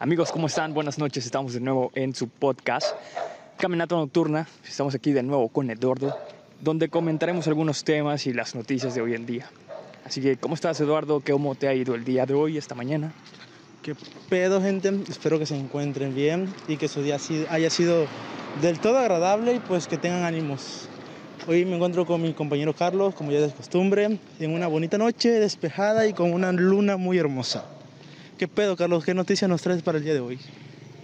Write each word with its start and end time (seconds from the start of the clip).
Amigos, 0.00 0.30
¿cómo 0.30 0.46
están? 0.46 0.74
Buenas 0.74 0.96
noches. 1.00 1.26
Estamos 1.26 1.54
de 1.54 1.58
nuevo 1.58 1.90
en 1.92 2.14
su 2.14 2.28
podcast 2.28 2.94
Caminata 3.56 3.96
Nocturna. 3.96 4.46
Estamos 4.64 4.94
aquí 4.94 5.10
de 5.12 5.24
nuevo 5.24 5.48
con 5.48 5.68
Eduardo, 5.70 6.16
donde 6.60 6.88
comentaremos 6.88 7.48
algunos 7.48 7.82
temas 7.82 8.24
y 8.28 8.32
las 8.32 8.54
noticias 8.54 8.94
de 8.94 9.00
hoy 9.00 9.14
en 9.14 9.26
día. 9.26 9.50
Así 10.04 10.20
que, 10.20 10.36
¿cómo 10.36 10.54
estás, 10.54 10.80
Eduardo? 10.80 11.20
¿Cómo 11.26 11.56
te 11.56 11.66
ha 11.66 11.74
ido 11.74 11.96
el 11.96 12.04
día 12.04 12.26
de 12.26 12.34
hoy, 12.34 12.56
esta 12.56 12.76
mañana? 12.76 13.12
¿Qué 13.82 13.96
pedo, 14.28 14.62
gente? 14.62 15.00
Espero 15.08 15.36
que 15.40 15.46
se 15.46 15.56
encuentren 15.56 16.14
bien 16.14 16.54
y 16.68 16.76
que 16.76 16.86
su 16.86 17.02
día 17.02 17.16
haya 17.50 17.68
sido 17.68 18.06
del 18.62 18.78
todo 18.78 18.98
agradable 18.98 19.54
y 19.54 19.58
pues 19.58 19.88
que 19.88 19.98
tengan 19.98 20.22
ánimos. 20.22 20.88
Hoy 21.48 21.64
me 21.64 21.74
encuentro 21.74 22.06
con 22.06 22.22
mi 22.22 22.34
compañero 22.34 22.72
Carlos, 22.72 23.16
como 23.16 23.32
ya 23.32 23.40
es 23.40 23.52
costumbre, 23.52 24.20
en 24.38 24.54
una 24.54 24.68
bonita 24.68 24.96
noche 24.96 25.40
despejada 25.40 26.06
y 26.06 26.12
con 26.12 26.32
una 26.32 26.52
luna 26.52 26.96
muy 26.96 27.18
hermosa. 27.18 27.64
¿Qué 28.38 28.46
pedo, 28.46 28.76
Carlos? 28.76 29.04
¿Qué 29.04 29.14
noticias 29.14 29.50
nos 29.50 29.62
traes 29.62 29.82
para 29.82 29.98
el 29.98 30.04
día 30.04 30.14
de 30.14 30.20
hoy? 30.20 30.38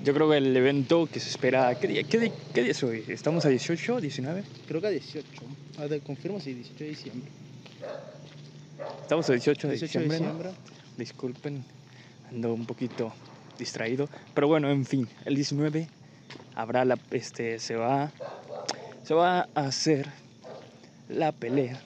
Yo 0.05 0.15
creo 0.15 0.31
que 0.31 0.37
el 0.37 0.57
evento 0.57 1.09
que 1.13 1.19
se 1.19 1.31
espera. 1.31 1.75
¿Qué 1.75 1.89
día, 1.89 2.05
qué 2.05 2.21
día, 2.21 2.33
qué 2.55 2.63
día 2.63 2.71
es 2.71 2.81
hoy? 2.85 3.05
¿Estamos 3.09 3.45
a 3.45 3.49
18 3.49 4.01
19? 4.01 4.45
Creo 4.69 4.81
que 4.81 4.87
a 4.87 4.91
18. 4.91 5.27
A 5.79 5.87
ver, 5.87 6.01
confirmo, 6.03 6.39
sí, 6.39 6.55
18 6.55 6.85
de 6.85 6.91
diciembre. 6.91 7.31
Estamos 9.03 9.29
a 9.29 9.33
18 9.33 9.67
de 9.67 9.75
18 9.75 9.99
de 9.99 10.05
diciembre. 10.05 10.21
¿no? 10.21 10.27
diciembre. 10.27 10.51
Disculpen, 10.97 11.65
ando 12.31 12.55
un 12.55 12.67
poquito 12.67 13.13
distraído. 13.59 14.09
Pero 14.33 14.47
bueno, 14.47 14.71
en 14.71 14.87
fin, 14.87 15.09
el 15.25 15.35
19 15.35 15.89
habrá 16.55 16.85
la. 16.85 16.97
Este, 17.11 17.59
se 17.59 17.75
va. 17.75 18.13
Se 19.03 19.13
va 19.13 19.49
a 19.57 19.67
hacer 19.67 20.07
la 21.09 21.33
pelea 21.33 21.81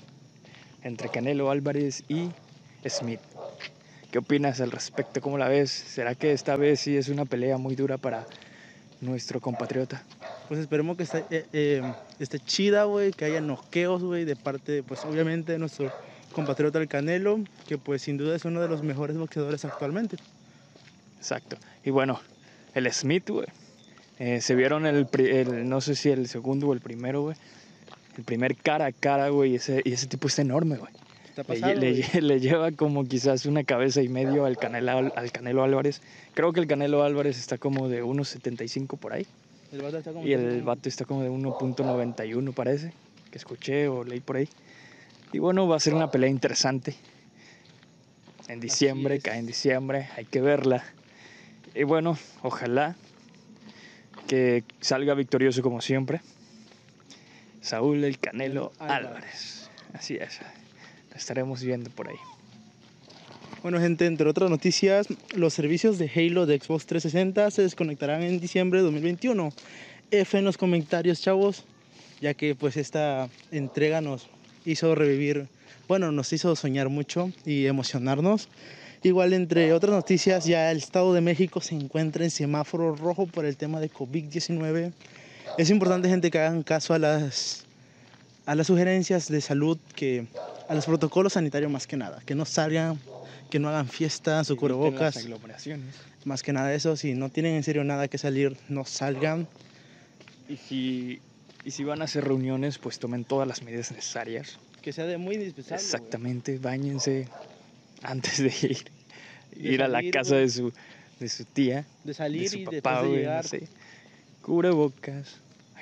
entre 0.82 1.08
Canelo 1.08 1.50
Álvarez 1.50 2.04
y 2.06 2.28
Smith. 2.86 3.20
¿Qué 4.10 4.18
opinas 4.18 4.60
al 4.60 4.70
respecto? 4.70 5.20
¿Cómo 5.20 5.36
la 5.38 5.48
ves? 5.48 5.70
¿Será 5.70 6.14
que 6.14 6.32
esta 6.32 6.56
vez 6.56 6.80
sí 6.80 6.96
es 6.96 7.08
una 7.08 7.24
pelea 7.26 7.58
muy 7.58 7.74
dura 7.76 7.98
para 7.98 8.26
nuestro 9.00 9.40
compatriota? 9.40 10.02
Pues 10.48 10.60
esperemos 10.60 10.96
que 10.96 11.02
esté, 11.02 11.26
eh, 11.30 11.44
eh, 11.52 11.82
esté 12.18 12.38
chida, 12.40 12.84
güey, 12.84 13.12
que 13.12 13.26
haya 13.26 13.40
noqueos, 13.42 14.02
güey, 14.02 14.24
de 14.24 14.34
parte, 14.34 14.82
pues 14.82 15.04
obviamente 15.04 15.52
de 15.52 15.58
nuestro 15.58 15.90
compatriota 16.32 16.78
el 16.78 16.88
Canelo, 16.88 17.40
que 17.66 17.76
pues 17.76 18.00
sin 18.02 18.16
duda 18.16 18.34
es 18.34 18.44
uno 18.46 18.62
de 18.62 18.68
los 18.68 18.82
mejores 18.82 19.18
boxeadores 19.18 19.64
actualmente. 19.66 20.16
Exacto. 21.18 21.58
Y 21.84 21.90
bueno, 21.90 22.18
el 22.74 22.90
Smith, 22.92 23.28
güey. 23.28 23.46
eh, 24.18 24.40
se 24.40 24.54
vieron 24.54 24.86
el, 24.86 25.06
el- 25.18 25.68
no 25.68 25.80
sé 25.82 25.94
si 25.94 26.08
el 26.08 26.28
segundo 26.28 26.68
o 26.68 26.72
el 26.72 26.80
primero, 26.80 27.22
güey. 27.22 27.36
El 28.16 28.24
primer 28.24 28.56
cara 28.56 28.86
a 28.86 28.92
cara, 28.92 29.28
güey. 29.28 29.54
Ese, 29.56 29.82
y 29.84 29.92
ese 29.92 30.06
tipo 30.06 30.28
está 30.28 30.42
enorme, 30.42 30.76
güey. 30.76 30.92
Le, 31.42 31.44
pasado, 31.44 31.74
le- 31.74 31.90
güey. 31.92 32.20
le 32.20 32.40
lleva 32.40 32.72
como 32.72 33.04
quizás 33.06 33.46
una 33.46 33.64
cabeza 33.64 34.02
y 34.02 34.08
medio 34.08 34.44
al 34.44 34.56
Canelo, 34.56 35.12
al 35.14 35.32
Canelo 35.32 35.62
Álvarez. 35.62 36.00
Creo 36.34 36.52
que 36.52 36.60
el 36.60 36.66
Canelo 36.66 37.02
Álvarez 37.02 37.38
está 37.38 37.58
como 37.58 37.88
de 37.88 38.02
1.75 38.04 38.98
por 38.98 39.12
ahí. 39.12 39.26
El 39.72 39.82
vato 39.82 39.98
está 39.98 40.12
como 40.12 40.26
Y 40.26 40.32
el 40.32 40.62
vato 40.62 40.88
está 40.88 41.04
como 41.04 41.22
de 41.22 41.30
1.91 41.30 42.52
parece. 42.54 42.92
Que 43.30 43.38
escuché 43.38 43.88
o 43.88 44.04
leí 44.04 44.20
por 44.20 44.36
ahí. 44.36 44.48
Y 45.32 45.38
bueno, 45.38 45.68
va 45.68 45.76
a 45.76 45.80
ser 45.80 45.94
una 45.94 46.10
pelea 46.10 46.30
interesante. 46.30 46.94
En 48.48 48.60
diciembre, 48.60 49.20
cae 49.20 49.38
en 49.38 49.46
diciembre, 49.46 50.08
hay 50.16 50.24
que 50.24 50.40
verla. 50.40 50.82
Y 51.74 51.82
bueno, 51.82 52.16
ojalá 52.42 52.96
que 54.26 54.64
salga 54.80 55.12
victorioso 55.14 55.60
como 55.62 55.82
siempre. 55.82 56.22
Saúl 57.60 58.02
el 58.04 58.18
Canelo 58.18 58.72
Álvarez. 58.78 59.06
Álvarez. 59.06 59.70
Así 59.92 60.14
es. 60.16 60.40
Estaremos 61.18 61.62
viendo 61.62 61.90
por 61.90 62.08
ahí. 62.08 62.16
Bueno, 63.62 63.80
gente, 63.80 64.06
entre 64.06 64.28
otras 64.28 64.48
noticias, 64.48 65.08
los 65.34 65.52
servicios 65.52 65.98
de 65.98 66.08
Halo 66.14 66.46
de 66.46 66.58
Xbox 66.60 66.86
360 66.86 67.50
se 67.50 67.62
desconectarán 67.62 68.22
en 68.22 68.38
diciembre 68.38 68.78
de 68.78 68.84
2021. 68.84 69.52
F 70.12 70.38
en 70.38 70.44
los 70.44 70.56
comentarios, 70.56 71.20
chavos, 71.20 71.64
ya 72.20 72.34
que 72.34 72.54
pues 72.54 72.76
esta 72.76 73.28
entrega 73.50 74.00
nos 74.00 74.28
hizo 74.64 74.94
revivir, 74.94 75.48
bueno, 75.88 76.12
nos 76.12 76.32
hizo 76.32 76.54
soñar 76.54 76.88
mucho 76.88 77.32
y 77.44 77.66
emocionarnos. 77.66 78.48
Igual, 79.02 79.32
entre 79.32 79.72
otras 79.72 79.92
noticias, 79.92 80.44
ya 80.44 80.70
el 80.70 80.78
Estado 80.78 81.12
de 81.12 81.20
México 81.20 81.60
se 81.60 81.74
encuentra 81.74 82.24
en 82.24 82.30
semáforo 82.30 82.94
rojo 82.94 83.26
por 83.26 83.44
el 83.44 83.56
tema 83.56 83.80
de 83.80 83.90
COVID-19. 83.90 84.92
Es 85.58 85.70
importante, 85.70 86.08
gente, 86.08 86.30
que 86.30 86.38
hagan 86.38 86.62
caso 86.62 86.94
a 86.94 86.98
las, 86.98 87.67
a 88.48 88.54
las 88.54 88.68
sugerencias 88.68 89.28
de 89.28 89.42
salud, 89.42 89.76
que, 89.94 90.26
a 90.70 90.74
los 90.74 90.86
protocolos 90.86 91.34
sanitarios 91.34 91.70
más 91.70 91.86
que 91.86 91.98
nada, 91.98 92.22
que 92.24 92.34
no 92.34 92.46
salgan, 92.46 92.98
que 93.50 93.58
no 93.58 93.68
hagan 93.68 93.90
fiestas 93.90 94.48
o 94.48 94.54
Eviten 94.54 94.70
las 94.70 94.78
cubrebocas, 94.78 95.16
aglomeraciones. 95.18 95.94
más 96.24 96.42
que 96.42 96.54
nada 96.54 96.72
eso, 96.72 96.96
si 96.96 97.12
no 97.12 97.28
tienen 97.28 97.56
en 97.56 97.62
serio 97.62 97.84
nada 97.84 98.08
que 98.08 98.16
salir, 98.16 98.56
no 98.70 98.86
salgan. 98.86 99.46
Y 100.48 100.56
si, 100.56 101.20
y 101.62 101.72
si 101.72 101.84
van 101.84 102.00
a 102.00 102.06
hacer 102.06 102.24
reuniones, 102.24 102.78
pues 102.78 102.98
tomen 102.98 103.26
todas 103.26 103.46
las 103.46 103.62
medidas 103.62 103.92
necesarias. 103.92 104.58
Que 104.80 104.94
sea 104.94 105.04
de 105.04 105.18
muy 105.18 105.34
indispensable. 105.34 105.82
Exactamente, 105.82 106.56
bañense 106.56 107.28
antes 108.02 108.38
de 108.38 108.66
ir. 108.66 108.78
De 109.54 109.72
ir 109.74 109.82
a 109.82 109.88
la 109.88 109.98
salir, 109.98 110.14
casa 110.14 110.36
de 110.36 110.48
su, 110.48 110.72
de 111.20 111.28
su 111.28 111.44
tía, 111.44 111.84
De 112.02 112.14
salir 112.14 112.44
de 112.44 112.48
su 112.48 112.58
y 112.60 112.64
papá, 112.80 113.02
de 113.02 113.10
llegar. 113.10 113.44
no 113.44 113.48
sé. 113.50 113.68
Cubrebocas, 114.40 115.36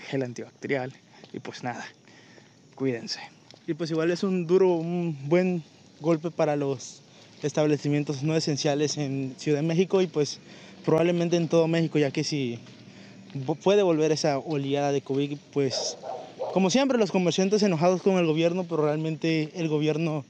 gel 0.08 0.24
antibacterial 0.24 0.92
y 1.32 1.38
pues 1.38 1.62
nada, 1.62 1.86
cuídense. 2.76 3.18
Y 3.66 3.74
pues 3.74 3.90
igual 3.90 4.12
es 4.12 4.22
un 4.22 4.46
duro, 4.46 4.68
un 4.74 5.16
buen 5.28 5.64
golpe 6.00 6.30
para 6.30 6.54
los 6.54 7.02
establecimientos 7.42 8.22
no 8.22 8.36
esenciales 8.36 8.96
en 8.96 9.34
Ciudad 9.38 9.58
de 9.58 9.66
México 9.66 10.00
y 10.02 10.06
pues 10.06 10.38
probablemente 10.84 11.36
en 11.36 11.48
todo 11.48 11.66
México, 11.66 11.98
ya 11.98 12.12
que 12.12 12.22
si 12.22 12.60
puede 13.64 13.82
volver 13.82 14.12
esa 14.12 14.38
oleada 14.38 14.92
de 14.92 15.02
COVID, 15.02 15.36
pues 15.52 15.96
como 16.52 16.70
siempre 16.70 16.96
los 16.96 17.10
comerciantes 17.10 17.62
enojados 17.62 18.02
con 18.02 18.16
el 18.18 18.26
gobierno, 18.26 18.64
pero 18.64 18.84
realmente 18.84 19.50
el 19.56 19.68
gobierno 19.68 20.24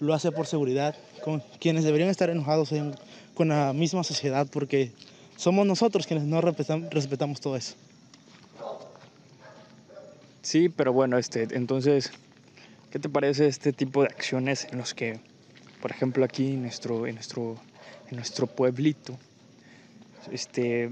lo 0.00 0.12
hace 0.14 0.32
por 0.32 0.46
seguridad, 0.46 0.96
con 1.22 1.42
quienes 1.60 1.84
deberían 1.84 2.10
estar 2.10 2.28
enojados 2.30 2.72
en- 2.72 2.94
con 3.34 3.48
la 3.48 3.72
misma 3.72 4.02
sociedad, 4.02 4.46
porque 4.50 4.90
somos 5.36 5.66
nosotros 5.66 6.06
quienes 6.06 6.26
no 6.26 6.40
respetam- 6.42 6.88
respetamos 6.90 7.40
todo 7.40 7.56
eso. 7.56 7.74
Sí, 10.42 10.68
pero 10.68 10.92
bueno, 10.92 11.18
este, 11.18 11.46
entonces, 11.52 12.12
¿qué 12.90 12.98
te 12.98 13.08
parece 13.08 13.46
este 13.46 13.72
tipo 13.72 14.02
de 14.02 14.08
acciones 14.08 14.66
en 14.70 14.78
los 14.78 14.94
que, 14.94 15.20
por 15.82 15.90
ejemplo, 15.90 16.24
aquí 16.24 16.54
en 16.54 16.62
nuestro, 16.62 17.06
en 17.06 17.16
nuestro, 17.16 17.56
en 18.10 18.16
nuestro 18.16 18.46
pueblito, 18.46 19.18
este, 20.32 20.90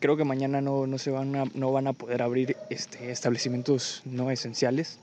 creo 0.00 0.16
que 0.16 0.24
mañana 0.24 0.60
no, 0.60 0.86
no 0.86 0.98
se 0.98 1.10
van 1.10 1.36
a, 1.36 1.44
no 1.54 1.72
van 1.72 1.86
a 1.86 1.92
poder 1.92 2.22
abrir 2.22 2.56
este, 2.70 3.10
establecimientos 3.10 4.02
no 4.04 4.30
esenciales. 4.30 4.98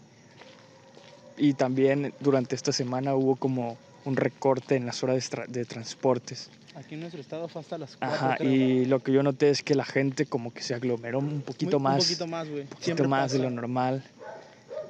Y 1.37 1.53
también 1.53 2.13
durante 2.21 2.55
esta 2.55 2.71
semana 2.71 3.15
hubo 3.15 3.35
como 3.35 3.77
un 4.05 4.15
recorte 4.15 4.75
en 4.75 4.85
las 4.85 5.03
horas 5.03 5.29
de, 5.29 5.37
tra- 5.37 5.47
de 5.47 5.65
transportes. 5.65 6.49
Aquí 6.75 6.95
en 6.95 7.01
nuestro 7.01 7.21
estado 7.21 7.47
fue 7.47 7.61
hasta 7.61 7.77
las 7.77 7.95
4. 7.95 8.15
Ajá, 8.15 8.43
y 8.43 8.85
lo 8.85 8.99
que 8.99 9.11
yo 9.13 9.23
noté 9.23 9.49
es 9.49 9.63
que 9.63 9.75
la 9.75 9.85
gente 9.85 10.25
como 10.25 10.53
que 10.53 10.61
se 10.61 10.73
aglomeró 10.73 11.19
un 11.19 11.41
poquito 11.41 11.79
más. 11.79 11.95
Un 11.95 12.01
poquito 12.01 12.27
más, 12.27 12.49
güey. 12.49 12.61
un 12.61 12.67
poquito 12.67 12.85
Siempre 12.85 13.07
más 13.07 13.31
de 13.31 13.39
lo 13.39 13.49
normal. 13.49 14.03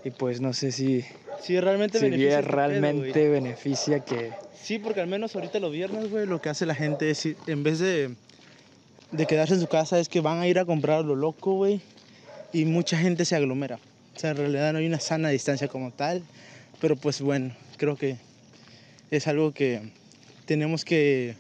Y 0.03 0.09
pues 0.11 0.41
no 0.41 0.53
sé 0.53 0.71
si, 0.71 1.03
Sí, 1.41 1.59
realmente 1.59 1.99
si 1.99 2.05
beneficia 2.05 2.41
pedo, 2.41 2.51
realmente 2.51 3.29
beneficia 3.29 3.99
que... 3.99 4.31
Sí, 4.59 4.79
porque 4.79 5.01
al 5.01 5.07
menos 5.07 5.35
ahorita 5.35 5.59
los 5.59 5.71
viernes, 5.71 6.09
güey, 6.09 6.25
lo 6.25 6.41
que 6.41 6.49
hace 6.49 6.65
la 6.65 6.73
gente 6.73 7.11
es, 7.11 7.27
en 7.45 7.63
vez 7.63 7.77
de, 7.77 8.15
de 9.11 9.25
quedarse 9.27 9.53
en 9.53 9.59
su 9.59 9.67
casa, 9.67 9.99
es 9.99 10.09
que 10.09 10.21
van 10.21 10.39
a 10.39 10.47
ir 10.47 10.57
a 10.57 10.65
comprar 10.65 10.99
a 10.99 11.03
lo 11.03 11.15
loco, 11.15 11.53
güey. 11.53 11.81
Y 12.51 12.65
mucha 12.65 12.97
gente 12.97 13.25
se 13.25 13.35
aglomera. 13.35 13.77
O 14.15 14.19
sea, 14.19 14.31
en 14.31 14.37
realidad 14.37 14.73
no 14.73 14.79
hay 14.79 14.87
una 14.87 14.99
sana 14.99 15.29
distancia 15.29 15.67
como 15.67 15.91
tal. 15.91 16.23
Pero 16.81 16.95
pues 16.95 17.21
bueno, 17.21 17.55
creo 17.77 17.95
que 17.95 18.17
es 19.11 19.27
algo 19.27 19.51
que 19.51 19.81
tenemos 20.45 20.83
que... 20.83 21.35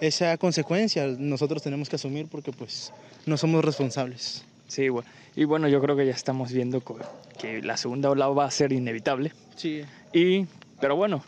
Esa 0.00 0.36
consecuencia 0.36 1.06
nosotros 1.06 1.62
tenemos 1.62 1.88
que 1.88 1.96
asumir 1.96 2.26
porque 2.28 2.52
pues 2.52 2.92
no 3.26 3.36
somos 3.36 3.64
responsables. 3.64 4.44
Sí. 4.66 4.88
Y 5.36 5.44
bueno, 5.44 5.68
yo 5.68 5.80
creo 5.80 5.96
que 5.96 6.06
ya 6.06 6.12
estamos 6.12 6.52
viendo 6.52 6.82
que 7.38 7.62
la 7.62 7.76
segunda 7.76 8.10
ola 8.10 8.28
va 8.28 8.46
a 8.46 8.50
ser 8.50 8.72
inevitable. 8.72 9.32
Sí. 9.56 9.82
Y, 10.12 10.46
pero 10.80 10.96
bueno, 10.96 11.22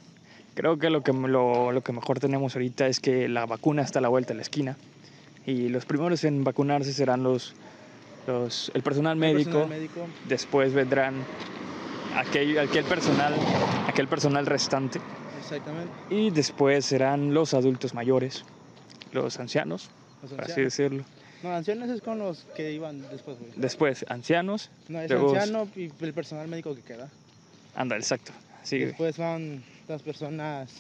creo 0.55 0.79
que 0.79 0.91
lo 0.91 1.03
que, 1.03 1.13
lo, 1.13 1.73
lo 1.73 1.81
que 1.83 1.93
mejor 1.93 2.19
tenemos 2.19 2.55
ahorita 2.55 2.87
es 2.87 3.01
que 3.01 3.29
la 3.29 3.47
vacuna 3.47 3.83
está 3.83 3.99
a 3.99 4.03
la 4.03 4.09
vuelta 4.09 4.29
de 4.29 4.37
la 4.37 4.43
esquina. 4.43 4.77
Y 5.47 5.69
los 5.69 5.85
primeros 5.85 6.25
en 6.25 6.43
vacunarse 6.43 6.93
serán 6.93 7.23
los, 7.23 7.55
los 8.27 8.73
el 8.75 8.83
personal 8.83 9.17
médico. 9.17 9.67
médico. 9.67 10.07
Después 10.29 10.73
vendrán 10.75 11.15
aquel, 12.17 12.59
aquel, 12.59 12.85
personal, 12.85 13.35
aquel 13.87 14.09
personal 14.09 14.47
restante. 14.47 15.01
Exactamente. 15.39 15.93
Y 16.11 16.31
después 16.31 16.85
serán 16.85 17.33
los 17.33 17.55
adultos 17.55 17.95
mayores, 17.95 18.45
los 19.13 19.39
ancianos, 19.39 19.89
Los 20.23 20.33
por 20.33 20.41
así 20.43 20.53
ancianos. 20.53 20.73
decirlo. 20.77 21.05
No, 21.43 21.55
ancianos 21.55 21.91
es 21.91 22.01
con 22.01 22.19
los 22.19 22.47
que 22.57 22.73
iban 22.73 23.03
después, 23.11 23.39
güey. 23.39 23.51
Después 23.57 24.05
ancianos. 24.09 24.71
No, 24.89 25.01
es 25.01 25.11
luego- 25.11 25.35
anciano 25.37 25.69
y 25.77 25.91
el 26.01 26.13
personal 26.15 26.49
médico 26.49 26.75
que 26.75 26.83
queda. 26.83 27.09
Anda, 27.75 27.97
exacto. 27.97 28.33
Sí, 28.65 28.77
güey. 28.79 28.89
Después 28.89 29.19
van 29.19 29.63
las 29.87 30.03
personas 30.03 30.71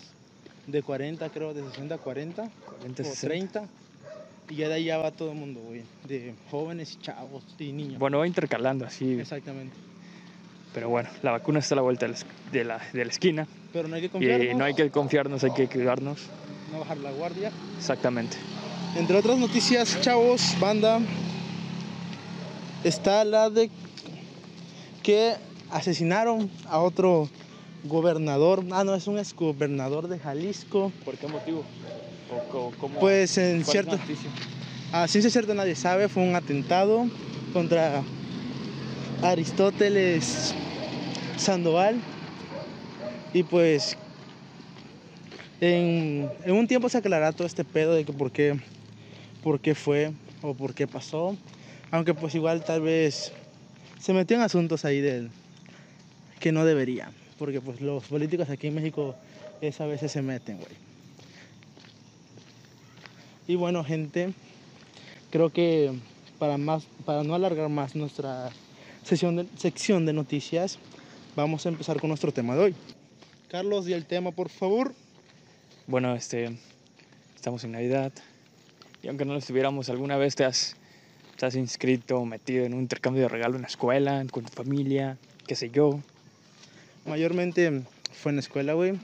de 0.67 0.83
40, 0.83 1.29
creo, 1.29 1.55
de 1.55 1.63
60 1.71 1.95
a 1.95 1.99
40, 1.99 2.49
40, 2.65 3.03
o 3.03 3.07
60. 3.07 3.29
30. 3.29 3.65
Y 4.49 4.57
ya 4.57 4.69
de 4.69 4.75
ahí 4.75 4.85
ya 4.85 4.99
va 4.99 5.11
todo 5.11 5.33
el 5.33 5.37
mundo, 5.39 5.61
güey. 5.61 5.83
De 6.09 6.33
jóvenes 6.51 6.95
y 6.95 7.03
chavos 7.03 7.45
y 7.59 7.73
niños. 7.73 7.99
Bueno, 7.99 8.19
va 8.19 8.27
intercalando 8.27 8.87
así. 8.87 9.19
Exactamente. 9.21 9.77
Pero 10.73 10.89
bueno, 10.89 11.09
la 11.23 11.33
vacuna 11.33 11.59
está 11.61 11.75
a 11.75 11.77
la 11.77 11.83
vuelta 11.83 12.07
de 12.07 12.13
la, 12.13 12.19
de 12.53 12.65
la, 12.65 12.81
de 12.93 13.05
la 13.05 13.11
esquina. 13.11 13.47
Pero 13.73 13.89
no 13.89 13.95
hay 13.97 14.03
que 14.03 14.07
Y 14.07 14.11
confiarnos. 14.11 14.57
no 14.57 14.65
hay 14.65 14.75
que 14.75 14.91
confiarnos, 14.91 15.45
hay 15.45 15.51
que 15.53 15.69
cuidarnos. 15.69 16.27
No 16.73 16.81
bajar 16.81 16.99
la 16.99 17.11
guardia. 17.13 17.53
Exactamente. 17.79 18.37
Entre 18.95 19.17
otras 19.17 19.39
noticias, 19.39 20.01
chavos, 20.01 20.43
banda, 20.61 21.01
está 22.85 23.25
la 23.25 23.51
de 23.51 23.71
que 25.03 25.35
asesinaron 25.71 26.51
a 26.69 26.79
otro 26.81 27.29
gobernador. 27.85 28.65
Ah, 28.73 28.85
no, 28.85 28.95
es 28.95 29.07
un 29.07 29.19
exgobernador 29.19 30.09
de 30.09 30.19
Jalisco. 30.19 30.93
¿Por 31.05 31.17
qué 31.17 31.29
motivo? 31.29 31.63
¿O, 32.53 32.57
o 32.59 32.73
cómo- 32.79 32.99
Pues 33.01 33.37
en 33.39 33.65
cierto, 33.65 33.99
a 34.93 35.07
ciencia 35.09 35.31
cierta 35.31 35.55
nadie 35.55 35.75
sabe, 35.77 36.09
fue 36.09 36.23
un 36.23 36.35
atentado 36.35 37.07
contra 37.53 38.03
Aristóteles 39.23 40.55
Sandoval. 41.37 42.01
Y 43.33 43.43
pues 43.43 43.97
en, 45.61 46.31
un 46.47 46.67
tiempo 46.67 46.89
se 46.89 46.99
aclarará 46.99 47.33
todo 47.33 47.47
este 47.47 47.65
pedo 47.65 47.95
de 47.95 48.05
que 48.05 48.13
por 48.13 48.31
qué, 48.31 48.59
por 49.43 49.61
qué 49.61 49.75
fue 49.75 50.13
o 50.43 50.55
por 50.55 50.75
qué 50.75 50.87
pasó. 50.87 51.37
Aunque 51.91 52.15
pues 52.15 52.35
igual 52.35 52.65
tal 52.65 52.83
vez 52.83 53.33
se 54.01 54.13
metió 54.13 54.37
en 54.37 54.43
asuntos 54.43 54.85
ahí 54.85 55.01
del 55.01 55.31
que 56.41 56.53
no 56.53 56.65
deberían. 56.65 57.13
Porque 57.39 57.61
pues 57.61 57.81
los 57.81 58.05
políticos 58.05 58.51
aquí 58.51 58.67
en 58.67 58.75
México 58.75 59.15
esa 59.61 59.87
veces 59.87 60.13
se 60.13 60.23
meten, 60.23 60.59
güey. 60.59 60.73
Y 63.49 63.55
bueno, 63.55 63.85
gente, 63.85 64.33
creo 65.31 65.51
que 65.51 65.93
para, 66.39 66.59
más, 66.59 66.85
para 67.05 67.23
no 67.23 67.35
alargar 67.35 67.69
más 67.69 67.95
nuestra 67.95 68.51
sesión 69.05 69.37
de, 69.37 69.47
sección 69.57 70.05
de 70.05 70.13
noticias, 70.13 70.79
vamos 71.37 71.65
a 71.65 71.69
empezar 71.69 72.01
con 72.01 72.09
nuestro 72.09 72.33
tema 72.33 72.57
de 72.57 72.65
hoy. 72.65 72.75
Carlos, 73.49 73.85
di 73.85 73.93
el 73.93 74.05
tema, 74.05 74.33
por 74.33 74.49
favor. 74.49 74.93
Bueno, 75.89 76.17
este, 76.17 76.51
estamos 77.37 77.63
en 77.63 77.71
Navidad. 77.71 78.11
Y 79.05 79.09
aunque 79.09 79.25
no 79.25 79.35
lo 79.35 79.39
estuviéramos, 79.39 79.89
¿alguna 79.89 80.17
vez 80.17 80.35
te 80.35 80.45
has, 80.45 80.75
te 81.37 81.47
has 81.47 81.55
inscrito 81.55 82.19
o 82.19 82.25
metido 82.25 82.65
en 82.65 82.75
un 82.75 82.81
intercambio 82.81 83.23
de 83.23 83.29
regalo 83.29 83.55
en 83.55 83.63
la 83.63 83.69
escuela, 83.69 84.27
con 84.33 84.45
tu 84.45 84.53
familia, 84.53 85.17
qué 85.47 85.55
sé 85.55 85.71
yo? 85.71 86.01
Mayormente 87.07 87.83
fue 88.13 88.31
en 88.31 88.37
la 88.37 88.41
escuela, 88.41 88.73
güey. 88.73 88.95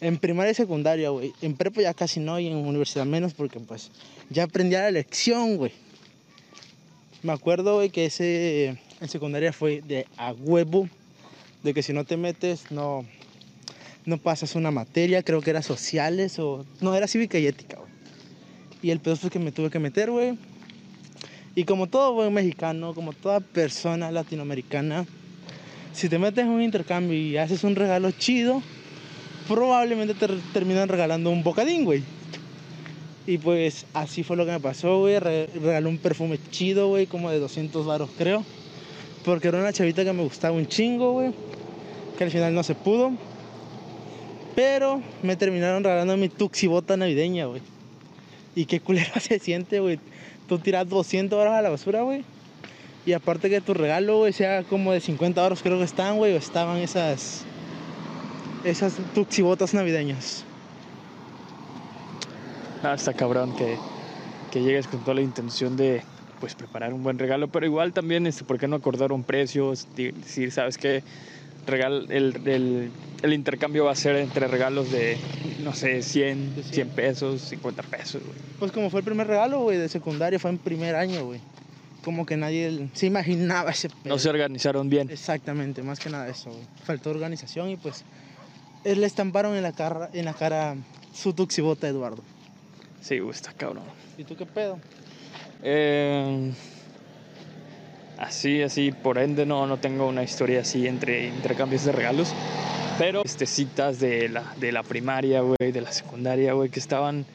En 0.00 0.18
primaria 0.18 0.52
y 0.52 0.54
secundaria, 0.54 1.10
güey. 1.10 1.32
En 1.42 1.56
prepa 1.56 1.82
ya 1.82 1.92
casi 1.92 2.20
no 2.20 2.38
y 2.38 2.46
en 2.46 2.54
universidad 2.54 3.04
menos 3.04 3.34
porque 3.34 3.58
pues 3.58 3.90
ya 4.30 4.44
aprendí 4.44 4.76
la 4.76 4.92
lección, 4.92 5.56
güey. 5.56 5.72
Me 7.24 7.32
acuerdo, 7.32 7.74
güey, 7.74 7.90
que 7.90 8.04
ese 8.04 8.78
en 9.00 9.08
secundaria 9.08 9.52
fue 9.52 9.80
de 9.80 10.06
a 10.16 10.32
huevo. 10.32 10.88
De 11.64 11.74
que 11.74 11.82
si 11.82 11.92
no 11.92 12.04
te 12.04 12.16
metes, 12.16 12.70
no, 12.70 13.04
no 14.06 14.18
pasas 14.18 14.54
una 14.54 14.70
materia. 14.70 15.22
Creo 15.22 15.40
que 15.42 15.50
era 15.50 15.62
sociales 15.62 16.38
o... 16.38 16.64
No, 16.80 16.94
era 16.94 17.06
cívica 17.06 17.38
y 17.38 17.46
ética, 17.46 17.76
güey. 17.76 17.90
Y 18.82 18.90
el 18.90 19.00
pedo 19.00 19.16
fue 19.16 19.30
que 19.30 19.38
me 19.38 19.52
tuve 19.52 19.68
que 19.70 19.78
meter, 19.78 20.10
güey. 20.10 20.38
Y 21.54 21.64
como 21.64 21.86
todo 21.86 22.12
buen 22.14 22.32
mexicano, 22.32 22.94
como 22.94 23.12
toda 23.12 23.40
persona 23.40 24.10
latinoamericana, 24.10 25.06
si 25.92 26.08
te 26.08 26.18
metes 26.18 26.44
en 26.44 26.50
un 26.50 26.62
intercambio 26.62 27.16
y 27.16 27.36
haces 27.38 27.64
un 27.64 27.74
regalo 27.74 28.10
chido, 28.10 28.62
probablemente 29.48 30.14
te 30.14 30.28
terminan 30.52 30.88
regalando 30.88 31.30
un 31.30 31.42
bocadín, 31.42 31.84
güey. 31.84 32.02
Y 33.26 33.38
pues 33.38 33.86
así 33.94 34.22
fue 34.22 34.36
lo 34.36 34.44
que 34.44 34.52
me 34.52 34.60
pasó, 34.60 35.00
güey. 35.00 35.18
Re- 35.18 35.46
regaló 35.46 35.88
un 35.88 35.98
perfume 35.98 36.38
chido, 36.50 36.88
güey, 36.88 37.06
como 37.06 37.30
de 37.30 37.38
200 37.40 37.84
varos, 37.86 38.10
creo. 38.16 38.44
Porque 39.24 39.48
era 39.48 39.58
una 39.58 39.72
chavita 39.72 40.04
que 40.04 40.12
me 40.12 40.22
gustaba 40.22 40.54
un 40.54 40.68
chingo, 40.68 41.12
güey. 41.12 41.32
Que 42.18 42.24
al 42.24 42.30
final 42.30 42.54
no 42.54 42.62
se 42.62 42.74
pudo. 42.76 43.12
Pero 44.56 45.00
me 45.22 45.36
terminaron 45.36 45.84
regalando 45.84 46.16
mi 46.16 46.28
tuxibota 46.28 46.96
navideña, 46.96 47.46
güey. 47.46 47.62
Y 48.56 48.64
qué 48.64 48.80
culero 48.80 49.12
se 49.20 49.38
siente, 49.38 49.78
güey. 49.78 50.00
Tú 50.48 50.58
tiras 50.58 50.88
200 50.88 51.38
varos 51.38 51.54
a 51.54 51.62
la 51.62 51.68
basura, 51.70 52.02
güey. 52.02 52.24
Y 53.04 53.12
aparte 53.12 53.48
que 53.48 53.60
tu 53.60 53.72
regalo, 53.74 54.16
güey, 54.18 54.32
sea 54.32 54.64
como 54.64 54.92
de 54.92 55.00
50 55.00 55.40
euros, 55.40 55.62
creo 55.62 55.78
que 55.78 55.84
están, 55.84 56.16
güey, 56.16 56.32
o 56.34 56.38
estaban 56.38 56.78
esas. 56.78 57.44
Esas 58.64 58.94
tuxibotas 59.14 59.74
navideñas. 59.74 60.42
Ah, 62.82 62.94
está 62.94 63.12
cabrón 63.14 63.54
que, 63.54 63.76
que 64.50 64.62
llegues 64.62 64.88
con 64.88 65.00
toda 65.00 65.14
la 65.14 65.20
intención 65.20 65.76
de 65.76 66.02
pues 66.40 66.54
preparar 66.54 66.92
un 66.92 67.02
buen 67.02 67.18
regalo, 67.18 67.48
pero 67.48 67.64
igual 67.64 67.92
también, 67.92 68.26
este, 68.26 68.44
¿por 68.44 68.58
qué 68.58 68.66
no 68.68 68.76
acordaron 68.76 69.22
precios? 69.22 69.86
Di- 69.96 70.10
Decir, 70.10 70.50
¿sabes 70.52 70.76
qué? 70.78 71.02
Regal, 71.66 72.06
el, 72.10 72.40
el, 72.46 72.90
el 73.22 73.32
intercambio 73.32 73.84
va 73.84 73.92
a 73.92 73.96
ser 73.96 74.16
entre 74.16 74.46
regalos 74.46 74.90
de, 74.92 75.16
no 75.62 75.74
sé, 75.74 76.02
100, 76.02 76.56
De 76.56 76.62
100. 76.62 76.74
100 76.74 76.88
pesos, 76.90 77.40
50 77.42 77.82
pesos, 77.82 78.22
güey. 78.22 78.38
Pues 78.58 78.72
como 78.72 78.88
fue 78.90 79.00
el 79.00 79.04
primer 79.04 79.26
regalo, 79.26 79.60
güey, 79.60 79.78
de 79.78 79.88
secundaria, 79.88 80.38
fue 80.38 80.50
en 80.50 80.58
primer 80.58 80.94
año, 80.94 81.24
güey. 81.24 81.40
Como 82.04 82.24
que 82.24 82.36
nadie 82.36 82.88
se 82.94 83.06
imaginaba 83.06 83.70
ese 83.72 83.88
pedo. 83.88 84.14
No 84.14 84.18
se 84.18 84.28
organizaron 84.28 84.88
bien. 84.88 85.10
Exactamente, 85.10 85.82
más 85.82 85.98
que 85.98 86.08
nada 86.08 86.28
eso, 86.28 86.50
güey. 86.50 86.62
Faltó 86.84 87.10
organización 87.10 87.70
y 87.70 87.76
pues 87.76 88.04
le 88.84 89.04
estamparon 89.04 89.56
en 89.56 89.64
la 89.64 89.72
cara, 89.72 90.10
en 90.12 90.24
la 90.24 90.34
cara 90.34 90.76
su 91.12 91.32
tuxibota 91.32 91.88
Eduardo. 91.88 92.22
Sí, 93.00 93.18
güey, 93.18 93.34
está 93.34 93.52
cabrón. 93.52 93.82
¿Y 94.16 94.24
tú 94.24 94.36
qué 94.36 94.46
pedo? 94.46 94.78
Eh, 95.62 96.52
así, 98.18 98.62
así, 98.62 98.92
por 98.92 99.18
ende 99.18 99.46
no, 99.46 99.66
no 99.66 99.78
tengo 99.78 100.06
una 100.06 100.22
historia 100.22 100.60
así 100.60 100.86
entre 100.86 101.26
intercambios 101.28 101.84
de 101.84 101.92
regalos, 101.92 102.32
pero 102.98 103.22
este, 103.24 103.46
citas 103.46 103.98
de 104.00 104.28
la, 104.28 104.54
de 104.58 104.72
la 104.72 104.82
primaria, 104.82 105.40
güey, 105.42 105.72
de 105.72 105.80
la 105.80 105.92
secundaria, 105.92 106.52
güey, 106.54 106.70
que 106.70 106.80
estaban, 106.80 107.26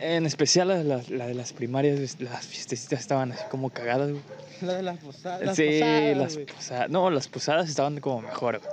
en 0.00 0.26
especial 0.26 0.68
la, 0.68 0.76
de 0.78 0.84
las- 0.84 1.10
la 1.10 1.26
de 1.26 1.34
las 1.34 1.52
primarias, 1.52 2.20
las 2.20 2.46
fiestecitas 2.46 3.00
estaban 3.00 3.32
así 3.32 3.42
como 3.50 3.70
cagadas, 3.70 4.10
güey. 4.10 4.22
La 4.60 4.74
de 4.74 4.82
las 4.82 4.98
posadas. 4.98 5.56
Sí, 5.56 5.80
las 6.14 6.36
posadas, 6.36 6.90
no, 6.90 7.10
las 7.10 7.28
posadas 7.28 7.68
estaban 7.68 7.98
como 8.00 8.22
mejor, 8.22 8.60
güey, 8.60 8.70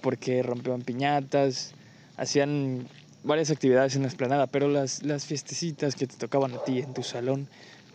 porque 0.00 0.42
rompían 0.42 0.82
piñatas, 0.82 1.72
hacían 2.16 2.86
varias 3.24 3.50
actividades 3.50 3.94
en 3.96 4.02
la 4.02 4.08
esplanada, 4.08 4.46
pero 4.46 4.68
las, 4.68 5.02
las 5.02 5.26
fiestecitas 5.26 5.94
que 5.96 6.06
te 6.06 6.16
tocaban 6.16 6.52
a 6.54 6.64
ti 6.64 6.78
en 6.78 6.94
tu 6.94 7.02
salón, 7.02 7.46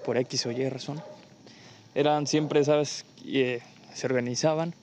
por 0.06 0.18
X 0.18 0.46
o 0.46 0.52
Y 0.52 0.68
razón, 0.70 1.02
eran 1.96 2.28
siempre, 2.28 2.64
¿sabes? 2.64 3.06
Eh, 3.26 3.62
se 3.94 4.08
organizaban, 4.08 4.74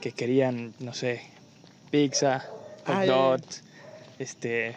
que 0.00 0.12
querían, 0.12 0.74
no 0.80 0.92
sé, 0.94 1.22
pizza, 1.90 2.40
hot 2.86 2.96
Ah, 2.96 3.04
dogs, 3.06 3.62
este, 4.18 4.74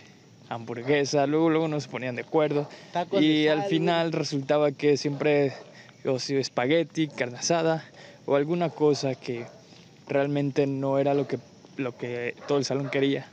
hamburguesa, 0.49 1.25
luego, 1.27 1.49
luego 1.49 1.67
nos 1.67 1.87
ponían 1.87 2.15
de 2.15 2.21
acuerdo. 2.21 2.69
Tacos 2.93 3.19
de 3.19 3.25
Y 3.25 3.47
al 3.47 3.61
sal, 3.61 3.69
final 3.69 4.11
resultaba 4.11 4.71
que 4.71 4.97
siempre, 4.97 5.53
o 6.05 6.19
si 6.19 6.35
espagueti, 6.35 7.07
carne 7.07 7.37
asada, 7.37 7.83
o 8.25 8.35
alguna 8.35 8.69
cosa 8.69 9.15
que 9.15 9.45
realmente 10.07 10.67
no 10.67 10.99
era 10.99 11.13
lo 11.13 11.27
que, 11.27 11.39
lo 11.77 11.97
que 11.97 12.35
todo 12.47 12.57
el 12.57 12.65
salón 12.65 12.89
quería. 12.89 13.27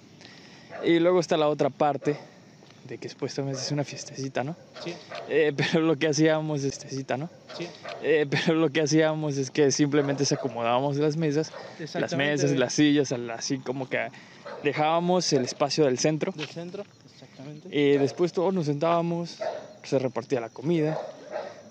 Y 0.84 0.98
luego 0.98 1.20
está 1.20 1.36
la 1.36 1.48
otra 1.48 1.70
parte, 1.70 2.16
de 2.88 2.98
que 2.98 3.08
supuestamente 3.08 3.60
es 3.60 3.70
una 3.70 3.84
fiestecita, 3.84 4.42
¿no? 4.44 4.56
Sí, 4.84 4.94
Eh, 5.28 5.52
pero 5.56 5.80
lo 5.80 5.96
que 5.96 6.08
hacíamos, 6.08 6.62
fiestecita, 6.62 7.16
¿no? 7.16 7.30
sí. 7.56 7.66
Eh, 8.02 8.26
pero 8.28 8.54
lo 8.54 8.70
que 8.70 8.80
hacíamos 8.82 9.36
es 9.36 9.50
que 9.50 9.70
simplemente 9.70 10.24
se 10.24 10.34
acomodábamos 10.34 10.96
las 10.96 11.16
mesas, 11.16 11.52
las 11.94 12.16
mesas, 12.16 12.50
las 12.52 12.72
sillas, 12.72 13.12
así 13.12 13.58
como 13.58 13.88
que 13.88 14.08
dejábamos 14.62 15.32
el 15.32 15.44
espacio 15.44 15.84
del 15.84 15.98
centro 15.98 16.32
Del 16.32 16.48
centro, 16.48 16.84
exactamente. 17.12 17.68
y 17.70 17.98
después 17.98 18.32
todos 18.32 18.52
nos 18.52 18.66
sentábamos, 18.66 19.38
se 19.84 19.98
repartía 19.98 20.40
la 20.40 20.48
comida, 20.48 20.98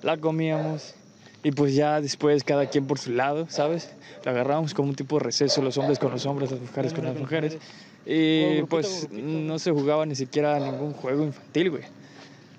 la 0.03 0.17
comíamos 0.17 0.95
y 1.43 1.51
pues 1.51 1.75
ya 1.75 1.99
después 2.01 2.43
cada 2.43 2.67
quien 2.67 2.85
por 2.87 2.99
su 2.99 3.11
lado, 3.11 3.47
¿sabes? 3.49 3.89
Lo 4.23 4.31
agarrábamos 4.31 4.73
como 4.73 4.89
un 4.89 4.95
tipo 4.95 5.17
de 5.17 5.25
receso, 5.25 5.61
los 5.61 5.77
hombres 5.77 5.99
con 5.99 6.11
los 6.11 6.25
hombres, 6.25 6.51
las 6.51 6.61
mujeres 6.61 6.93
con 6.93 7.03
las 7.05 7.17
mujeres. 7.17 7.57
Y 8.05 8.63
pues 8.63 9.08
no 9.12 9.60
se 9.60 9.72
jugaba 9.72 10.05
ni 10.05 10.15
siquiera 10.15 10.60
ningún 10.60 10.93
juego 10.93 11.24
infantil, 11.24 11.70
güey. 11.72 11.84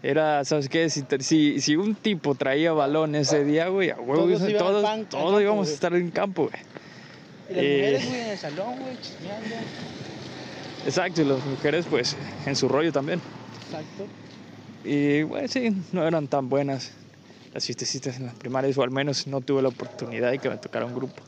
Era, 0.02 0.44
¿sabes 0.44 0.68
qué? 0.68 0.88
Si, 0.90 1.04
si, 1.20 1.60
si 1.60 1.76
un 1.76 1.94
tipo 1.94 2.34
traía 2.34 2.72
balón 2.72 3.14
ese 3.14 3.44
día, 3.44 3.68
güey, 3.68 3.90
a 3.90 3.96
huevo, 4.00 4.24
Todos 4.26 4.48
iban 4.48 4.58
todos, 4.64 4.82
pan- 4.82 5.00
al 5.00 5.06
todos 5.06 5.24
campo, 5.26 5.40
íbamos 5.40 5.66
a 5.66 5.68
güey. 5.68 5.74
estar 5.74 5.94
en 5.94 6.10
campo, 6.10 6.48
güey. 6.48 6.62
Y 7.50 7.54
las 7.54 7.62
Eh, 7.62 7.98
mujeres, 8.02 8.08
güey, 8.08 8.20
en 8.20 8.28
el 8.30 8.38
salón, 8.38 8.78
güey, 8.80 8.96
chismeando. 9.00 9.46
Exacto, 10.86 11.22
y 11.22 11.24
las 11.24 11.44
mujeres, 11.46 11.86
pues, 11.88 12.16
en 12.46 12.56
su 12.56 12.68
rollo 12.68 12.90
también. 12.92 13.20
Exacto. 13.66 14.06
Y 14.84 15.22
bueno, 15.22 15.46
sí, 15.46 15.70
no 15.92 16.04
eran 16.06 16.26
tan 16.26 16.48
buenas 16.48 16.92
las 17.54 17.64
fiestecitas 17.66 18.16
en 18.16 18.26
las 18.26 18.34
primarias, 18.34 18.76
o 18.78 18.82
al 18.82 18.90
menos 18.90 19.28
no 19.28 19.40
tuve 19.40 19.62
la 19.62 19.68
oportunidad 19.68 20.32
de 20.32 20.38
que 20.40 20.48
me 20.48 20.56
tocara 20.56 20.84
un 20.86 20.94
grupo 20.94 21.22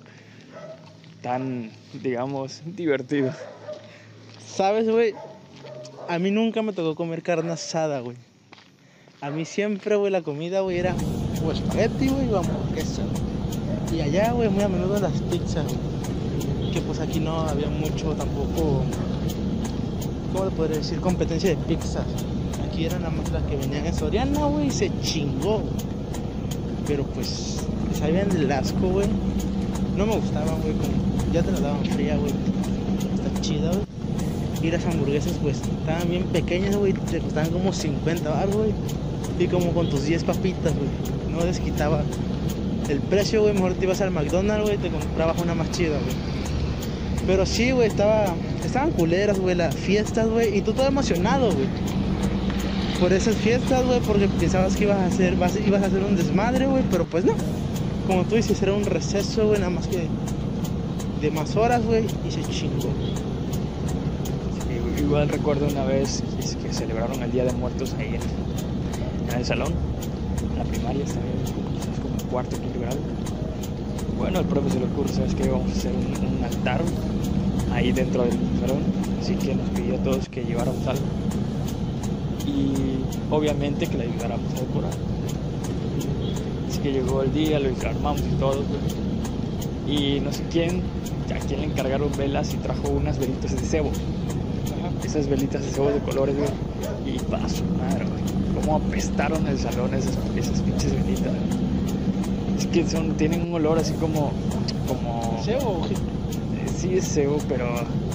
tan, 1.22 1.70
digamos, 1.92 2.62
divertido. 2.64 3.32
¿Sabes, 4.54 4.88
güey? 4.88 5.14
A 6.08 6.20
mí 6.20 6.30
nunca 6.30 6.62
me 6.62 6.72
tocó 6.72 6.94
comer 6.94 7.24
carne 7.24 7.50
asada, 7.50 7.98
güey. 7.98 8.16
A 9.20 9.30
mí 9.30 9.44
siempre, 9.44 9.96
güey, 9.96 10.12
la 10.12 10.22
comida, 10.22 10.60
güey, 10.60 10.78
era 10.78 10.94
o 11.44 11.50
espagueti, 11.50 12.06
güey, 12.06 12.32
o 12.32 12.38
hamburguesa. 12.38 13.02
Y 13.92 14.00
allá, 14.00 14.30
güey, 14.30 14.48
muy 14.48 14.62
a 14.62 14.68
menudo 14.68 15.00
las 15.00 15.20
pizzas, 15.22 15.64
güey. 15.64 16.72
Que 16.72 16.80
pues 16.82 17.00
aquí 17.00 17.18
no 17.18 17.40
había 17.40 17.68
mucho 17.68 18.12
tampoco, 18.12 18.84
¿cómo 20.32 20.44
le 20.44 20.50
podría 20.52 20.78
decir? 20.78 21.00
Competencia 21.00 21.50
de 21.50 21.56
pizzas. 21.56 22.06
Aquí 22.64 22.84
eran 22.84 23.02
nada 23.02 23.12
más 23.12 23.32
las 23.32 23.42
que 23.44 23.56
venían 23.56 23.86
en 23.86 23.94
Soriana, 23.94 24.46
güey, 24.46 24.68
y 24.68 24.70
se 24.70 24.88
chingó. 25.00 25.64
Pero 26.86 27.02
pues, 27.06 27.66
sabían 27.98 28.28
del 28.28 28.52
asco, 28.52 28.86
güey. 28.86 29.08
No 29.96 30.06
me 30.06 30.14
gustaban, 30.14 30.60
güey, 30.62 30.74
como 30.74 31.32
ya 31.32 31.42
te 31.42 31.50
la 31.50 31.58
daban 31.58 31.84
fría, 31.86 32.16
güey. 32.16 32.32
Está 33.16 33.40
chida, 33.40 33.72
güey. 33.72 33.93
Y 34.64 34.70
las 34.70 34.84
hamburguesas, 34.86 35.34
pues, 35.42 35.58
estaban 35.58 36.08
bien 36.08 36.24
pequeñas, 36.24 36.74
güey. 36.76 36.94
Te 36.94 37.18
costaban 37.18 37.50
como 37.50 37.72
50 37.72 38.30
bar, 38.30 38.48
güey. 38.48 38.70
Y 39.38 39.46
como 39.48 39.72
con 39.72 39.90
tus 39.90 40.04
10 40.04 40.24
papitas, 40.24 40.72
güey. 40.74 40.88
No 41.30 41.44
les 41.44 41.60
quitaba 41.60 42.02
el 42.88 43.00
precio, 43.00 43.42
güey. 43.42 43.52
Mejor 43.52 43.74
te 43.74 43.84
ibas 43.84 44.00
al 44.00 44.10
McDonald's, 44.10 44.64
güey. 44.64 44.78
Te 44.78 44.88
comprabas 44.88 45.40
una 45.42 45.54
más 45.54 45.70
chida, 45.72 45.98
güey. 45.98 46.14
Pero 47.26 47.44
sí, 47.44 47.72
güey, 47.72 47.88
estaba, 47.88 48.34
estaban 48.64 48.90
culeras, 48.92 49.38
güey, 49.38 49.54
las 49.54 49.74
fiestas, 49.74 50.28
güey. 50.28 50.56
Y 50.56 50.62
tú 50.62 50.72
todo 50.72 50.86
emocionado, 50.86 51.46
güey. 51.52 51.66
Por 53.00 53.12
esas 53.12 53.34
fiestas, 53.36 53.84
güey, 53.84 54.00
porque 54.00 54.28
pensabas 54.28 54.76
que 54.76 54.84
ibas 54.84 54.98
a 54.98 55.06
hacer, 55.06 55.36
vas- 55.36 55.58
ibas 55.66 55.82
a 55.82 55.86
hacer 55.86 56.02
un 56.04 56.16
desmadre, 56.16 56.66
güey. 56.66 56.82
Pero 56.90 57.04
pues 57.04 57.24
no. 57.26 57.34
Como 58.06 58.24
tú 58.24 58.36
dices, 58.36 58.62
era 58.62 58.72
un 58.72 58.84
receso, 58.84 59.46
güey, 59.48 59.58
nada 59.58 59.70
más 59.70 59.86
que 59.88 60.06
de 61.20 61.30
más 61.30 61.54
horas, 61.56 61.84
güey. 61.84 62.04
Y 62.26 62.30
se 62.30 62.42
chingó. 62.50 62.88
Igual 65.14 65.28
recuerdo 65.28 65.68
una 65.68 65.84
vez 65.84 66.24
es 66.40 66.56
que 66.56 66.72
celebraron 66.72 67.22
el 67.22 67.30
Día 67.30 67.44
de 67.44 67.52
Muertos 67.52 67.94
ahí 68.00 68.16
en, 68.16 69.38
el 69.38 69.44
salón, 69.44 69.72
en 70.50 70.58
la 70.58 70.64
primaria, 70.64 71.04
quizás 71.04 72.00
como 72.02 72.30
cuarto, 72.32 72.60
quinto 72.60 72.80
grado. 72.80 72.96
Bueno, 74.18 74.40
el 74.40 74.46
profe 74.46 74.70
se 74.70 74.80
le 74.80 74.86
ocurre, 74.86 75.10
¿sabes 75.10 75.36
qué? 75.36 75.48
Vamos 75.48 75.70
a 75.70 75.72
hacer 75.72 75.92
un, 75.92 76.42
altar 76.42 76.80
ahí 77.72 77.92
dentro 77.92 78.24
del 78.24 78.32
salón, 78.58 78.82
así 79.20 79.36
que 79.36 79.54
nos 79.54 79.68
pidió 79.68 79.94
a 79.94 79.98
todos 79.98 80.28
que 80.28 80.42
lleváramos 80.42 80.84
algo. 80.84 81.04
Y 82.44 82.98
obviamente 83.32 83.86
que 83.86 83.96
le 83.96 84.04
ayudáramos 84.10 84.52
a 84.52 84.60
decorar. 84.62 84.94
Así 86.68 86.80
que 86.80 86.90
llegó 86.90 87.22
el 87.22 87.32
día, 87.32 87.60
lo 87.60 87.68
armamos 87.88 88.20
y 88.20 88.34
todo. 88.40 88.64
Y 89.86 90.18
no 90.18 90.32
sé 90.32 90.42
quién, 90.50 90.82
a 91.32 91.38
quién 91.38 91.60
le 91.60 91.66
encargaron 91.66 92.10
velas 92.18 92.52
y 92.52 92.56
trajo 92.56 92.88
unas 92.88 93.16
velitas 93.16 93.52
de 93.52 93.58
cebo. 93.58 93.92
Velitas 95.28 95.62
de 95.62 95.70
cebo 95.70 95.88
de 95.90 95.98
colores, 96.00 96.36
güey. 96.36 97.14
Y 97.14 97.18
paso, 97.20 97.62
madre, 97.78 98.04
güey. 98.04 98.60
Cómo 98.60 98.76
apestaron 98.76 99.46
el 99.46 99.58
salón 99.58 99.94
esas, 99.94 100.16
esas 100.36 100.60
pinches 100.62 100.92
velitas. 100.92 101.32
güey. 101.32 102.58
Es 102.58 102.66
que 102.66 102.86
son, 102.88 103.12
tienen 103.16 103.42
un 103.42 103.54
olor 103.54 103.78
así 103.78 103.92
como. 103.94 104.32
como 104.88 105.40
¿Cebo, 105.44 105.78
güey? 105.80 105.92
eh, 105.92 106.68
Sí 106.76 106.94
es 106.94 107.06
cebo, 107.08 107.38
pero 107.48 107.66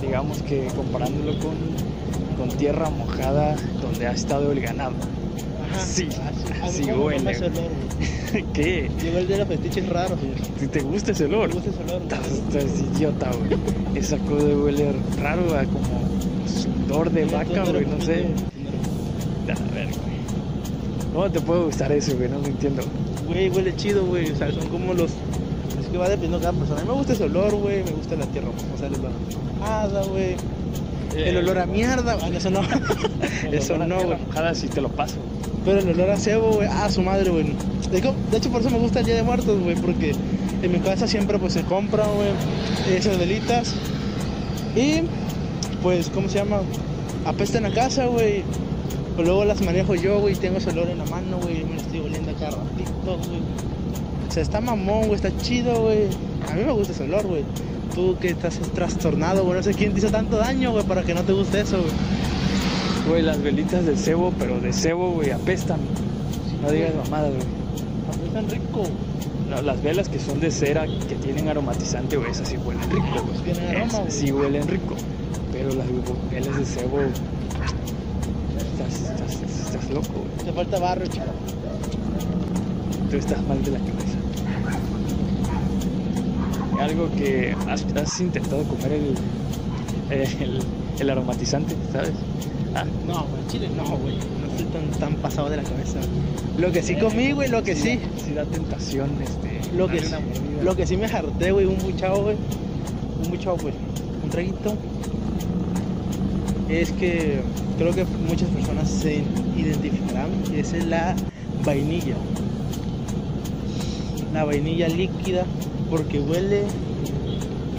digamos 0.01 0.41
que 0.43 0.67
comparándolo 0.75 1.31
con, 1.39 1.55
con 2.37 2.49
tierra 2.57 2.89
mojada 2.89 3.55
donde 3.81 4.07
ha 4.07 4.11
estado 4.11 4.51
el 4.51 4.59
ganado. 4.61 4.93
Ajá. 5.71 5.79
Sí, 5.85 6.07
Así, 6.07 6.53
así 6.63 6.83
a 6.83 6.85
mí 6.87 6.91
como 6.91 7.05
huele, 7.05 7.23
güey. 7.23 7.35
olor, 7.37 7.51
güey. 7.51 8.43
¿Qué? 8.53 8.91
Llegó 9.01 9.17
el 9.19 9.27
de 9.27 9.37
los 9.39 9.47
fetiches 9.47 9.89
raros, 9.89 10.19
güey. 10.19 10.33
¿Te- 10.59 10.67
¿Te 10.67 10.81
gusta 10.81 11.11
ese 11.11 11.25
olor? 11.25 11.49
Me 11.49 11.55
gusta 11.55 11.69
ese 11.69 11.83
olor. 11.83 12.01
Estás, 12.03 12.27
estás 12.31 12.79
idiota, 12.95 13.31
güey. 13.31 13.59
Esa 13.95 14.17
cosa 14.19 14.45
huele 14.47 14.91
raro, 15.21 15.41
a 15.57 15.63
como 15.65 15.99
de 16.89 17.25
vaca, 17.25 17.65
güey, 17.65 17.85
no 17.85 18.01
sé. 18.03 18.25
A 19.45 19.73
ver, 19.75 19.85
güey. 19.85 21.13
¿Cómo 21.13 21.29
te 21.29 21.39
puede 21.39 21.63
gustar 21.65 21.91
eso, 21.91 22.15
güey? 22.17 22.29
No 22.29 22.39
lo 22.39 22.47
entiendo. 22.47 22.81
Güey, 23.27 23.49
huele 23.49 23.75
chido, 23.75 24.05
güey. 24.05 24.31
O 24.31 24.35
sea, 24.35 24.51
son 24.51 24.67
como 24.69 24.95
los. 24.95 25.11
Es 25.79 25.87
que 25.91 25.97
va 25.99 26.09
dependiendo 26.09 26.39
de 26.39 26.45
cada 26.45 26.57
persona. 26.57 26.81
A 26.81 26.83
mí 26.83 26.89
me 26.89 26.95
gusta 26.95 27.13
ese 27.13 27.23
olor, 27.25 27.53
güey. 27.55 27.83
Me 27.83 27.91
gusta 27.91 28.15
la 28.15 28.25
tierra. 28.25 28.47
O 28.73 28.77
sea, 28.77 28.87
el 28.87 28.95
olor 28.95 29.11
a 29.61 30.03
güey. 30.03 30.35
El 31.15 31.37
olor 31.37 31.59
a 31.59 31.65
mierda. 31.67 32.17
Ah, 32.21 32.29
eso 32.33 32.49
no. 32.49 32.61
Eso 33.51 33.77
no, 33.77 34.03
güey. 34.03 34.17
mojada 34.25 34.55
sí 34.55 34.67
te 34.67 34.81
lo 34.81 34.89
paso. 34.89 35.15
Pero 35.65 35.79
el 35.79 35.89
olor 35.89 36.09
a 36.09 36.17
cebo, 36.17 36.53
güey. 36.53 36.67
Ah, 36.71 36.89
su 36.89 37.01
madre, 37.03 37.29
güey. 37.29 37.53
De 37.91 37.99
hecho, 37.99 38.15
de 38.31 38.37
hecho, 38.37 38.49
por 38.49 38.61
eso 38.61 38.69
me 38.71 38.79
gusta 38.79 38.99
el 38.99 39.05
Día 39.05 39.15
de 39.15 39.23
Muertos, 39.23 39.59
güey. 39.59 39.75
Porque 39.75 40.15
en 40.61 40.71
mi 40.71 40.79
casa 40.79 41.07
siempre, 41.07 41.37
pues, 41.37 41.53
se 41.53 41.61
compra, 41.63 42.05
güey. 42.07 42.95
Esas 42.95 43.17
velitas. 43.19 43.75
Y, 44.75 45.01
pues, 45.81 46.09
¿cómo 46.09 46.29
se 46.29 46.39
llama? 46.39 46.61
Apestan 47.25 47.65
a 47.65 47.71
casa, 47.71 48.05
güey. 48.05 48.43
Pero 49.15 49.27
luego 49.27 49.45
las 49.45 49.61
manejo 49.61 49.95
yo, 49.95 50.19
güey. 50.19 50.35
Tengo 50.35 50.57
ese 50.57 50.69
olor 50.69 50.89
en 50.89 50.99
la 50.99 51.05
mano, 51.05 51.37
güey. 51.41 51.63
Me 51.63 51.75
lo 51.75 51.81
estoy 51.81 51.99
oliendo 51.99 52.31
acá 52.31 52.51
ratito, 52.51 53.17
güey. 53.27 53.41
O 54.27 54.31
sea, 54.31 54.43
está 54.43 54.61
mamón, 54.61 55.07
güey. 55.07 55.15
Está 55.15 55.35
chido, 55.37 55.81
güey. 55.81 56.05
A 56.49 56.53
mí 56.53 56.63
me 56.65 56.71
gusta 56.71 56.93
ese 56.93 57.03
olor, 57.03 57.25
güey. 57.27 57.43
Tú 57.93 58.17
que 58.19 58.29
estás 58.29 58.59
trastornado, 58.73 59.43
güey. 59.43 59.57
No 59.57 59.63
sé 59.63 59.73
quién 59.73 59.93
te 59.93 59.99
hizo 59.99 60.09
tanto 60.09 60.37
daño, 60.37 60.71
güey, 60.71 60.83
para 60.85 61.03
que 61.03 61.13
no 61.13 61.21
te 61.23 61.33
guste 61.33 61.61
eso, 61.61 61.77
güey. 61.77 61.91
Güey, 63.07 63.21
las 63.23 63.41
velitas 63.41 63.85
de 63.85 63.97
cebo, 63.97 64.33
pero 64.37 64.59
de 64.59 64.71
cebo, 64.71 65.11
güey, 65.11 65.31
apestan. 65.31 65.79
No 66.61 66.69
digas 66.69 66.93
mamadas, 67.03 67.31
güey. 67.31 67.47
Apestan 68.07 68.49
rico. 68.49 68.83
No, 69.49 69.61
las 69.63 69.81
velas 69.81 70.09
que 70.09 70.19
son 70.19 70.39
de 70.39 70.51
cera, 70.51 70.85
que 70.85 71.15
tienen 71.15 71.47
aromatizante, 71.47 72.17
güey, 72.17 72.29
esas 72.29 72.49
sí 72.49 72.57
huelen 72.57 72.89
rico, 72.91 73.25
güey. 73.25 73.39
Tienen 73.43 73.75
aroma, 73.75 73.99
güey. 73.99 74.11
sí 74.11 74.31
huelen 74.31 74.67
rico. 74.67 74.95
Pero 75.59 75.73
las 75.75 75.87
velas 76.31 76.57
de 76.57 76.65
cebo, 76.65 76.99
estás, 78.57 79.01
estás, 79.01 79.65
estás 79.65 79.89
loco, 79.89 80.07
güey. 80.13 80.45
Te 80.45 80.53
falta 80.53 80.79
barro, 80.79 81.05
chico. 81.07 81.25
Tú 83.11 83.17
estás 83.17 83.45
mal 83.45 83.61
de 83.63 83.71
la 83.71 83.79
cabeza. 83.79 84.17
Algo 86.81 87.09
que 87.17 87.53
has, 87.67 87.83
has 87.93 88.19
intentado 88.21 88.63
comer 88.63 88.93
el, 88.93 89.15
el, 90.11 90.59
el 90.97 91.09
aromatizante, 91.09 91.75
¿sabes? 91.91 92.13
Ah, 92.73 92.85
No, 93.05 93.25
güey, 93.25 93.47
chile 93.49 93.69
no, 93.75 93.83
güey. 93.97 94.15
No 94.15 94.47
estoy 94.51 94.65
tan, 94.67 94.89
tan 94.99 95.15
pasado 95.15 95.49
de 95.49 95.57
la 95.57 95.63
cabeza. 95.63 95.99
Lo 96.57 96.71
que 96.71 96.81
sí 96.81 96.95
comí, 96.95 97.33
güey, 97.33 97.49
lo 97.49 97.63
que 97.63 97.75
sí. 97.75 97.99
Sí 98.25 98.33
da 98.33 98.45
tentación, 98.45 99.09
este. 99.21 99.75
Lo 99.75 99.87
que, 99.89 99.99
sí- 99.99 100.13
lo 100.63 100.75
que 100.75 100.87
sí 100.87 100.95
me 100.95 101.07
harté, 101.07 101.51
güey, 101.51 101.65
un 101.65 101.77
buchao, 101.79 102.21
güey. 102.23 102.37
Un 103.25 103.29
buchao, 103.29 103.57
pues. 103.57 103.73
Un 104.23 104.29
traguito. 104.29 104.73
Es 106.69 106.91
que 106.91 107.41
creo 107.79 107.93
que 107.93 108.05
muchas 108.27 108.47
personas 108.49 108.89
se 108.89 109.23
identificarán. 109.57 110.29
Y 110.53 110.59
es 110.59 110.85
la 110.85 111.15
vainilla. 111.65 112.15
La 114.33 114.43
vainilla 114.43 114.87
líquida. 114.87 115.45
Porque 115.89 116.19
huele, 116.19 116.63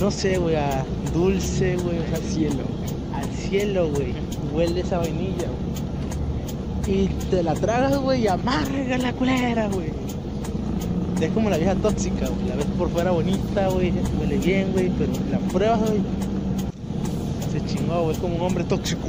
no 0.00 0.11
sé, 0.11 0.38
güey, 0.38 0.56
a 0.56 0.85
dulce, 1.14 1.76
güey. 1.76 1.99
al 1.99 2.23
cielo. 2.23 2.64
al 3.14 3.30
cielo, 3.30 3.88
güey. 3.90 4.12
Huele 4.52 4.80
esa 4.80 4.99
vainilla, 4.99 5.47
güey. 5.47 7.00
Y 7.04 7.06
te 7.30 7.44
la 7.44 7.54
tragas, 7.54 7.97
güey, 7.99 8.23
y 8.23 8.26
amarga 8.26 8.99
la 8.99 9.12
culera, 9.12 9.68
güey. 9.68 9.90
Es 11.20 11.30
como 11.30 11.50
la 11.50 11.59
vieja 11.59 11.76
tóxica, 11.76 12.26
güey. 12.26 12.49
La 12.49 12.56
ves 12.56 12.66
por 12.76 12.88
fuera 12.90 13.12
bonita, 13.12 13.68
güey. 13.68 13.92
Huele 14.18 14.38
bien, 14.38 14.73
güey. 14.73 14.90
Pero 14.99 15.12
la 15.30 15.38
pruebas, 15.38 15.80
güey. 15.80 16.00
Chingó, 17.66 18.02
güey. 18.02 18.12
Es 18.12 18.19
como 18.19 18.37
un 18.37 18.42
hombre 18.42 18.64
tóxico. 18.64 19.09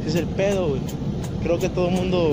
Ese 0.00 0.08
es 0.08 0.14
el 0.14 0.26
pedo, 0.26 0.68
güey. 0.68 0.80
Creo 1.42 1.58
que 1.58 1.68
todo 1.68 1.88
el 1.88 1.94
mundo 1.94 2.30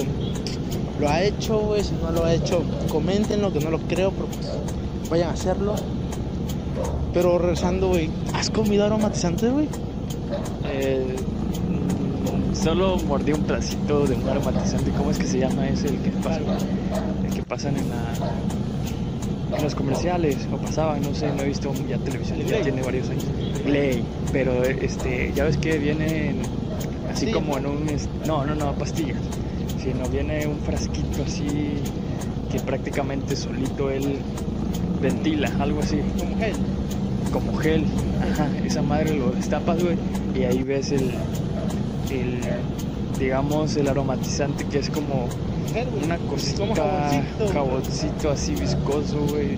lo 0.99 1.09
ha 1.09 1.21
hecho, 1.21 1.59
güey. 1.59 1.83
Si 1.83 1.93
no 2.01 2.11
lo 2.11 2.23
ha 2.23 2.33
hecho, 2.33 2.63
coméntenlo, 2.89 3.51
que 3.51 3.59
no 3.59 3.69
lo 3.69 3.79
creo, 3.79 4.11
pero 4.11 4.27
pues 4.27 4.51
vayan 5.09 5.29
a 5.29 5.33
hacerlo. 5.33 5.75
Pero 7.13 7.37
regresando, 7.37 7.89
güey. 7.89 8.09
¿Has 8.33 8.49
comido 8.49 8.85
aromatizantes, 8.85 9.51
güey? 9.51 9.67
Eh, 10.65 11.15
solo 12.53 12.97
mordí 13.07 13.33
un 13.33 13.41
pedacito 13.41 14.07
de 14.07 14.15
un 14.15 14.27
aromatizante. 14.27 14.91
¿Cómo 14.91 15.11
es 15.11 15.19
que 15.19 15.27
se 15.27 15.39
llama 15.39 15.67
ese? 15.67 15.87
El 15.87 15.97
que, 15.97 16.09
pasa, 16.11 16.39
el 17.25 17.33
que 17.33 17.43
pasan 17.43 17.77
en, 17.77 17.89
la, 17.89 19.57
en 19.57 19.63
los 19.63 19.75
comerciales 19.75 20.37
o 20.51 20.57
pasaban, 20.57 21.01
no 21.01 21.13
sé, 21.13 21.31
no 21.33 21.43
he 21.43 21.47
visto 21.47 21.71
ya 21.87 21.97
televisión, 21.99 22.39
ya 22.39 22.61
tiene 22.61 22.81
varios 22.81 23.09
años. 23.09 23.25
Glade, 23.65 24.03
pero 24.31 24.63
este, 24.63 25.31
ya 25.35 25.43
ves 25.45 25.57
que 25.57 25.77
viene 25.77 26.29
en- 26.31 26.41
así 27.11 27.31
como 27.31 27.57
en 27.57 27.65
un, 27.65 27.85
no, 28.27 28.45
no, 28.45 28.55
no, 28.55 28.73
pastillas, 28.73 29.17
sino 29.81 30.07
viene 30.09 30.45
un 30.47 30.57
frasquito 30.59 31.23
así 31.25 31.45
que 32.51 32.59
prácticamente 32.59 33.35
solito 33.35 33.89
él 33.89 34.17
ventila, 35.01 35.51
algo 35.59 35.81
así 35.81 35.97
Como 36.19 36.37
gel. 36.37 36.53
como 37.31 37.57
gel. 37.57 37.85
Ajá, 38.31 38.47
esa 38.65 38.81
madre 38.81 39.15
lo 39.17 39.31
destapas, 39.31 39.83
güey, 39.83 39.97
y 40.35 40.43
ahí 40.43 40.63
ves 40.63 40.91
el, 40.91 41.11
el, 42.11 42.39
digamos, 43.19 43.75
el 43.75 43.87
aromatizante 43.87 44.65
que 44.65 44.79
es 44.79 44.89
como 44.89 45.27
una 46.03 46.17
cosita, 46.17 46.59
Como 46.59 46.75
jaboncito. 46.75 47.47
jaboncito 47.53 48.29
así 48.31 48.55
viscoso, 48.55 49.19
güey. 49.29 49.57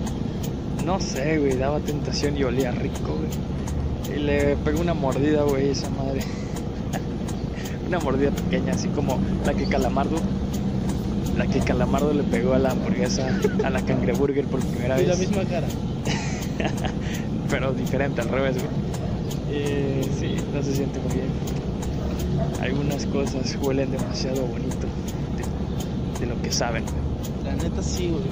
No 0.84 1.00
sé, 1.00 1.38
güey, 1.38 1.56
daba 1.56 1.78
tentación 1.80 2.36
y 2.36 2.44
olía 2.44 2.70
rico, 2.70 3.16
güey. 3.18 3.30
Y 4.16 4.18
le 4.18 4.56
pegó 4.56 4.80
una 4.80 4.94
mordida, 4.94 5.42
güey, 5.42 5.70
esa 5.70 5.90
madre. 5.90 6.20
una 7.88 7.98
mordida 7.98 8.30
pequeña, 8.30 8.72
así 8.72 8.88
como 8.88 9.18
la 9.44 9.52
que 9.52 9.66
Calamardo 9.66 10.16
la 11.36 11.46
que 11.46 11.60
Calamardo 11.60 12.14
le 12.14 12.22
pegó 12.22 12.54
a 12.54 12.58
la 12.58 12.70
hamburguesa, 12.70 13.28
a 13.62 13.68
la 13.68 13.82
cangreburger 13.82 14.46
por 14.46 14.60
primera 14.60 14.96
Y 14.98 15.04
vez. 15.04 15.08
la 15.08 15.16
misma 15.16 15.44
cara. 15.44 15.66
Pero 17.50 17.72
diferente, 17.72 18.22
al 18.22 18.28
revés, 18.30 18.56
güey. 18.56 18.66
Eh, 19.50 20.08
sí, 20.18 20.34
no 20.54 20.62
se 20.62 20.74
siente 20.74 20.98
muy 21.00 21.12
bien. 21.12 21.28
Algunas 22.62 23.04
cosas 23.06 23.56
huelen 23.60 23.90
demasiado 23.90 24.46
bonito 24.46 24.86
de, 25.36 26.20
de 26.20 26.26
lo 26.26 26.40
que 26.40 26.50
saben. 26.50 26.84
La 27.44 27.54
neta 27.54 27.82
sí, 27.82 28.08
güey. 28.08 28.24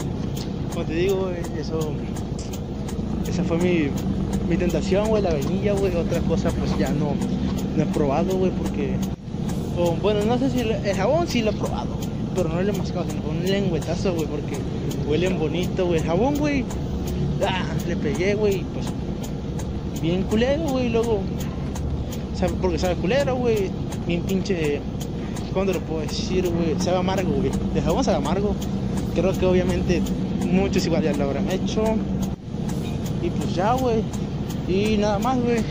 Como 0.72 0.86
te 0.86 0.94
digo, 0.94 1.30
eso. 1.58 1.92
Esa 3.28 3.44
fue 3.44 3.58
mi, 3.58 3.88
mi 4.48 4.56
tentación, 4.56 5.08
güey, 5.08 5.22
la 5.22 5.32
vainilla, 5.32 5.72
güey. 5.72 5.94
Otra 5.96 6.20
cosa, 6.20 6.50
pues 6.50 6.76
ya 6.78 6.90
no, 6.90 7.12
no 7.76 7.82
he 7.82 7.86
probado, 7.86 8.36
güey, 8.36 8.50
porque. 8.50 8.96
o, 9.78 9.92
bueno, 9.96 10.24
no 10.24 10.38
sé 10.38 10.50
si. 10.50 10.60
el 10.60 10.94
jabón 10.96 11.26
sí 11.28 11.42
lo 11.42 11.50
he 11.50 11.54
probado, 11.54 11.96
pero 12.34 12.48
no 12.48 12.62
lo 12.62 12.72
he 12.72 12.76
mascado, 12.76 13.06
sino 13.08 13.22
un 13.28 13.44
lengüetazo, 13.44 14.14
güey, 14.14 14.26
porque 14.26 14.58
huelen 15.08 15.38
bonito, 15.38 15.86
güey. 15.86 16.00
El 16.00 16.06
jabón, 16.06 16.36
güey. 16.36 16.64
Ah, 17.46 17.64
le 17.88 17.96
pegué, 17.96 18.34
güey, 18.34 18.64
pues. 18.74 18.86
Bien 20.02 20.22
culero, 20.24 20.64
güey, 20.64 20.90
luego. 20.90 21.20
Sabe, 22.34 22.52
porque 22.60 22.78
sabe 22.78 22.96
culero, 22.96 23.36
güey. 23.36 23.70
Bien 24.06 24.22
pinche. 24.22 24.80
¿Cómo 25.52 25.66
te 25.66 25.74
lo 25.74 25.80
puedo 25.80 26.00
decir, 26.00 26.48
güey? 26.50 26.78
Sabe 26.80 26.98
amargo, 26.98 27.30
güey. 27.30 27.50
El 27.74 27.82
jabón 27.82 28.04
sabe 28.04 28.18
amargo. 28.18 28.54
Creo 29.14 29.32
que 29.32 29.46
obviamente 29.46 30.02
muchos 30.44 30.84
igual 30.84 31.02
ya 31.02 31.12
lo 31.12 31.24
habrán 31.24 31.50
hecho. 31.50 31.82
Y 33.22 33.30
pues 33.30 33.54
ya, 33.54 33.72
güey. 33.74 34.02
Y 34.68 34.96
nada 34.96 35.18
más, 35.18 35.38
güey. 35.40 35.62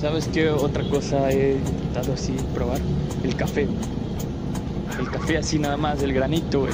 ¿Sabes 0.00 0.28
qué 0.32 0.50
otra 0.50 0.82
cosa 0.88 1.30
he 1.30 1.52
intentado 1.54 2.12
así 2.14 2.32
probar? 2.54 2.78
El 3.22 3.36
café. 3.36 3.68
El 4.98 5.10
café 5.10 5.38
así 5.38 5.58
nada 5.58 5.76
más, 5.76 6.02
el 6.02 6.12
granito, 6.12 6.60
güey. 6.60 6.72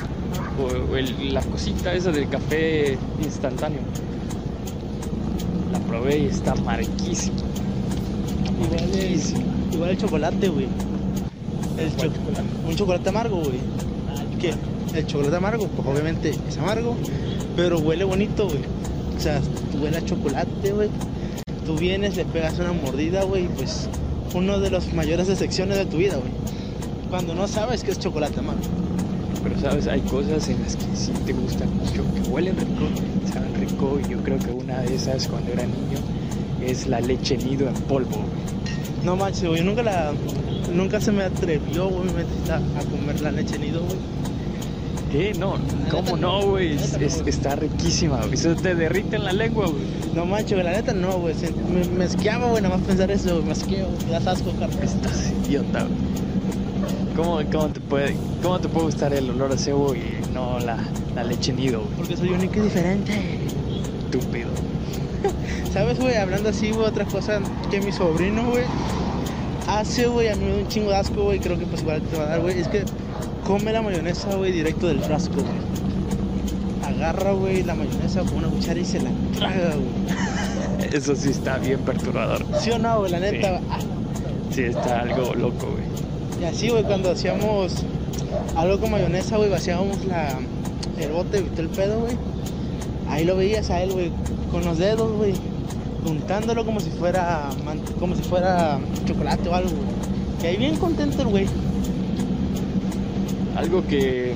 O, 0.60 0.92
o 0.92 0.96
el- 0.96 1.34
la 1.34 1.42
cosita 1.42 1.92
esa 1.94 2.10
del 2.10 2.28
café 2.28 2.96
instantáneo. 3.22 3.80
La 5.72 5.78
probé 5.80 6.18
y 6.20 6.26
está 6.26 6.54
marquísima. 6.56 7.36
Igual 8.64 8.90
igual 9.72 9.90
el 9.90 9.98
chocolate, 9.98 10.48
güey. 10.48 10.66
El 11.78 11.90
¿Cuál 11.92 12.08
cho- 12.10 12.16
chocolate? 12.16 12.42
un 12.68 12.76
chocolate 12.76 13.08
amargo, 13.10 13.36
güey. 13.36 13.58
¿Qué? 14.40 14.54
El 14.94 15.06
chocolate 15.06 15.36
amargo, 15.36 15.66
pues 15.68 15.86
obviamente 15.88 16.34
es 16.48 16.56
amargo, 16.58 16.96
pero 17.56 17.78
huele 17.78 18.04
bonito, 18.04 18.46
güey. 18.46 18.60
O 19.16 19.20
sea, 19.20 19.40
tú 19.78 19.84
huele 19.84 19.98
a 19.98 20.04
chocolate, 20.04 20.72
güey. 20.72 20.88
Tú 21.64 21.76
vienes, 21.76 22.16
le 22.16 22.24
pegas 22.24 22.58
una 22.58 22.72
mordida, 22.72 23.24
güey, 23.24 23.44
y 23.44 23.48
pues 23.48 23.88
uno 24.34 24.58
de 24.58 24.70
las 24.70 24.92
mayores 24.92 25.28
decepciones 25.28 25.78
de 25.78 25.86
tu 25.86 25.98
vida, 25.98 26.16
güey. 26.16 26.32
Cuando 27.10 27.34
no 27.34 27.46
sabes 27.48 27.84
que 27.84 27.92
es 27.92 27.98
chocolate 27.98 28.40
amargo. 28.40 28.60
Pero 29.42 29.60
sabes, 29.60 29.86
hay 29.86 30.00
cosas 30.02 30.48
en 30.48 30.60
las 30.62 30.76
que 30.76 30.96
sí 30.96 31.12
te 31.24 31.32
gustan 31.32 31.74
mucho, 31.76 32.02
que 32.14 32.28
huelen 32.28 32.56
rico, 32.56 32.88
saben 33.32 33.54
rico. 33.54 33.98
Y 34.04 34.10
yo 34.10 34.18
creo 34.22 34.38
que 34.38 34.50
una 34.50 34.80
de 34.80 34.94
esas 34.94 35.28
cuando 35.28 35.52
era 35.52 35.62
niño 35.62 35.98
es 36.60 36.86
la 36.86 37.00
leche 37.00 37.36
nido 37.38 37.68
en 37.68 37.74
polvo. 37.74 38.16
güey. 38.16 39.04
No 39.04 39.16
manches, 39.16 39.48
güey, 39.48 39.62
nunca 39.62 39.82
la. 39.82 40.12
Nunca 40.74 41.00
se 41.00 41.12
me 41.12 41.22
atrevió, 41.22 41.88
güey, 41.88 42.10
a 42.50 42.84
comer 42.90 43.20
la 43.20 43.30
leche 43.30 43.58
nido, 43.58 43.80
güey. 43.82 43.96
¿Qué? 45.10 45.32
No, 45.38 45.54
¿cómo 45.90 46.16
no, 46.16 46.42
güey? 46.42 46.74
Es- 46.74 46.94
es- 46.94 47.22
está 47.26 47.56
riquísima, 47.56 48.18
güey. 48.18 48.34
Eso 48.34 48.54
te 48.54 48.74
derrite 48.74 49.16
en 49.16 49.24
la 49.24 49.32
lengua, 49.32 49.66
güey. 49.66 49.82
No 50.14 50.26
manches, 50.26 50.52
güey, 50.52 50.64
la 50.64 50.72
neta 50.72 50.92
no, 50.92 51.18
güey. 51.18 51.34
se- 51.34 51.50
Me, 51.50 51.84
me 51.96 52.04
esquiaba, 52.04 52.48
güey, 52.50 52.62
nada 52.62 52.76
más 52.76 52.86
pensar 52.86 53.10
eso, 53.10 53.40
güey. 53.40 53.44
Me 53.44 53.54
güey. 53.54 54.04
Me 54.06 54.10
das 54.12 54.26
asco, 54.26 54.50
carnal. 54.58 54.82
Estás 54.82 55.32
idiota, 55.46 55.80
güey. 55.84 56.18
¿Cómo, 57.16 57.40
cómo, 57.50 57.68
te 57.68 57.80
puede, 57.80 58.14
¿Cómo 58.42 58.60
te 58.60 58.68
puede 58.68 58.86
gustar 58.86 59.12
el 59.12 59.28
olor 59.30 59.50
a 59.52 59.58
cebo 59.58 59.92
y 59.94 60.02
no 60.32 60.60
la, 60.60 60.78
la 61.16 61.24
leche 61.24 61.52
nido, 61.52 61.80
güey? 61.80 61.94
Porque 61.96 62.16
soy 62.16 62.28
único 62.28 62.58
y 62.58 62.62
diferente. 62.62 63.12
Estúpido. 64.04 64.48
¿Sabes, 65.72 65.98
güey? 65.98 66.14
Hablando 66.16 66.50
así, 66.50 66.70
güey, 66.70 66.86
otra 66.86 67.04
cosa 67.06 67.40
que 67.70 67.80
mi 67.80 67.90
sobrino, 67.92 68.48
güey, 68.50 68.62
hace, 69.66 70.06
güey, 70.06 70.28
a 70.28 70.36
mí 70.36 70.44
me 70.44 70.52
da 70.52 70.58
un 70.58 70.68
chingo 70.68 70.90
de 70.90 70.96
asco, 70.96 71.22
güey. 71.24 71.40
Creo 71.40 71.58
que 71.58 71.66
pues 71.66 71.82
igual 71.82 72.02
te 72.02 72.16
va 72.18 72.24
a 72.24 72.26
dar, 72.28 72.40
güey. 72.40 72.58
Es 72.60 72.68
que 72.68 72.84
come 73.48 73.72
la 73.72 73.80
mayonesa, 73.80 74.36
güey, 74.36 74.52
directo 74.52 74.88
del 74.88 75.00
frasco, 75.00 75.36
güey. 75.36 76.94
Agarra, 76.94 77.32
güey, 77.32 77.62
la 77.62 77.74
mayonesa 77.74 78.20
con 78.24 78.34
una 78.36 78.48
cuchara 78.48 78.78
y 78.78 78.84
se 78.84 79.00
la 79.00 79.10
traga, 79.34 79.74
güey. 79.74 80.92
Eso 80.92 81.16
sí 81.16 81.30
está 81.30 81.56
bien 81.56 81.78
perturbador. 81.80 82.44
¿Sí 82.60 82.70
o 82.70 82.78
no, 82.78 82.98
güey? 83.00 83.10
La 83.10 83.20
neta, 83.20 83.58
Sí. 83.58 83.64
ah, 83.70 83.78
Sí, 84.54 84.62
está 84.64 85.00
algo 85.00 85.34
loco, 85.34 85.66
güey. 85.66 86.42
Y 86.42 86.44
así, 86.44 86.68
güey, 86.68 86.84
cuando 86.84 87.10
hacíamos 87.10 87.84
algo 88.54 88.78
con 88.80 88.90
mayonesa, 88.90 89.38
güey, 89.38 89.48
vaciábamos 89.48 90.04
la, 90.04 90.28
el 91.00 91.10
bote 91.10 91.40
todo 91.40 91.62
el 91.62 91.68
pedo, 91.68 92.00
güey. 92.00 92.16
Ahí 93.08 93.24
lo 93.24 93.34
veías 93.34 93.70
a 93.70 93.82
él, 93.82 93.92
güey, 93.92 94.12
con 94.50 94.62
los 94.62 94.76
dedos, 94.76 95.10
güey, 95.16 95.32
untándolo 96.06 96.66
como 96.66 96.80
si 96.80 96.90
fuera 96.90 97.48
como 97.98 98.14
si 98.14 98.22
fuera 98.22 98.78
chocolate 99.06 99.48
o 99.48 99.54
algo, 99.54 99.70
güey. 99.70 100.42
Y 100.42 100.46
ahí 100.46 100.56
bien 100.58 100.76
contento 100.76 101.22
el 101.22 101.28
güey. 101.28 101.46
Algo 103.58 103.84
que, 103.84 104.34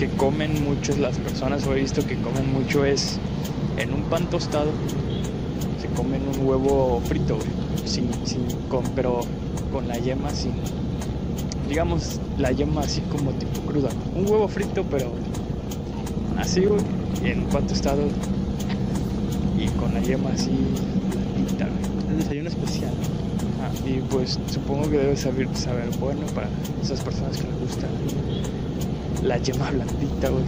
que 0.00 0.08
comen 0.08 0.64
muchas 0.64 0.98
las 0.98 1.16
personas, 1.18 1.64
o 1.64 1.74
he 1.76 1.80
visto 1.80 2.04
que 2.04 2.16
comen 2.16 2.52
mucho, 2.52 2.84
es 2.84 3.20
en 3.76 3.94
un 3.94 4.02
pan 4.02 4.28
tostado 4.28 4.72
se 5.80 5.86
comen 5.90 6.22
un 6.34 6.44
huevo 6.44 7.00
frito, 7.04 7.36
güey. 7.36 7.48
Sin, 7.84 8.10
sin, 8.26 8.48
con, 8.68 8.82
pero 8.96 9.20
con 9.70 9.86
la 9.86 9.96
yema 9.98 10.30
sin. 10.30 10.54
Digamos, 11.68 12.18
la 12.36 12.50
yema 12.50 12.80
así 12.80 13.00
como 13.02 13.30
tipo 13.30 13.60
cruda. 13.60 13.90
Un 14.16 14.28
huevo 14.28 14.48
frito, 14.48 14.82
pero 14.90 15.12
así, 16.36 16.62
güey. 16.62 16.80
En 17.22 17.44
un 17.44 17.46
pan 17.46 17.64
tostado 17.68 18.02
y 19.56 19.68
con 19.78 19.94
la 19.94 20.00
yema 20.00 20.30
así 20.30 20.50
blandita. 21.12 21.68
El 22.10 22.18
desayuno 22.18 22.48
especial. 22.48 22.92
Ah, 23.62 23.70
y 23.86 24.00
pues 24.10 24.36
supongo 24.52 24.90
que 24.90 24.98
debe 24.98 25.16
saber, 25.16 25.46
saber 25.54 25.90
bueno 26.00 26.26
para 26.34 26.48
esas 26.82 27.00
personas 27.02 27.36
que 27.36 27.44
les 27.44 27.60
gusta 27.60 27.86
la 29.22 29.38
yema 29.38 29.70
blandita, 29.70 30.28
güey. 30.30 30.44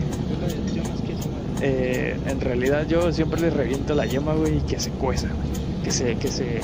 Eh, 1.62 2.16
en 2.26 2.40
realidad 2.40 2.86
yo 2.88 3.12
siempre 3.12 3.40
le 3.40 3.50
reviento 3.50 3.94
la 3.94 4.06
yema, 4.06 4.34
güey, 4.34 4.58
y 4.58 4.60
que 4.60 4.78
se 4.80 4.90
cueza, 4.90 5.28
güey. 5.28 5.82
Que 5.84 5.90
se, 5.90 6.16
que 6.16 6.28
se, 6.28 6.60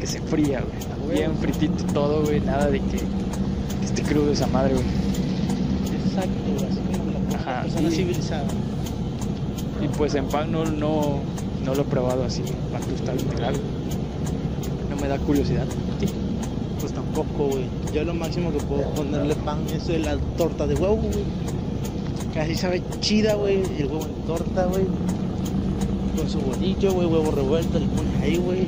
que 0.00 0.06
se 0.06 0.20
fría, 0.20 0.60
güey. 0.60 1.16
Bien 1.18 1.34
fritito 1.36 1.82
todo, 1.92 2.22
güey. 2.24 2.40
Nada 2.40 2.66
de 2.70 2.80
que, 2.80 2.98
que 2.98 3.84
esté 3.86 4.02
crudo 4.02 4.30
esa 4.32 4.46
madre, 4.46 4.74
güey. 4.74 4.84
Exacto, 6.04 6.66
así 6.70 6.98
como 6.98 7.10
la, 7.10 7.36
Ajá, 7.38 7.62
persona 7.62 7.88
y- 7.88 7.92
civilizada. 7.92 8.44
Y 9.82 9.88
pues 9.96 10.14
en 10.14 10.26
pan 10.26 10.50
no, 10.52 10.64
no, 10.64 11.20
no 11.64 11.74
lo 11.74 11.82
he 11.82 11.84
probado 11.84 12.24
así, 12.24 12.42
pan 12.72 12.82
tostado 12.82 13.18
integral. 13.18 13.54
No 14.90 14.96
me 14.96 15.08
da 15.08 15.18
curiosidad. 15.18 15.66
Tampoco, 17.18 17.48
güey. 17.50 17.64
Yo 17.92 18.04
lo 18.04 18.14
máximo 18.14 18.52
que 18.52 18.58
puedo 18.60 18.82
ponerle 18.90 19.34
pan 19.36 19.58
es 19.74 19.86
de 19.88 19.98
la 19.98 20.16
torta 20.36 20.66
de 20.66 20.74
huevo, 20.74 20.96
güey. 20.96 21.24
Casi 22.32 22.54
sabe 22.54 22.80
chida, 23.00 23.34
güey. 23.34 23.62
El 23.78 23.86
huevo 23.86 24.04
en 24.04 24.26
torta, 24.26 24.66
güey. 24.66 24.84
Con 26.16 26.30
su 26.30 26.38
bolillo, 26.38 26.92
güey, 26.92 27.06
huevo 27.06 27.30
revuelto, 27.32 27.78
le 27.80 27.86
pones 27.86 28.22
ahí, 28.22 28.36
güey. 28.36 28.66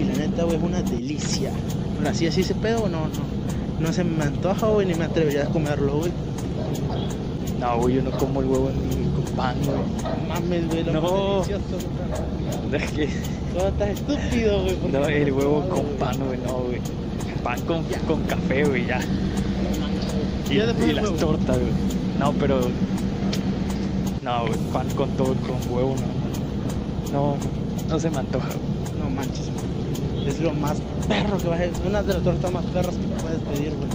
Y 0.00 0.04
la 0.04 0.14
neta, 0.14 0.42
güey, 0.44 0.56
es 0.56 0.62
una 0.62 0.82
delicia. 0.82 1.50
Pero 1.98 2.10
así, 2.10 2.26
así 2.26 2.40
ese 2.40 2.54
pedo, 2.56 2.88
no, 2.88 3.02
no. 3.06 3.34
No 3.80 3.92
se 3.92 4.02
me 4.02 4.24
antoja, 4.24 4.66
güey, 4.68 4.86
ni 4.86 4.94
me 4.94 5.04
atrevería 5.04 5.44
a 5.44 5.48
comerlo, 5.50 5.98
güey. 5.98 6.12
No, 7.60 7.78
güey, 7.78 7.94
yo 7.96 8.02
no 8.02 8.10
como 8.12 8.40
el 8.40 8.46
huevo 8.46 8.70
ni 8.70 9.04
con 9.22 9.36
pan, 9.36 9.56
güey. 9.64 9.78
No 9.78 10.28
mames, 10.28 10.68
güey, 10.68 10.84
lo 10.84 10.92
No. 10.92 11.02
más 11.38 11.46
delicioso, 11.48 11.86
güey. 12.70 12.82
Es 13.04 13.54
Todo 13.54 13.68
estás 13.68 13.88
estúpido, 13.90 14.62
güey. 14.62 14.74
¿por 14.76 14.90
qué 14.90 14.98
No, 14.98 15.06
el 15.06 15.30
no 15.30 15.36
huevo 15.36 15.68
con 15.68 15.84
pan, 15.98 16.16
güey, 16.26 16.38
no, 16.44 16.54
güey. 16.54 16.80
Pan 17.44 17.60
con, 17.62 17.84
con 18.06 18.22
café, 18.24 18.64
güey, 18.64 18.86
ya. 18.86 19.00
Y, 20.50 20.54
y 20.54 20.92
las 20.92 21.14
tortas, 21.16 21.58
güey. 21.58 21.70
No, 22.18 22.32
pero. 22.32 22.60
No, 24.22 24.46
güey, 24.46 24.58
pan 24.72 24.88
con 24.96 25.10
todo, 25.10 25.34
con 25.34 25.56
huevo, 25.72 25.94
no. 27.12 27.12
No, 27.12 27.36
no 27.88 28.00
se 28.00 28.10
me 28.10 28.18
antoja, 28.18 28.48
güey. 28.48 28.98
No 29.02 29.10
manches, 29.10 29.50
güey. 29.50 30.28
Es 30.28 30.40
lo 30.40 30.54
más 30.54 30.78
perro 31.06 31.36
que 31.36 31.48
vas 31.48 31.60
a... 31.60 31.86
Una 31.88 32.02
de 32.02 32.14
las 32.14 32.22
tortas 32.22 32.50
más 32.50 32.64
perras 32.66 32.94
que 32.96 33.06
puedes 33.22 33.40
pedir, 33.40 33.74
güey. 33.76 33.90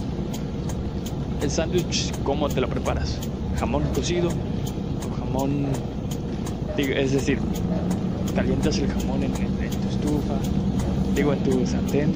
El 1.42 1.50
sándwich, 1.50 2.12
¿cómo 2.22 2.48
te 2.48 2.60
lo 2.60 2.68
preparas? 2.68 3.18
¿Jamón 3.58 3.82
cocido? 3.94 4.28
¿O 4.28 5.16
jamón.? 5.18 5.66
digo, 6.76 6.92
es 6.94 7.12
decir, 7.12 7.38
calientas 8.36 8.78
el 8.78 8.86
jamón 8.92 9.24
en, 9.24 9.34
en- 9.34 9.64
en 9.64 9.70
tu 9.70 9.88
estufa, 9.88 10.34
digo, 11.16 11.32
en 11.32 11.38
tu 11.42 11.66
sartén. 11.66 12.12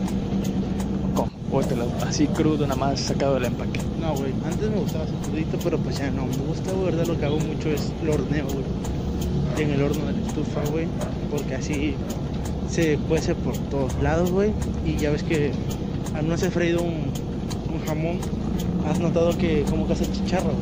Así 2.06 2.26
crudo, 2.26 2.66
nada 2.66 2.74
más 2.74 2.98
sacado 2.98 3.34
del 3.34 3.44
empaque. 3.44 3.80
No, 4.00 4.14
güey. 4.14 4.32
Antes 4.44 4.70
me 4.70 4.76
gustaba 4.76 5.04
hacer 5.04 5.14
crudito, 5.18 5.58
pero 5.62 5.78
pues 5.78 5.98
ya 5.98 6.10
no. 6.10 6.26
Me 6.26 6.36
gusta, 6.48 6.72
güey, 6.72 6.86
verdad, 6.86 7.06
lo 7.06 7.18
que 7.18 7.26
hago 7.26 7.38
mucho 7.38 7.68
es 7.68 7.92
lo 8.02 8.14
horneo, 8.14 8.46
güey. 8.46 8.64
En 9.58 9.70
el 9.70 9.82
horno 9.82 10.04
de 10.06 10.12
la 10.14 10.26
estufa, 10.26 10.60
güey. 10.72 10.86
Porque 11.30 11.54
así 11.54 11.94
se 12.68 12.98
cuece 13.08 13.34
por 13.36 13.56
todos 13.56 13.94
lados, 14.02 14.32
güey. 14.32 14.52
Y 14.84 14.96
ya 14.96 15.10
ves 15.10 15.22
que 15.22 15.52
al 16.14 16.28
no 16.28 16.36
ser 16.36 16.50
freído 16.50 16.82
un, 16.82 17.12
un 17.72 17.86
jamón, 17.86 18.18
has 18.88 18.98
notado 18.98 19.36
que 19.38 19.62
como 19.70 19.86
que 19.86 19.92
hace 19.92 20.10
chicharro 20.10 20.52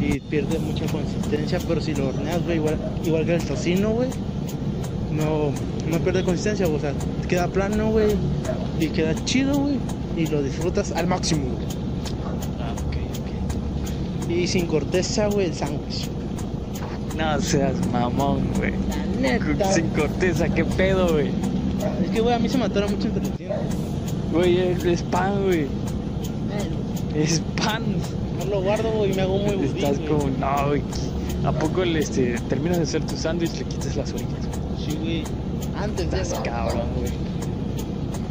y 0.00 0.20
pierde 0.20 0.58
mucha 0.58 0.86
consistencia, 0.86 1.58
pero 1.66 1.80
si 1.80 1.94
lo 1.94 2.08
horneas, 2.08 2.42
güey, 2.44 2.56
igual, 2.56 2.76
igual 3.04 3.24
que 3.24 3.34
el 3.36 3.44
tocino, 3.44 3.90
güey, 3.90 4.08
no, 5.12 5.52
no 5.92 5.98
pierde 5.98 6.24
consistencia, 6.24 6.66
o 6.66 6.78
sea, 6.80 6.92
queda 7.28 7.46
plano, 7.48 7.90
güey, 7.90 8.16
y 8.80 8.88
queda 8.88 9.14
chido, 9.24 9.58
güey, 9.58 9.76
y 10.16 10.26
lo 10.26 10.42
disfrutas 10.42 10.90
al 10.92 11.06
máximo, 11.06 11.44
güey. 11.44 11.66
Ah, 12.58 12.72
ok, 12.72 14.30
Y 14.30 14.46
sin 14.46 14.66
corteza, 14.66 15.26
güey, 15.28 15.46
el 15.48 15.54
sándwich. 15.54 16.08
ok. 17.10 17.14
No 17.16 17.40
seas 17.40 17.74
mamón, 17.92 18.40
güey. 18.56 18.72
Sin 19.74 19.88
corteza, 19.88 20.48
qué 20.48 20.64
pedo, 20.64 21.12
güey. 21.12 21.28
Es 22.02 22.10
que, 22.10 22.20
güey, 22.20 22.34
a 22.34 22.38
mí 22.38 22.48
se 22.48 22.58
me 22.58 22.64
atora 22.64 22.88
mucho 22.88 23.08
entre 23.08 23.22
los. 23.22 24.32
Güey, 24.32 24.58
es, 24.58 25.02
pan, 25.02 25.44
güey. 25.44 25.66
Es 27.14 27.42
pan. 27.62 27.82
No 28.38 28.46
lo 28.46 28.62
guardo, 28.62 28.90
güey, 28.92 29.12
y 29.12 29.14
me 29.14 29.22
hago 29.22 29.38
muy 29.38 29.56
budín, 29.56 29.76
Estás 29.76 29.98
como, 30.08 30.30
no, 30.40 30.68
güey. 30.68 30.82
¿A 31.44 31.52
poco 31.52 31.84
le, 31.84 31.98
este, 31.98 32.38
terminas 32.48 32.78
de 32.78 32.84
hacer 32.84 33.04
tu 33.04 33.16
sándwich 33.16 33.58
le 33.58 33.64
quitas 33.64 33.96
las 33.96 34.12
orillas? 34.12 34.48
Sí, 34.78 34.96
güey. 34.96 35.24
Antes 35.76 36.10
de 36.10 36.20
Estás 36.20 36.40
cabrón, 36.40 36.82
güey. 36.96 37.10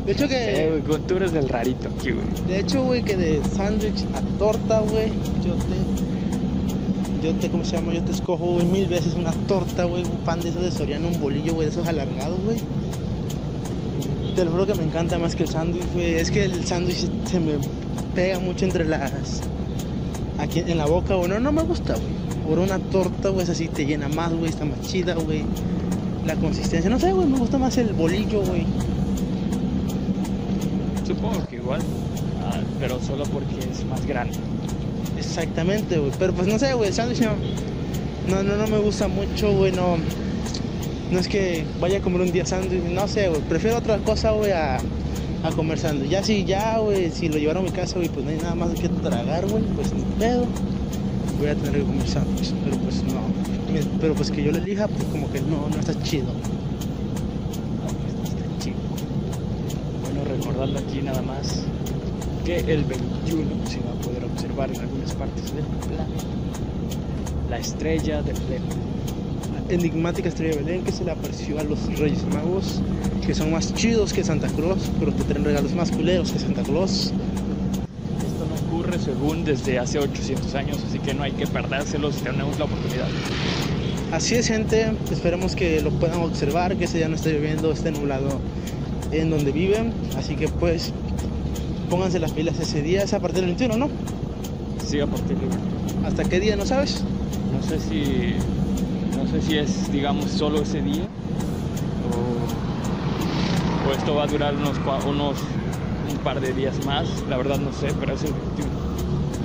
De 0.05 0.11
hecho 0.13 0.25
Eh, 0.25 0.27
que... 0.29 0.69
güey, 0.69 0.81
con- 0.81 1.07
tú 1.07 1.15
eres 1.17 1.31
del 1.31 1.47
rarito 1.49 1.87
aquí, 1.89 2.11
güey. 2.11 2.25
De 2.47 2.59
hecho, 2.59 2.83
güey, 2.83 3.03
que 3.03 3.15
de 3.15 3.41
sándwich 3.55 4.03
a 4.15 4.21
torta, 4.37 4.79
güey, 4.81 5.09
yo 5.45 5.53
te... 5.55 7.27
Yo 7.27 7.35
te, 7.35 7.49
¿cómo 7.49 7.63
se 7.63 7.75
llama? 7.75 7.93
Yo 7.93 8.01
te 8.01 8.11
escojo, 8.11 8.43
güey, 8.53 8.65
mil 8.65 8.87
veces 8.87 9.13
una 9.13 9.31
torta, 9.47 9.83
güey, 9.83 10.03
un 10.03 10.17
pan 10.25 10.39
de 10.41 10.49
esos 10.49 10.63
de 10.63 10.71
Soriano, 10.71 11.07
un 11.07 11.19
bolillo, 11.21 11.53
güey, 11.53 11.67
de 11.67 11.71
esos 11.71 11.87
alargados, 11.87 12.39
güey. 12.43 12.57
Te 14.35 14.43
lo 14.45 14.51
juro 14.51 14.65
que 14.65 14.73
me 14.75 14.83
encanta 14.83 15.19
más 15.19 15.35
que 15.35 15.43
el 15.43 15.49
sándwich, 15.49 15.83
güey. 15.93 16.15
Es 16.15 16.31
que 16.31 16.45
el 16.45 16.65
sándwich 16.65 17.07
se 17.25 17.39
me 17.39 17.53
pega 18.15 18.39
mucho 18.39 18.65
entre 18.65 18.85
las... 18.85 19.41
Aquí 20.39 20.59
en 20.65 20.77
la 20.79 20.87
boca, 20.87 21.13
güey. 21.13 21.29
No, 21.29 21.39
no 21.39 21.51
me 21.51 21.61
gusta, 21.61 21.93
güey. 21.93 22.21
Por 22.47 22.57
una 22.57 22.79
torta, 22.79 23.29
güey, 23.29 23.43
es 23.43 23.49
así, 23.51 23.67
te 23.67 23.85
llena 23.85 24.07
más, 24.09 24.33
güey, 24.33 24.49
está 24.49 24.65
más 24.65 24.81
chida, 24.81 25.13
güey. 25.13 25.43
La 26.25 26.35
consistencia, 26.35 26.89
no 26.89 26.99
sé, 26.99 27.11
güey, 27.13 27.27
me 27.27 27.37
gusta 27.37 27.57
más 27.57 27.77
el 27.77 27.93
bolillo, 27.93 28.41
güey. 28.41 28.65
Supongo 31.05 31.45
que 31.47 31.55
igual. 31.55 31.81
Ah, 32.43 32.59
pero 32.79 33.01
solo 33.01 33.23
porque 33.25 33.59
es 33.71 33.83
más 33.85 34.05
grande. 34.05 34.37
Exactamente, 35.17 35.97
güey. 35.97 36.11
Pero 36.17 36.33
pues 36.33 36.47
no 36.47 36.59
sé, 36.59 36.73
güey, 36.73 36.89
el 36.89 36.93
sándwich 36.93 37.21
no, 37.21 38.43
no, 38.43 38.55
no, 38.55 38.67
me 38.67 38.77
gusta 38.77 39.07
mucho, 39.07 39.51
güey. 39.53 39.71
No, 39.71 39.97
no 41.11 41.19
es 41.19 41.27
que 41.27 41.65
vaya 41.79 41.97
a 41.97 42.01
comer 42.01 42.21
un 42.21 42.31
día 42.31 42.45
sándwich, 42.45 42.83
no 42.83 43.07
sé, 43.07 43.29
güey. 43.29 43.41
Prefiero 43.41 43.77
otra 43.77 43.97
cosa, 43.97 44.31
güey, 44.31 44.51
a, 44.51 44.77
a 44.77 45.51
comer 45.55 45.79
sándwich. 45.79 46.09
Ya 46.09 46.23
si, 46.23 46.45
ya, 46.45 46.77
güey, 46.77 47.11
si 47.11 47.29
lo 47.29 47.37
llevaron 47.37 47.65
a 47.65 47.69
mi 47.69 47.75
casa, 47.75 47.95
güey, 47.95 48.09
pues 48.09 48.25
no 48.25 48.31
hay 48.31 48.37
nada 48.37 48.55
más 48.55 48.69
que 48.79 48.89
tragar, 48.89 49.47
güey, 49.47 49.63
pues 49.75 49.91
ni 49.93 50.03
pedo. 50.19 50.45
Voy 51.39 51.49
a 51.49 51.55
tener 51.55 51.81
que 51.81 51.83
comer 51.83 52.07
sándwich. 52.07 52.53
Pero 52.63 52.77
pues 52.77 53.03
no. 53.03 53.50
Pero 53.99 54.13
pues 54.15 54.31
que 54.31 54.43
yo 54.43 54.51
lo 54.51 54.57
elija, 54.57 54.87
pues 54.87 55.03
como 55.05 55.31
que 55.31 55.41
no, 55.41 55.69
no 55.69 55.79
está 55.79 55.93
chido. 56.03 56.27
Está 58.23 58.63
chido. 58.63 58.77
Bueno, 60.03 60.23
recordando 60.25 60.79
aquí 60.79 61.01
nada 61.01 61.21
más 61.21 61.63
que 62.45 62.57
el 62.59 62.83
21 62.83 63.67
se 63.67 63.79
va 63.79 63.91
a 63.91 64.01
poder 64.01 64.25
observar 64.25 64.71
en 64.71 64.81
algunas 64.81 65.13
partes 65.13 65.53
del 65.53 65.63
planeta 65.65 66.07
la 67.49 67.57
estrella 67.57 68.21
de 68.21 68.33
Belén. 68.33 68.63
enigmática 69.69 70.29
estrella 70.29 70.55
de 70.55 70.63
Belén 70.63 70.83
que 70.83 70.91
se 70.91 71.03
le 71.03 71.11
apareció 71.11 71.59
a 71.59 71.63
los 71.63 71.85
Reyes 71.99 72.25
Magos, 72.33 72.81
que 73.25 73.35
son 73.35 73.51
más 73.51 73.73
chidos 73.73 74.13
que 74.13 74.23
Santa 74.23 74.47
Claus, 74.47 74.89
pero 74.99 75.15
que 75.15 75.23
traen 75.23 75.43
regalos 75.43 75.73
más 75.73 75.91
culeros 75.91 76.31
que 76.31 76.39
Santa 76.39 76.63
Claus. 76.63 77.11
Esto 78.19 78.45
no 78.47 78.67
ocurre 78.67 78.97
según 78.99 79.43
desde 79.43 79.79
hace 79.79 79.99
800 79.99 80.55
años, 80.55 80.77
así 80.87 80.99
que 80.99 81.13
no 81.13 81.23
hay 81.23 81.33
que 81.33 81.45
perdérselo 81.45 82.11
si 82.11 82.21
tenemos 82.21 82.57
la 82.57 82.65
oportunidad. 82.65 83.07
Así 84.11 84.35
es, 84.35 84.47
gente. 84.47 84.91
Esperemos 85.09 85.55
que 85.55 85.79
lo 85.81 85.89
puedan 85.91 86.19
observar, 86.19 86.75
que 86.75 86.83
ese 86.83 86.97
día 86.97 87.07
no 87.07 87.15
esté 87.15 87.31
lloviendo, 87.31 87.71
esté 87.71 87.91
nublado 87.91 88.41
en 89.11 89.29
donde 89.29 89.53
viven. 89.53 89.93
Así 90.17 90.35
que, 90.35 90.49
pues, 90.49 90.91
pónganse 91.89 92.19
las 92.19 92.33
pilas 92.33 92.59
ese 92.59 92.81
día. 92.81 93.03
Es 93.03 93.13
a 93.13 93.21
partir 93.21 93.39
del 93.39 93.55
21, 93.55 93.77
¿no? 93.77 93.89
Sí, 94.85 94.99
a 94.99 95.07
partir 95.07 95.37
de 95.37 96.05
¿Hasta 96.05 96.25
qué 96.25 96.41
día 96.41 96.57
no 96.57 96.65
sabes? 96.65 97.03
No 97.53 97.63
sé 97.65 97.79
si. 97.79 98.33
No 99.15 99.27
sé 99.31 99.41
si 99.41 99.57
es, 99.57 99.89
digamos, 99.93 100.29
solo 100.29 100.61
ese 100.61 100.81
día. 100.81 101.07
O, 102.11 103.89
o 103.89 103.93
esto 103.93 104.15
va 104.15 104.23
a 104.23 104.27
durar 104.27 104.55
unos, 104.55 104.77
unos 105.07 105.37
un 106.11 106.17
par 106.17 106.41
de 106.41 106.51
días 106.51 106.85
más. 106.85 107.07
La 107.29 107.37
verdad 107.37 107.59
no 107.59 107.71
sé, 107.71 107.87
pero 107.97 108.13
es 108.13 108.23
el 108.23 108.33
21. 108.33 108.69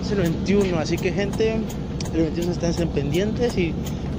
Es 0.02 0.10
el 0.10 0.18
21, 0.18 0.78
así 0.78 0.96
que, 0.96 1.12
gente, 1.12 1.60
el 2.14 2.20
21 2.20 2.52
estén 2.52 2.88
pendientes 2.88 3.56
y, 3.58 3.72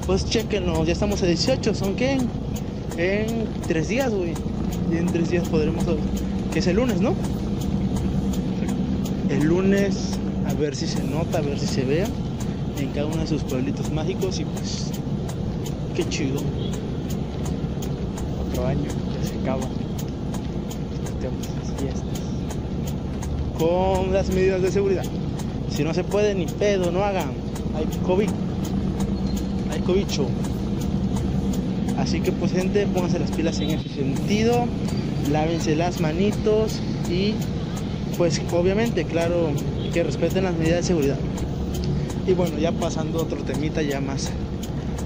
pues, 0.08 0.26
chequenlo. 0.26 0.84
Ya 0.86 0.94
estamos 0.94 1.22
a 1.22 1.28
18, 1.28 1.76
¿son 1.76 1.96
qué? 1.96 2.18
En, 2.98 3.46
tres 3.68 3.90
días, 3.90 4.12
güey. 4.12 4.34
Y 4.92 4.98
en 4.98 5.06
tres 5.08 5.30
días 5.30 5.48
podremos. 5.50 5.84
Que 6.52 6.60
es 6.60 6.68
el 6.68 6.78
lunes, 6.78 7.02
¿no? 7.02 7.14
El 9.30 9.44
lunes, 9.44 10.18
a 10.48 10.54
ver 10.54 10.76
si 10.76 10.88
se 10.88 11.04
nota, 11.04 11.40
a 11.40 11.42
ver 11.42 11.60
si 11.60 11.68
se 11.68 11.84
ve 11.84 12.06
en 12.80 12.90
cada 12.90 13.08
uno 13.08 13.18
de 13.18 13.28
sus 13.28 13.44
pueblitos 13.44 13.92
mágicos 13.92 14.40
y 14.40 14.46
pues 14.46 14.92
qué 15.96 16.08
chido. 16.08 16.40
Otro 18.50 18.66
año, 18.66 18.84
ya 18.84 19.30
se 19.30 19.36
acaba. 19.40 19.68
Las 21.22 21.82
fiestas. 21.82 22.20
Con 23.60 24.14
las 24.14 24.30
medidas 24.30 24.62
de 24.62 24.72
seguridad. 24.72 25.04
Si 25.70 25.84
no 25.84 25.94
se 25.94 26.04
puede, 26.04 26.34
ni 26.34 26.46
pedo, 26.46 26.92
no 26.92 27.04
hagan. 27.04 27.32
Hay 27.76 27.86
COVID. 28.06 28.30
Hay 29.72 29.82
cobicho. 29.82 30.28
Así 31.98 32.22
que 32.22 32.32
pues 32.32 32.52
gente, 32.52 32.86
pónganse 32.88 33.20
las 33.20 33.32
pilas 33.32 33.60
en 33.60 33.72
ese 33.72 33.90
sentido. 33.90 34.66
Lávense 35.32 35.76
las 35.76 36.00
manitos 36.00 36.80
y 37.10 37.34
pues 38.18 38.42
obviamente, 38.52 39.06
claro, 39.06 39.50
que 39.94 40.04
respeten 40.04 40.46
las 40.46 40.56
medidas 40.56 40.78
de 40.78 40.84
seguridad. 40.84 41.18
Y 42.26 42.34
bueno, 42.34 42.58
ya 42.58 42.72
pasando 42.72 43.20
a 43.20 43.24
otro 43.24 43.38
temita 43.44 43.82
ya 43.82 44.02
más, 44.02 44.32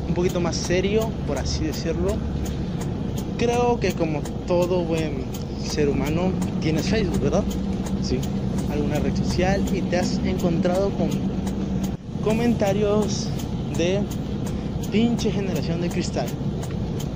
un 0.08 0.13
poquito 0.13 0.39
más 0.39 0.56
serio, 0.56 1.10
por 1.28 1.38
así 1.38 1.65
decirlo. 1.65 2.15
Creo 3.38 3.80
que 3.80 3.91
como 3.93 4.21
todo 4.47 4.84
buen 4.84 5.26
ser 5.63 5.89
humano, 5.89 6.32
tienes 6.62 6.88
Facebook, 6.88 7.19
¿verdad? 7.21 7.43
Sí. 8.02 8.19
alguna 8.71 9.00
red 9.00 9.15
social 9.15 9.63
y 9.74 9.82
te 9.82 9.97
has 9.97 10.19
encontrado 10.26 10.89
con 10.91 11.10
comentarios 12.24 13.28
de 13.78 14.02
pinche 14.91 15.32
generación 15.32 15.82
de 15.82 15.89
cristal 15.89 16.27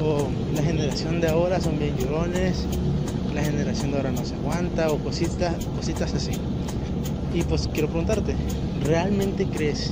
o 0.02 0.28
la 0.56 0.62
generación 0.64 1.22
de 1.22 1.28
ahora 1.30 1.60
son 1.60 1.78
bien 1.80 1.96
llorones 1.98 2.66
la 3.34 3.44
generación 3.44 3.92
de 3.92 3.98
ahora 3.98 4.12
no 4.12 4.24
se 4.26 4.36
aguanta 4.36 4.92
o 4.92 4.98
cositas 4.98 5.56
cositas 5.76 6.14
así 6.14 6.32
y 7.34 7.44
pues 7.44 7.70
quiero 7.74 7.88
preguntarte 7.90 8.36
¿realmente 8.86 9.46
crees 9.46 9.92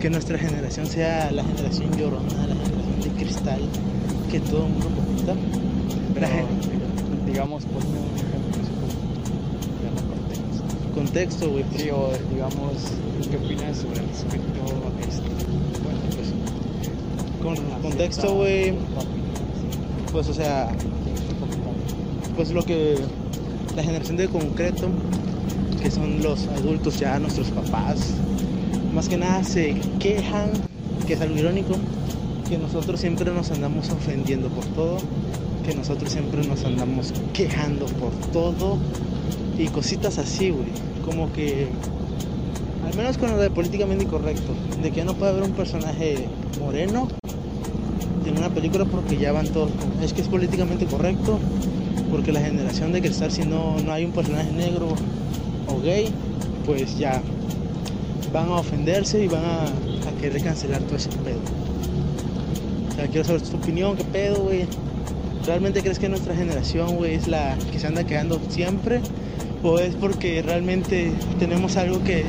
que 0.00 0.10
nuestra 0.10 0.36
generación 0.38 0.86
sea 0.86 1.30
la 1.30 1.44
generación 1.44 1.90
llorona 1.96 2.46
la 2.48 2.54
generación 2.56 3.00
de 3.02 3.10
cristal 3.22 3.60
que 4.30 4.40
todo 4.40 4.66
el 4.66 4.72
mundo 4.72 4.88
comenta? 4.96 5.34
Gen- 6.26 6.46
digamos. 7.26 7.62
Ya 9.82 9.90
no 9.90 10.02
contexto. 10.08 10.64
contexto 10.94 11.50
güey 11.50 11.64
pues, 11.64 11.82
Sí, 11.82 11.90
o 11.90 12.10
digamos, 12.32 12.72
¿qué 13.30 13.36
opinas 13.36 13.76
sobre 13.78 14.00
respecto 14.00 14.62
a 14.62 14.66
esto? 14.66 14.74
Bueno, 14.74 14.82
pues. 14.82 14.91
Con 17.42 17.56
contexto 17.82 18.34
güey. 18.34 18.74
Pues 20.12 20.28
o 20.28 20.34
sea 20.34 20.72
pues 22.36 22.50
lo 22.50 22.64
que 22.64 22.96
la 23.76 23.82
generación 23.82 24.16
de 24.16 24.28
concreto, 24.28 24.88
que 25.82 25.90
son 25.90 26.22
los 26.22 26.46
adultos 26.48 26.98
ya, 26.98 27.18
nuestros 27.18 27.48
papás, 27.48 28.14
más 28.94 29.08
que 29.08 29.16
nada 29.16 29.44
se 29.44 29.74
quejan, 29.98 30.50
que 31.06 31.14
es 31.14 31.20
algo 31.20 31.36
irónico, 31.36 31.74
que 32.48 32.58
nosotros 32.58 33.00
siempre 33.00 33.30
nos 33.32 33.50
andamos 33.50 33.90
ofendiendo 33.90 34.48
por 34.48 34.64
todo, 34.66 34.98
que 35.66 35.74
nosotros 35.74 36.10
siempre 36.10 36.46
nos 36.46 36.64
andamos 36.64 37.12
quejando 37.32 37.86
por 37.86 38.12
todo 38.32 38.78
y 39.58 39.68
cositas 39.68 40.18
así, 40.18 40.50
güey, 40.50 40.68
como 41.04 41.32
que 41.32 41.68
al 42.86 42.96
menos 42.96 43.16
con 43.16 43.30
lo 43.30 43.38
de 43.38 43.50
políticamente 43.50 44.04
incorrecto, 44.04 44.52
de 44.82 44.90
que 44.90 45.04
no 45.04 45.14
puede 45.14 45.32
haber 45.32 45.44
un 45.44 45.52
personaje 45.52 46.28
moreno 46.60 47.08
en 47.10 47.21
una 48.42 48.52
película 48.52 48.84
porque 48.84 49.16
ya 49.16 49.30
van 49.30 49.46
todos, 49.46 49.70
es 50.02 50.12
que 50.12 50.20
es 50.20 50.26
políticamente 50.26 50.86
correcto, 50.86 51.38
porque 52.10 52.32
la 52.32 52.40
generación 52.40 52.92
de 52.92 53.00
cristal 53.00 53.30
si 53.30 53.42
no, 53.42 53.76
no 53.78 53.92
hay 53.92 54.04
un 54.04 54.10
personaje 54.10 54.50
negro 54.50 54.88
o 55.68 55.80
gay, 55.80 56.08
pues 56.66 56.98
ya 56.98 57.22
van 58.32 58.48
a 58.48 58.56
ofenderse 58.56 59.22
y 59.22 59.28
van 59.28 59.44
a, 59.44 59.62
a 59.62 60.20
querer 60.20 60.42
cancelar 60.42 60.80
todo 60.82 60.96
ese 60.96 61.10
pedo. 61.10 61.38
O 62.90 62.94
sea, 62.96 63.06
quiero 63.06 63.24
saber 63.24 63.42
tu 63.42 63.56
opinión, 63.56 63.96
qué 63.96 64.04
pedo, 64.04 64.42
güey. 64.42 64.66
¿Realmente 65.46 65.80
crees 65.80 66.00
que 66.00 66.08
nuestra 66.08 66.34
generación, 66.34 66.96
güey, 66.96 67.14
es 67.14 67.28
la 67.28 67.56
que 67.70 67.78
se 67.78 67.86
anda 67.86 68.02
quedando 68.02 68.40
siempre? 68.48 69.00
¿O 69.62 69.78
es 69.78 69.94
porque 69.94 70.42
realmente 70.42 71.12
tenemos 71.38 71.76
algo 71.76 72.02
que 72.02 72.24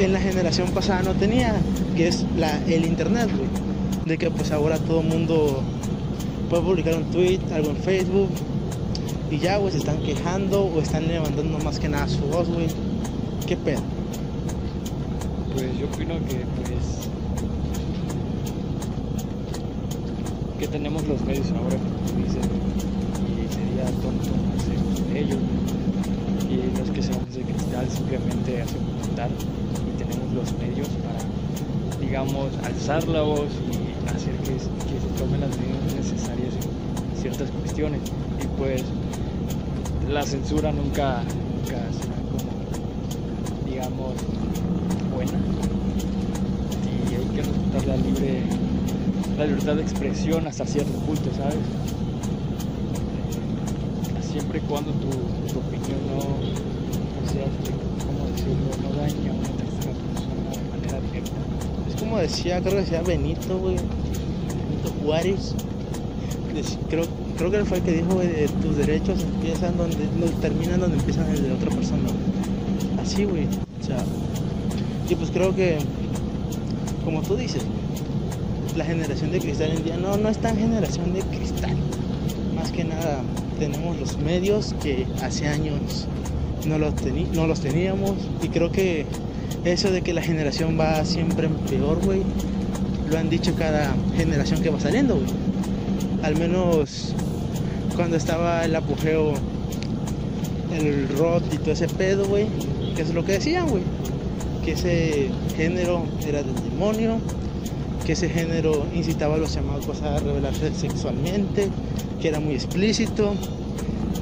en 0.00 0.12
la 0.14 0.20
generación 0.20 0.70
pasada 0.70 1.02
no 1.02 1.12
tenía, 1.12 1.56
que 1.94 2.08
es 2.08 2.24
la, 2.38 2.58
el 2.64 2.86
internet, 2.86 3.28
güey? 3.36 3.65
De 4.06 4.16
que 4.16 4.30
pues 4.30 4.52
ahora 4.52 4.78
todo 4.78 5.00
el 5.00 5.08
mundo 5.08 5.62
puede 6.48 6.62
publicar 6.62 6.94
un 6.94 7.10
tweet, 7.10 7.40
algo 7.52 7.70
en 7.70 7.76
Facebook, 7.76 8.28
y 9.32 9.38
ya, 9.38 9.58
güey, 9.58 9.72
se 9.72 9.78
están 9.78 9.98
quejando 9.98 10.64
o 10.64 10.80
están 10.80 11.08
levantando 11.08 11.58
más 11.58 11.80
que 11.80 11.88
nada 11.88 12.06
su 12.06 12.20
voz, 12.20 12.48
güey. 12.48 12.68
¿Qué 13.48 13.56
pedo? 13.56 13.80
Pues 15.52 15.76
yo 15.76 15.86
opino 15.86 16.14
que 16.28 16.36
pues 16.36 17.08
que 20.60 20.68
tenemos 20.68 21.04
los 21.08 21.20
medios 21.22 21.50
ahora, 21.50 21.76
como 21.76 22.24
dices, 22.24 22.46
y 23.26 23.52
sería 23.52 23.86
tonto 24.02 24.30
hacer 24.56 25.16
ellos. 25.16 25.38
Y 26.48 26.78
los 26.78 26.90
que 26.90 27.02
seamos 27.02 27.34
de 27.34 27.42
cristal 27.42 27.88
simplemente 27.90 28.62
hacen 28.62 28.84
comentar 28.84 29.30
y 29.30 29.98
tenemos 29.98 30.32
los 30.32 30.52
medios 30.60 30.88
para, 31.02 32.00
digamos, 32.00 32.52
alzar 32.64 33.06
la 33.08 33.22
voz 33.22 33.50
hacer 34.14 34.34
que, 34.38 34.58
se 34.58 34.70
tomen 35.18 35.40
las 35.40 35.50
medidas 35.58 35.94
necesarias 35.94 36.54
en 36.54 36.62
ciertas 37.20 37.50
cuestiones. 37.50 38.00
Y 38.42 38.46
pues 38.58 38.84
la 40.08 40.22
censura 40.22 40.72
nunca, 40.72 41.22
nunca 41.54 41.76
será 41.92 42.16
como, 42.30 42.50
digamos, 43.68 44.14
buena. 45.14 45.38
Y 46.84 46.86
hay 47.14 47.26
que 47.34 47.42
respetar 47.42 47.86
la 47.86 47.96
libre, 47.96 48.42
la 49.38 49.46
libertad 49.46 49.76
de 49.76 49.82
expresión 49.82 50.46
hasta 50.46 50.66
cierto 50.66 50.98
punto, 51.00 51.30
¿sabes? 51.36 51.54
Eh, 51.54 51.58
siempre 54.22 54.58
y 54.58 54.62
cuando 54.62 54.92
tu, 54.92 55.08
tu 55.08 55.58
opinión 55.58 56.06
no, 56.08 56.20
sea, 57.32 57.46
¿cómo 58.06 58.26
decirlo? 58.30 58.70
No 58.82 58.90
daña 59.00 59.32
decía, 62.18 62.60
creo 62.60 62.74
que 62.74 62.80
decía 62.80 63.02
Benito, 63.02 63.58
güey. 63.58 63.76
Benito 63.76 64.92
Juárez. 65.02 65.54
Creo, 66.88 67.04
creo 67.36 67.50
que 67.50 67.64
fue 67.64 67.78
el 67.78 67.84
que 67.84 67.92
dijo, 67.92 68.18
de 68.18 68.48
tus 68.62 68.76
derechos 68.76 69.22
empiezan 69.22 69.76
donde, 69.76 69.96
terminan 70.40 70.80
donde 70.80 70.96
empiezan 70.98 71.28
el 71.30 71.42
de 71.42 71.52
otra 71.52 71.70
persona. 71.70 72.08
Así, 73.00 73.24
güey. 73.24 73.46
Y 75.08 75.14
pues 75.14 75.30
creo 75.30 75.54
que, 75.54 75.78
como 77.04 77.22
tú 77.22 77.36
dices, 77.36 77.62
la 78.76 78.84
generación 78.84 79.30
de 79.30 79.38
cristal 79.38 79.70
en 79.70 79.84
día 79.84 79.96
no, 79.96 80.16
no 80.16 80.28
es 80.28 80.38
tan 80.38 80.56
generación 80.56 81.14
de 81.14 81.20
cristal. 81.20 81.76
Más 82.54 82.72
que 82.72 82.84
nada, 82.84 83.22
tenemos 83.58 83.98
los 84.00 84.18
medios 84.18 84.74
que 84.82 85.06
hace 85.22 85.46
años 85.46 86.08
no 86.66 86.78
los, 86.78 86.94
no 87.32 87.46
los 87.46 87.60
teníamos. 87.60 88.12
Y 88.42 88.48
creo 88.48 88.72
que 88.72 89.05
eso 89.72 89.90
de 89.90 90.02
que 90.02 90.12
la 90.12 90.22
generación 90.22 90.78
va 90.78 91.04
siempre 91.04 91.48
peor, 91.68 92.04
güey, 92.04 92.22
lo 93.10 93.18
han 93.18 93.30
dicho 93.30 93.54
cada 93.54 93.94
generación 94.16 94.62
que 94.62 94.70
va 94.70 94.80
saliendo, 94.80 95.16
güey. 95.16 95.26
Al 96.22 96.36
menos 96.36 97.14
cuando 97.94 98.16
estaba 98.16 98.64
el 98.64 98.74
apogeo, 98.74 99.34
el 100.76 101.08
rock 101.18 101.42
y 101.52 101.58
todo 101.58 101.72
ese 101.72 101.88
pedo, 101.88 102.26
güey, 102.26 102.46
que 102.94 103.02
es 103.02 103.14
lo 103.14 103.24
que 103.24 103.32
decían, 103.32 103.68
güey. 103.68 103.82
Que 104.64 104.72
ese 104.72 105.30
género 105.56 106.02
era 106.26 106.42
del 106.42 106.54
demonio, 106.70 107.18
que 108.04 108.12
ese 108.12 108.28
género 108.28 108.84
incitaba 108.94 109.36
a 109.36 109.38
los 109.38 109.54
chamacos 109.54 110.02
a 110.02 110.18
rebelarse 110.18 110.74
sexualmente, 110.74 111.68
que 112.20 112.28
era 112.28 112.40
muy 112.40 112.54
explícito. 112.54 113.34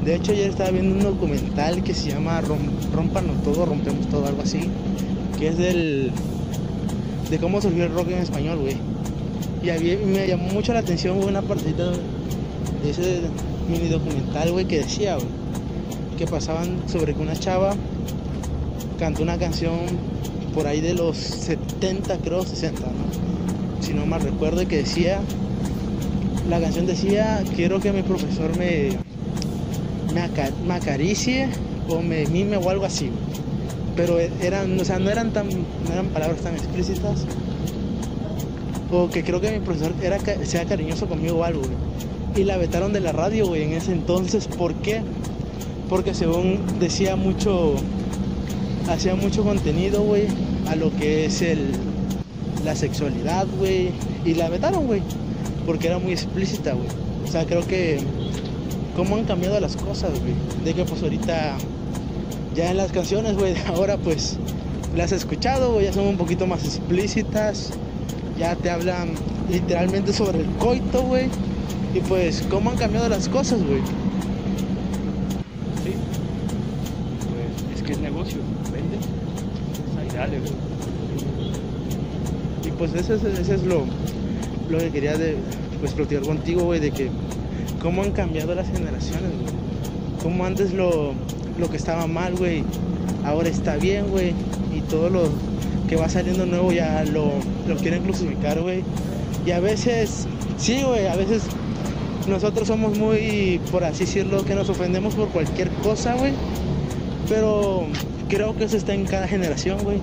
De 0.04 0.14
hecho, 0.16 0.32
ayer 0.32 0.50
estaba 0.50 0.70
viendo 0.70 0.94
un 0.96 1.02
documental 1.02 1.82
que 1.82 1.94
se 1.94 2.10
llama 2.10 2.40
Rom- 2.42 2.92
Rómpanos 2.94 3.42
todo, 3.42 3.64
rompemos 3.64 4.06
todo, 4.08 4.26
algo 4.26 4.42
así, 4.42 4.60
que 5.38 5.48
es 5.48 5.58
del 5.58 6.10
de 7.30 7.38
cómo 7.38 7.60
surgió 7.60 7.84
el 7.84 7.92
rock 7.92 8.08
en 8.10 8.18
español, 8.18 8.58
güey. 8.58 8.76
Y 9.62 9.70
había- 9.70 9.96
me 9.98 10.26
llamó 10.26 10.48
mucho 10.52 10.72
la 10.72 10.80
atención, 10.80 11.22
una 11.24 11.42
partecita 11.42 11.90
de 11.90 12.90
ese 12.90 13.20
mini 13.70 13.88
documental, 13.88 14.52
güey, 14.52 14.66
que 14.66 14.78
decía, 14.80 15.14
güey, 15.16 15.26
que 16.18 16.26
pasaban 16.26 16.82
sobre 16.86 17.14
que 17.14 17.20
una 17.22 17.34
chava 17.34 17.74
cantó 18.98 19.22
una 19.22 19.38
canción 19.38 19.72
por 20.54 20.66
ahí 20.66 20.80
de 20.80 20.94
los 20.94 21.16
70, 21.16 22.18
creo, 22.18 22.44
60, 22.44 22.82
¿no? 22.82 23.82
Si 23.84 23.92
no 23.94 24.06
mal 24.06 24.20
recuerdo, 24.20 24.62
y 24.62 24.66
que 24.66 24.76
decía, 24.78 25.20
la 26.48 26.60
canción 26.60 26.86
decía, 26.86 27.42
quiero 27.56 27.80
que 27.80 27.90
mi 27.92 28.02
profesor 28.02 28.56
me, 28.58 28.90
me, 30.14 30.20
aca- 30.20 30.52
me 30.66 30.74
acaricie 30.74 31.48
o 31.88 32.00
me 32.02 32.26
mime 32.26 32.56
o 32.58 32.68
algo 32.70 32.84
así. 32.84 33.10
Pero 33.96 34.18
eran, 34.18 34.78
o 34.80 34.84
sea, 34.84 34.98
no 34.98 35.10
eran 35.10 35.32
tan, 35.32 35.48
no 35.48 35.92
eran 35.92 36.06
palabras 36.06 36.40
tan 36.40 36.54
explícitas. 36.54 37.24
O 38.90 39.08
que 39.08 39.24
creo 39.24 39.40
que 39.40 39.50
mi 39.50 39.60
profesor 39.60 39.92
era, 40.02 40.18
sea 40.44 40.64
cariñoso 40.64 41.06
conmigo 41.06 41.38
o 41.38 41.44
algo, 41.44 41.60
güey. 41.60 41.74
Y 42.36 42.44
la 42.44 42.56
vetaron 42.56 42.92
de 42.92 43.00
la 43.00 43.12
radio, 43.12 43.46
güey, 43.46 43.62
en 43.62 43.72
ese 43.72 43.92
entonces. 43.92 44.46
¿Por 44.48 44.74
qué? 44.74 45.02
Porque 45.88 46.14
según 46.14 46.60
decía 46.80 47.14
mucho, 47.14 47.74
hacía 48.88 49.14
mucho 49.14 49.44
contenido, 49.44 50.02
güey, 50.02 50.26
a 50.68 50.74
lo 50.74 50.94
que 50.96 51.26
es 51.26 51.42
el, 51.42 51.70
la 52.64 52.74
sexualidad, 52.74 53.46
güey. 53.58 53.90
Y 54.24 54.34
la 54.34 54.48
vetaron, 54.48 54.86
güey, 54.86 55.02
porque 55.66 55.86
era 55.86 55.98
muy 55.98 56.12
explícita, 56.12 56.72
güey. 56.72 56.88
O 57.24 57.30
sea, 57.30 57.46
creo 57.46 57.66
que 57.66 57.98
cómo 58.96 59.16
han 59.16 59.24
cambiado 59.24 59.60
las 59.60 59.76
cosas, 59.76 60.10
güey. 60.20 60.34
De 60.64 60.74
que 60.74 60.84
pues 60.84 61.02
ahorita 61.02 61.56
ya 62.54 62.70
en 62.70 62.76
las 62.76 62.92
canciones, 62.92 63.36
güey, 63.36 63.54
ahora 63.66 63.96
pues 63.96 64.38
las 64.96 65.12
he 65.12 65.16
escuchado, 65.16 65.72
güey, 65.72 65.86
ya 65.86 65.92
son 65.92 66.06
un 66.06 66.16
poquito 66.16 66.46
más 66.46 66.64
explícitas. 66.64 67.72
Ya 68.38 68.54
te 68.56 68.70
hablan 68.70 69.10
literalmente 69.50 70.12
sobre 70.12 70.40
el 70.40 70.46
coito, 70.56 71.02
güey. 71.02 71.28
Y 71.94 72.00
pues 72.00 72.44
cómo 72.50 72.70
han 72.70 72.76
cambiado 72.76 73.08
las 73.08 73.28
cosas, 73.28 73.62
güey. 73.62 73.80
Sí. 75.84 75.94
Pues 77.30 77.76
es 77.76 77.82
que 77.82 77.92
es 77.92 77.98
negocio, 77.98 78.38
vende. 78.72 78.96
Ahí 80.00 80.08
dale, 80.16 80.40
güey. 80.40 80.52
Y 82.66 82.70
pues 82.72 82.94
eso 82.94 83.14
es, 83.14 83.24
eso 83.24 83.54
es 83.54 83.62
lo, 83.62 83.84
lo 84.68 84.78
que 84.78 84.90
quería 84.90 85.16
de, 85.16 85.36
pues 85.80 85.92
platicar 85.92 86.24
contigo, 86.24 86.64
güey, 86.64 86.80
de 86.80 86.90
que 86.90 87.10
cómo 87.80 88.02
han 88.02 88.10
cambiado 88.10 88.54
las 88.54 88.68
generaciones, 88.68 89.30
güey. 89.30 89.54
Cómo 90.22 90.44
antes 90.44 90.72
lo, 90.72 91.14
lo 91.58 91.70
que 91.70 91.76
estaba 91.76 92.06
mal, 92.06 92.36
güey, 92.36 92.64
ahora 93.24 93.48
está 93.48 93.76
bien, 93.76 94.08
güey. 94.08 94.34
Y 94.74 94.80
todo 94.82 95.08
lo 95.08 95.22
que 95.88 95.96
va 95.96 96.08
saliendo 96.08 96.46
nuevo 96.46 96.72
ya 96.72 97.04
lo, 97.04 97.32
lo 97.68 97.76
quieren 97.76 98.02
crucificar, 98.02 98.60
güey. 98.60 98.82
Y 99.46 99.50
a 99.50 99.60
veces, 99.60 100.26
sí, 100.56 100.82
güey, 100.82 101.06
a 101.06 101.16
veces 101.16 101.42
nosotros 102.28 102.68
somos 102.68 102.98
muy, 102.98 103.60
por 103.70 103.84
así 103.84 104.04
decirlo, 104.04 104.44
que 104.44 104.54
nos 104.54 104.68
ofendemos 104.68 105.14
por 105.14 105.28
cualquier 105.28 105.68
cosa, 105.82 106.14
güey. 106.14 106.32
Pero 107.28 107.86
creo 108.28 108.56
que 108.56 108.64
eso 108.64 108.76
está 108.76 108.94
en 108.94 109.04
cada 109.04 109.28
generación, 109.28 109.78
güey. 109.82 109.98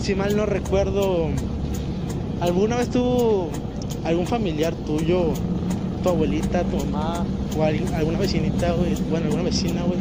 Si 0.00 0.14
mal 0.14 0.36
no 0.36 0.46
recuerdo, 0.46 1.28
¿alguna 2.40 2.76
vez 2.76 2.90
tuvo 2.90 3.50
algún 4.04 4.26
familiar 4.26 4.74
tuyo, 4.86 5.32
tu 6.02 6.08
abuelita, 6.08 6.62
tu 6.64 6.76
mamá 6.76 7.24
o 7.58 7.62
alguna 7.64 8.18
vecinita, 8.18 8.72
güey, 8.72 8.94
bueno, 9.10 9.26
alguna 9.26 9.42
vecina, 9.42 9.82
güey, 9.82 9.98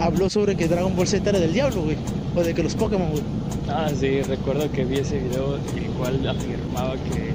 habló 0.00 0.28
sobre 0.30 0.56
que 0.56 0.66
Dragon 0.68 0.94
Ball 0.96 1.06
Z 1.06 1.28
era 1.28 1.38
del 1.38 1.52
diablo, 1.52 1.82
güey? 1.82 1.96
O 2.36 2.42
de 2.42 2.54
que 2.54 2.62
los 2.62 2.74
Pokémon, 2.74 3.10
güey. 3.10 3.22
Ah, 3.68 3.88
sí, 3.98 4.22
recuerdo 4.22 4.70
que 4.72 4.84
vi 4.84 4.96
ese 4.98 5.18
video 5.20 5.56
el 5.56 5.84
cual 5.98 6.26
afirmaba 6.28 6.94
que 6.94 7.32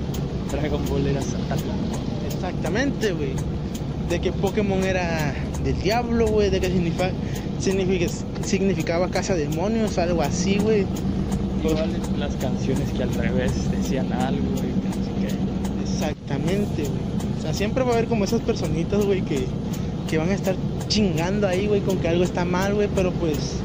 Dragon 0.56 0.82
Ball 0.90 1.08
era 1.08 1.22
Santa 1.22 1.56
Claus. 1.56 2.34
Exactamente, 2.34 3.12
güey. 3.14 3.30
De 4.10 4.20
que 4.20 4.32
Pokémon 4.32 4.84
era 4.84 5.34
del 5.64 5.80
diablo, 5.82 6.28
güey. 6.28 6.50
De 6.50 6.60
que 6.60 6.68
significa, 6.68 7.12
significa- 7.60 8.12
significaba 8.46 9.10
casa 9.10 9.34
de 9.36 9.48
demonios, 9.48 9.98
algo 9.98 10.22
así, 10.22 10.58
güey. 10.60 10.86
Igual 11.64 11.90
las 12.20 12.36
canciones 12.36 12.90
que 12.92 13.04
al 13.04 13.14
revés 13.14 13.52
decían 13.72 14.12
algo 14.14 14.40
y 14.58 14.82
que 14.82 14.98
no 14.98 15.04
sé 15.04 15.12
qué. 15.36 15.82
Exactamente, 15.84 16.84
güey. 16.84 17.40
O 17.40 17.42
sea, 17.42 17.54
siempre 17.54 17.84
va 17.84 17.92
a 17.92 17.94
haber 17.94 18.06
como 18.08 18.24
esas 18.26 18.42
personitas, 18.42 19.04
güey, 19.06 19.22
que, 19.22 19.46
que 20.10 20.18
van 20.18 20.30
a 20.30 20.34
estar 20.34 20.56
chingando 20.88 21.48
ahí, 21.48 21.68
güey, 21.68 21.82
con 21.82 21.98
que 21.98 22.08
algo 22.08 22.24
está 22.24 22.46
mal, 22.46 22.74
güey. 22.76 22.90
Pero 22.94 23.12
pues 23.12 23.58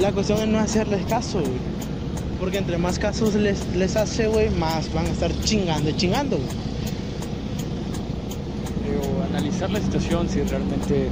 la 0.00 0.12
cuestión 0.12 0.40
es 0.40 0.48
no 0.48 0.58
hacerles 0.58 1.04
caso, 1.06 1.40
güey. 1.40 1.74
Porque 2.40 2.58
entre 2.58 2.78
más 2.78 2.98
casos 2.98 3.34
les, 3.34 3.66
les 3.74 3.96
hace, 3.96 4.26
güey, 4.26 4.50
más 4.50 4.92
van 4.92 5.06
a 5.06 5.10
estar 5.10 5.32
chingando 5.44 5.90
y 5.90 5.96
chingando, 5.96 6.36
güey. 6.36 6.48
Pero 8.84 9.24
analizar 9.24 9.70
la 9.70 9.80
situación 9.80 10.28
si 10.28 10.42
realmente 10.42 11.08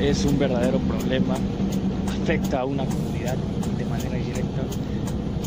es 0.00 0.24
un 0.24 0.38
verdadero 0.38 0.78
problema, 0.78 1.34
afecta 2.22 2.60
a 2.60 2.64
una 2.64 2.84
comunidad 2.84 3.36
de 3.76 3.84
manera 3.86 4.14
directa, 4.14 4.62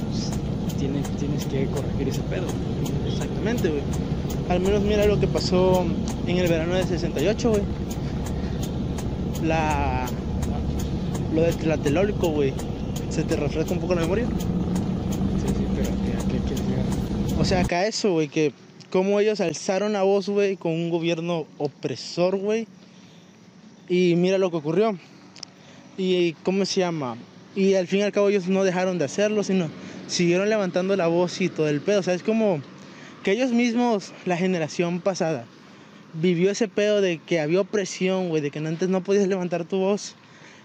pues, 0.09 0.77
tienes, 0.77 1.07
tienes 1.17 1.45
que 1.45 1.65
corregir 1.67 2.09
ese 2.09 2.21
pedo. 2.21 2.45
Exactamente, 3.07 3.69
güey. 3.69 3.81
Al 4.49 4.59
menos 4.59 4.81
mira 4.81 5.05
lo 5.05 5.19
que 5.19 5.27
pasó 5.27 5.85
en 6.27 6.37
el 6.37 6.47
verano 6.49 6.75
del 6.75 6.85
68, 6.85 7.49
güey. 7.49 7.61
La, 9.43 10.05
lo 11.33 11.41
de 11.41 11.53
Tlatelolco, 11.53 12.29
güey. 12.29 12.53
¿Se 13.09 13.23
te 13.23 13.35
refresca 13.35 13.73
un 13.73 13.79
poco 13.79 13.95
la 13.95 14.01
memoria? 14.01 14.25
Sí, 14.25 15.47
sí, 15.47 15.65
pero 15.75 15.89
¿qué- 16.05 16.13
¿a 16.13 16.27
qué 16.27 16.37
quieres 16.47 16.67
llegar? 16.67 16.85
O 17.39 17.45
sea, 17.45 17.61
acá 17.61 17.85
eso, 17.87 18.13
güey, 18.13 18.27
que 18.29 18.53
como 18.91 19.19
ellos 19.19 19.41
alzaron 19.41 19.93
la 19.93 20.03
voz, 20.03 20.29
güey, 20.29 20.57
con 20.57 20.71
un 20.73 20.89
gobierno 20.89 21.45
opresor, 21.57 22.37
güey. 22.37 22.67
Y 23.89 24.15
mira 24.15 24.37
lo 24.37 24.51
que 24.51 24.57
ocurrió. 24.57 24.97
Y 25.97 26.33
cómo 26.43 26.65
se 26.65 26.81
llama. 26.81 27.17
Y 27.55 27.73
al 27.73 27.87
fin 27.87 27.99
y 27.99 28.03
al 28.03 28.11
cabo 28.11 28.29
ellos 28.29 28.47
no 28.47 28.63
dejaron 28.63 28.97
de 28.97 29.05
hacerlo, 29.05 29.43
sino 29.43 29.69
siguieron 30.07 30.49
levantando 30.49 30.95
la 30.95 31.07
voz 31.07 31.41
y 31.41 31.49
todo 31.49 31.67
el 31.67 31.81
pedo. 31.81 31.99
O 31.99 32.03
sea, 32.03 32.13
es 32.13 32.23
como 32.23 32.61
que 33.23 33.31
ellos 33.31 33.51
mismos, 33.51 34.13
la 34.25 34.37
generación 34.37 35.01
pasada, 35.01 35.45
vivió 36.13 36.51
ese 36.51 36.67
pedo 36.67 37.01
de 37.01 37.19
que 37.19 37.39
había 37.39 37.61
opresión, 37.61 38.29
güey, 38.29 38.41
de 38.41 38.51
que 38.51 38.59
antes 38.59 38.89
no 38.89 39.01
podías 39.03 39.27
levantar 39.27 39.65
tu 39.65 39.77
voz. 39.77 40.15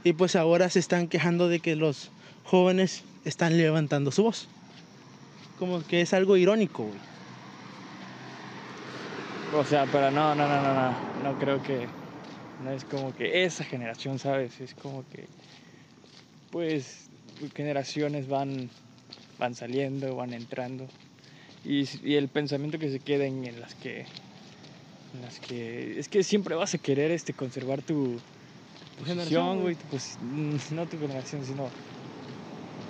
Y 0.04 0.12
pues 0.12 0.36
ahora 0.36 0.70
se 0.70 0.78
están 0.78 1.08
quejando 1.08 1.48
de 1.48 1.60
que 1.60 1.74
los 1.74 2.10
jóvenes 2.44 3.02
están 3.24 3.56
levantando 3.56 4.10
su 4.12 4.22
voz. 4.22 4.48
Como 5.58 5.84
que 5.86 6.00
es 6.00 6.12
algo 6.12 6.36
irónico, 6.36 6.84
güey. 6.84 7.16
O 9.54 9.64
sea, 9.64 9.86
pero 9.86 10.10
no, 10.10 10.34
no, 10.34 10.46
no, 10.48 10.62
no, 10.62 10.74
no. 10.74 10.94
No 11.22 11.38
creo 11.38 11.62
que. 11.62 11.86
No 12.62 12.70
es 12.70 12.84
como 12.84 13.14
que 13.14 13.44
esa 13.44 13.64
generación, 13.64 14.18
¿sabes? 14.18 14.60
Es 14.60 14.74
como 14.74 15.04
que. 15.10 15.26
Pues. 16.50 17.08
Generaciones 17.54 18.28
van. 18.28 18.70
Van 19.38 19.54
saliendo, 19.54 20.16
van 20.16 20.32
entrando. 20.32 20.86
Y, 21.64 21.86
el 22.14 22.28
pensamiento 22.28 22.78
que 22.78 22.90
se 22.90 23.00
queden 23.00 23.44
en 23.44 23.60
las 23.60 23.74
que. 23.74 24.06
En 25.14 25.22
las 25.22 25.40
que. 25.40 25.98
Es 25.98 26.08
que 26.08 26.22
siempre 26.22 26.54
vas 26.54 26.74
a 26.74 26.78
querer 26.78 27.10
este, 27.10 27.32
conservar 27.32 27.82
tu. 27.82 28.20
Tu 28.98 29.04
generación, 29.04 29.58
Posición, 29.58 30.20
güey. 30.20 30.52
mm, 30.52 30.56
no 30.74 30.86
tu 30.86 30.98
generación, 30.98 31.44
sino. 31.44 31.68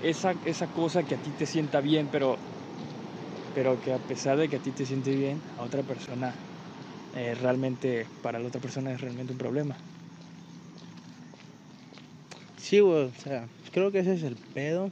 Esa, 0.02 0.34
esa 0.44 0.66
cosa 0.68 1.02
que 1.02 1.14
a 1.14 1.18
ti 1.18 1.30
te 1.30 1.46
sienta 1.46 1.80
bien, 1.80 2.08
pero. 2.10 2.36
Pero 3.54 3.80
que 3.80 3.92
a 3.92 3.98
pesar 3.98 4.36
de 4.36 4.48
que 4.48 4.56
a 4.56 4.58
ti 4.58 4.70
te 4.70 4.84
siente 4.84 5.14
bien, 5.14 5.40
a 5.58 5.62
otra 5.62 5.82
persona 5.82 6.34
eh, 7.14 7.34
realmente, 7.34 8.06
para 8.22 8.38
la 8.38 8.46
otra 8.48 8.60
persona 8.60 8.92
es 8.92 9.00
realmente 9.00 9.32
un 9.32 9.38
problema. 9.38 9.76
Sí, 12.58 12.80
güey, 12.80 13.04
o 13.04 13.12
sea, 13.12 13.48
creo 13.72 13.90
que 13.90 14.00
ese 14.00 14.14
es 14.14 14.22
el 14.22 14.36
pedo. 14.52 14.90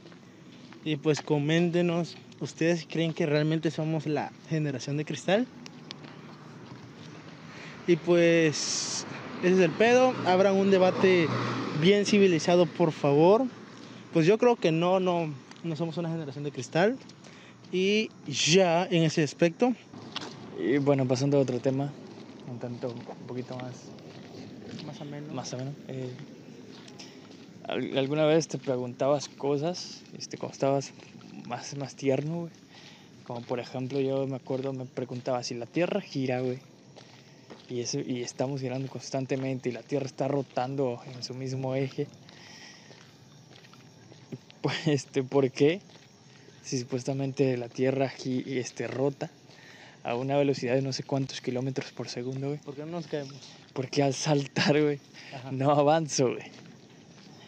Y 0.83 0.95
pues 0.97 1.21
coméntenos, 1.21 2.17
¿ustedes 2.39 2.87
creen 2.89 3.13
que 3.13 3.25
realmente 3.25 3.69
somos 3.69 4.07
la 4.07 4.31
generación 4.49 4.97
de 4.97 5.05
cristal? 5.05 5.47
Y 7.87 7.95
pues 7.97 9.05
ese 9.43 9.53
es 9.53 9.59
el 9.59 9.71
pedo. 9.71 10.13
Abran 10.25 10.55
un 10.55 10.71
debate 10.71 11.27
bien 11.81 12.05
civilizado, 12.05 12.65
por 12.65 12.91
favor. 12.91 13.43
Pues 14.13 14.25
yo 14.25 14.37
creo 14.37 14.55
que 14.55 14.71
no, 14.71 14.99
no, 14.99 15.29
no 15.63 15.75
somos 15.75 15.97
una 15.97 16.09
generación 16.09 16.43
de 16.43 16.51
cristal. 16.51 16.97
Y 17.71 18.09
ya 18.27 18.85
en 18.85 19.03
ese 19.03 19.23
aspecto, 19.23 19.73
Y 20.57 20.77
bueno, 20.77 21.05
pasando 21.05 21.37
a 21.37 21.41
otro 21.41 21.59
tema, 21.59 21.91
un 22.47 22.57
tanto, 22.59 22.89
un 22.89 23.27
poquito 23.27 23.55
más, 23.57 23.75
más 24.85 25.01
o 25.01 25.05
menos. 25.05 25.33
más 25.33 25.53
o 25.53 25.57
menos. 25.57 25.73
eh, 25.89 26.09
¿al- 27.67 27.97
¿Alguna 27.97 28.25
vez 28.25 28.47
te 28.47 28.57
preguntabas 28.57 29.27
cosas 29.27 30.01
este, 30.17 30.37
cuando 30.37 30.53
estabas 30.53 30.91
más, 31.47 31.75
más 31.75 31.95
tierno, 31.95 32.41
güey? 32.41 32.51
Como 33.25 33.41
por 33.41 33.59
ejemplo, 33.59 33.99
yo 33.99 34.25
me 34.27 34.35
acuerdo, 34.37 34.71
me 34.71 34.85
preguntaba 34.85 35.43
si 35.43 35.55
la 35.55 35.65
Tierra 35.65 35.99
gira, 35.99 36.39
güey. 36.39 36.59
Y, 37.69 37.81
eso, 37.81 37.99
y 37.99 38.21
estamos 38.21 38.61
girando 38.61 38.87
constantemente 38.89 39.69
y 39.69 39.71
la 39.71 39.81
Tierra 39.81 40.05
está 40.05 40.27
rotando 40.27 41.01
en 41.13 41.23
su 41.23 41.33
mismo 41.33 41.75
eje. 41.75 42.07
Pues, 44.61 44.87
este, 44.87 45.21
¿por 45.21 45.51
qué? 45.51 45.79
Si 46.63 46.79
supuestamente 46.79 47.55
la 47.55 47.69
Tierra 47.69 48.09
gi- 48.09 48.57
este, 48.57 48.87
rota 48.87 49.29
a 50.03 50.15
una 50.15 50.37
velocidad 50.37 50.73
de 50.73 50.81
no 50.81 50.91
sé 50.91 51.03
cuántos 51.03 51.39
kilómetros 51.41 51.91
por 51.91 52.09
segundo, 52.09 52.47
güey. 52.47 52.59
¿Por 52.59 52.73
qué 52.75 52.81
no 52.81 52.87
nos 52.93 53.05
caemos? 53.07 53.35
Porque 53.73 54.01
al 54.01 54.15
saltar, 54.15 54.81
güey, 54.81 54.99
Ajá. 55.35 55.51
no 55.51 55.69
avanzo, 55.71 56.29
güey. 56.31 56.45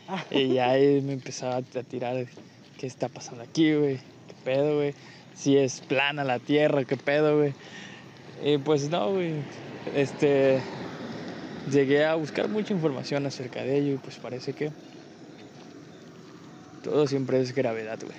Ah. 0.08 0.24
Y 0.30 0.54
ya 0.54 0.70
ahí 0.70 1.02
me 1.02 1.14
empezaba 1.14 1.56
a 1.58 1.62
tirar, 1.62 2.28
¿qué 2.78 2.86
está 2.86 3.10
pasando 3.10 3.44
aquí, 3.44 3.74
güey? 3.74 3.96
¿Qué 3.98 4.36
pedo, 4.46 4.76
güey? 4.76 4.94
Si 5.36 5.58
es 5.58 5.82
plana 5.82 6.24
la 6.24 6.38
tierra, 6.38 6.86
¿qué 6.86 6.98
pedo, 6.98 7.38
güey? 7.40 7.54
Y 8.44 8.60
pues 8.60 8.90
no, 8.90 9.12
güey. 9.12 9.34
Este. 9.96 10.62
Llegué 11.72 12.06
a 12.06 12.16
buscar 12.16 12.48
mucha 12.48 12.74
información 12.74 13.26
acerca 13.26 13.62
de 13.62 13.78
ello 13.78 13.94
y 13.94 13.98
pues 13.98 14.18
parece 14.18 14.54
que. 14.54 14.72
Todo 16.84 17.08
siempre 17.08 17.42
es 17.42 17.54
gravedad, 17.54 18.00
güey. 18.02 18.18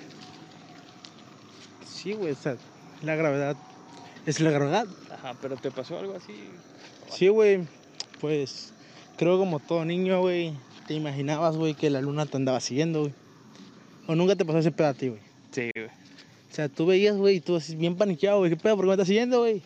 Sí, 1.87 2.13
güey, 2.13 2.31
o 2.31 2.35
sea, 2.35 2.55
la 3.01 3.15
gravedad 3.15 3.57
es 4.25 4.39
la 4.39 4.51
gravedad. 4.51 4.85
Ajá, 5.11 5.35
pero 5.41 5.57
¿te 5.57 5.71
pasó 5.71 5.97
algo 5.97 6.15
así? 6.15 6.33
Sí, 7.09 7.27
güey, 7.29 7.61
pues 8.21 8.71
creo 9.17 9.37
como 9.37 9.59
todo 9.59 9.83
niño, 9.85 10.21
güey, 10.21 10.53
te 10.87 10.93
imaginabas, 10.93 11.57
güey, 11.57 11.73
que 11.73 11.89
la 11.89 12.01
luna 12.01 12.25
te 12.25 12.37
andaba 12.37 12.59
siguiendo, 12.59 13.01
güey. 13.01 13.13
O 14.07 14.15
nunca 14.15 14.35
te 14.35 14.45
pasó 14.45 14.59
ese 14.59 14.71
pedo 14.71 14.87
a 14.87 14.93
ti, 14.93 15.09
güey. 15.09 15.21
Sí, 15.51 15.71
güey. 15.75 15.87
O 15.87 16.53
sea, 16.53 16.69
tú 16.69 16.85
veías, 16.85 17.17
güey, 17.17 17.37
y 17.37 17.39
tú 17.41 17.55
así 17.55 17.75
bien 17.75 17.95
paniqueado, 17.95 18.39
güey, 18.39 18.51
¿qué 18.51 18.57
pedo? 18.57 18.75
¿Por 18.75 18.85
qué 18.85 18.87
me 18.87 18.93
estás 18.93 19.07
siguiendo, 19.07 19.39
güey? 19.39 19.61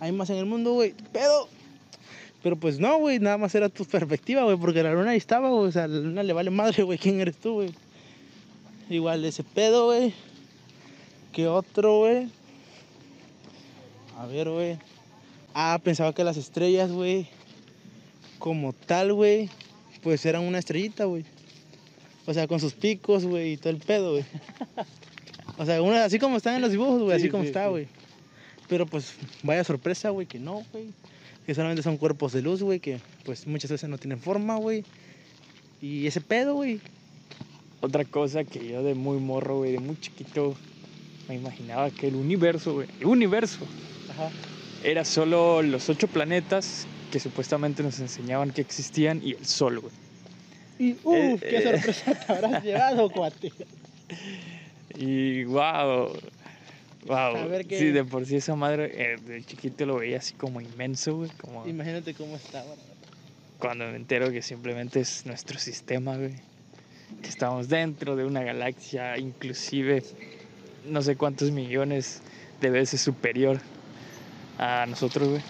Hay 0.00 0.12
más 0.12 0.30
en 0.30 0.36
el 0.36 0.46
mundo, 0.46 0.72
güey, 0.74 0.92
¿qué 0.92 1.04
pedo? 1.12 1.48
Pero 2.42 2.56
pues 2.56 2.78
no, 2.78 2.98
güey, 2.98 3.18
nada 3.18 3.36
más 3.36 3.54
era 3.54 3.68
tu 3.68 3.84
perspectiva, 3.84 4.44
güey, 4.44 4.56
porque 4.56 4.82
la 4.82 4.92
luna 4.92 5.10
ahí 5.10 5.18
estaba, 5.18 5.50
güey, 5.50 5.68
o 5.68 5.72
sea, 5.72 5.88
la 5.88 5.98
luna 5.98 6.22
le 6.22 6.32
vale 6.32 6.50
madre, 6.50 6.82
güey, 6.84 6.98
¿quién 6.98 7.20
eres 7.20 7.36
tú, 7.36 7.54
güey? 7.54 7.70
Igual 8.88 9.24
ese 9.24 9.42
pedo, 9.42 9.86
güey. 9.86 10.14
¿Qué 11.32 11.46
otro, 11.46 11.98
güey? 11.98 12.28
A 14.18 14.26
ver, 14.26 14.48
güey. 14.48 14.78
Ah, 15.52 15.78
pensaba 15.82 16.14
que 16.14 16.24
las 16.24 16.36
estrellas, 16.36 16.90
güey, 16.90 17.26
como 18.38 18.72
tal, 18.72 19.12
güey, 19.12 19.50
pues 20.02 20.24
eran 20.24 20.44
una 20.44 20.58
estrellita, 20.58 21.04
güey. 21.04 21.24
O 22.26 22.34
sea, 22.34 22.46
con 22.46 22.60
sus 22.60 22.74
picos, 22.74 23.24
güey, 23.24 23.52
y 23.52 23.56
todo 23.56 23.70
el 23.70 23.78
pedo, 23.78 24.12
güey. 24.12 24.24
O 25.60 25.66
sea, 25.66 25.82
una, 25.82 26.04
así 26.04 26.20
como 26.20 26.36
están 26.36 26.54
en 26.54 26.62
los 26.62 26.70
dibujos, 26.70 27.02
güey, 27.02 27.18
Sí, 27.18 27.24
así 27.24 27.30
como 27.30 27.42
sí, 27.42 27.48
está, 27.48 27.68
sí. 27.74 27.88
Pero 28.68 28.86
pues, 28.86 29.14
vaya 29.42 29.64
sorpresa, 29.64 30.10
güey, 30.10 30.26
que 30.26 30.38
no, 30.38 30.64
güey. 30.72 30.86
Que 31.46 31.54
solamente 31.54 31.82
son 31.82 31.96
cuerpos 31.96 32.32
de 32.32 32.42
luz, 32.42 32.62
güey, 32.62 32.78
que 32.80 33.00
pues 33.24 33.46
muchas 33.46 33.70
veces 33.70 33.88
no 33.88 33.96
tienen 33.98 34.20
forma, 34.20 34.56
güey. 34.56 34.84
Y 35.80 36.06
ese 36.06 36.20
pedo, 36.20 36.54
güey. 36.54 36.80
Otra 37.80 38.04
cosa 38.04 38.44
que 38.44 38.68
yo 38.68 38.82
de 38.82 38.94
muy 38.94 39.18
morro, 39.18 39.58
güey, 39.58 39.72
de 39.72 39.78
muy 39.78 39.98
chiquito, 40.00 40.56
me 41.28 41.36
imaginaba 41.36 41.90
que 41.90 42.08
el 42.08 42.16
universo, 42.16 42.74
güey, 42.74 42.88
el 43.00 43.06
universo, 43.06 43.60
Ajá. 44.10 44.30
era 44.82 45.04
solo 45.04 45.62
los 45.62 45.88
ocho 45.88 46.08
planetas 46.08 46.86
que 47.12 47.20
supuestamente 47.20 47.82
nos 47.82 48.00
enseñaban 48.00 48.50
que 48.50 48.60
existían 48.60 49.20
y 49.24 49.32
el 49.32 49.46
Sol, 49.46 49.78
güey. 49.80 49.92
Y, 50.80 50.92
uff, 51.04 51.14
Eh, 51.14 51.38
qué 51.40 51.56
eh. 51.58 51.62
sorpresa 51.72 52.14
te 52.14 52.32
habrás 52.32 52.64
llevado, 52.64 53.10
cuate. 53.12 53.52
Y 54.96 55.44
wow, 55.44 56.12
wow. 57.08 57.36
A 57.36 57.46
ver 57.46 57.66
qué- 57.66 57.78
Sí, 57.78 57.86
de 57.90 58.04
por 58.04 58.24
sí 58.26 58.36
esa 58.36 58.54
madre 58.54 58.90
eh, 58.94 59.16
de 59.16 59.42
chiquito 59.44 59.84
lo 59.86 59.96
veía 59.96 60.18
así 60.18 60.34
como 60.34 60.60
inmenso, 60.60 61.16
güey, 61.16 61.30
como 61.40 61.66
Imagínate 61.66 62.14
cómo 62.14 62.36
estaba. 62.36 62.74
cuando 63.58 63.86
me 63.86 63.96
entero 63.96 64.30
que 64.30 64.42
simplemente 64.42 65.00
es 65.00 65.26
nuestro 65.26 65.58
sistema, 65.58 66.16
güey. 66.16 66.34
Que 67.22 67.28
estamos 67.28 67.68
dentro 67.68 68.16
de 68.16 68.24
una 68.24 68.42
galaxia, 68.42 69.16
inclusive 69.18 70.04
no 70.86 71.02
sé 71.02 71.16
cuántos 71.16 71.50
millones 71.50 72.20
de 72.60 72.70
veces 72.70 73.00
superior 73.00 73.60
a 74.58 74.84
nosotros, 74.86 75.28
güey. 75.28 75.42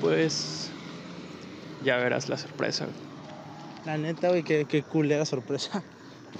Pues 0.00 0.70
ya 1.84 1.96
verás 1.96 2.28
la 2.28 2.36
sorpresa, 2.36 2.86
güey. 2.86 2.96
La 3.84 3.98
neta, 3.98 4.28
güey, 4.28 4.42
qué, 4.42 4.64
qué 4.68 4.82
culera 4.82 5.24
sorpresa. 5.24 5.82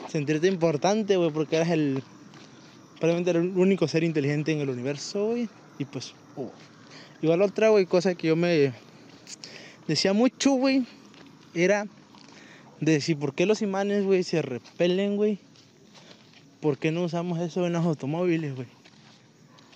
Sentirte 0.08 0.48
importante, 0.48 1.16
güey, 1.16 1.30
porque 1.30 1.56
eras 1.56 1.70
el. 1.70 2.02
Probablemente 3.00 3.30
el 3.30 3.58
único 3.58 3.88
ser 3.88 4.04
inteligente 4.04 4.52
en 4.52 4.60
el 4.60 4.70
universo, 4.70 5.26
güey. 5.28 5.48
Y 5.78 5.84
pues. 5.84 6.14
oh. 6.36 6.50
Igual 7.22 7.42
otra, 7.42 7.68
güey, 7.68 7.86
cosa 7.86 8.14
que 8.14 8.28
yo 8.28 8.36
me 8.36 8.72
decía 9.86 10.12
mucho, 10.12 10.52
güey, 10.52 10.84
era 11.54 11.86
de 12.80 13.00
si 13.00 13.14
por 13.14 13.34
qué 13.34 13.46
los 13.46 13.62
imanes, 13.62 14.04
güey, 14.04 14.24
se 14.24 14.42
repelen, 14.42 15.16
güey. 15.16 15.38
¿Por 16.60 16.78
qué 16.78 16.90
no 16.90 17.04
usamos 17.04 17.38
eso 17.40 17.66
en 17.66 17.74
los 17.74 17.84
automóviles, 17.84 18.56
güey? 18.56 18.66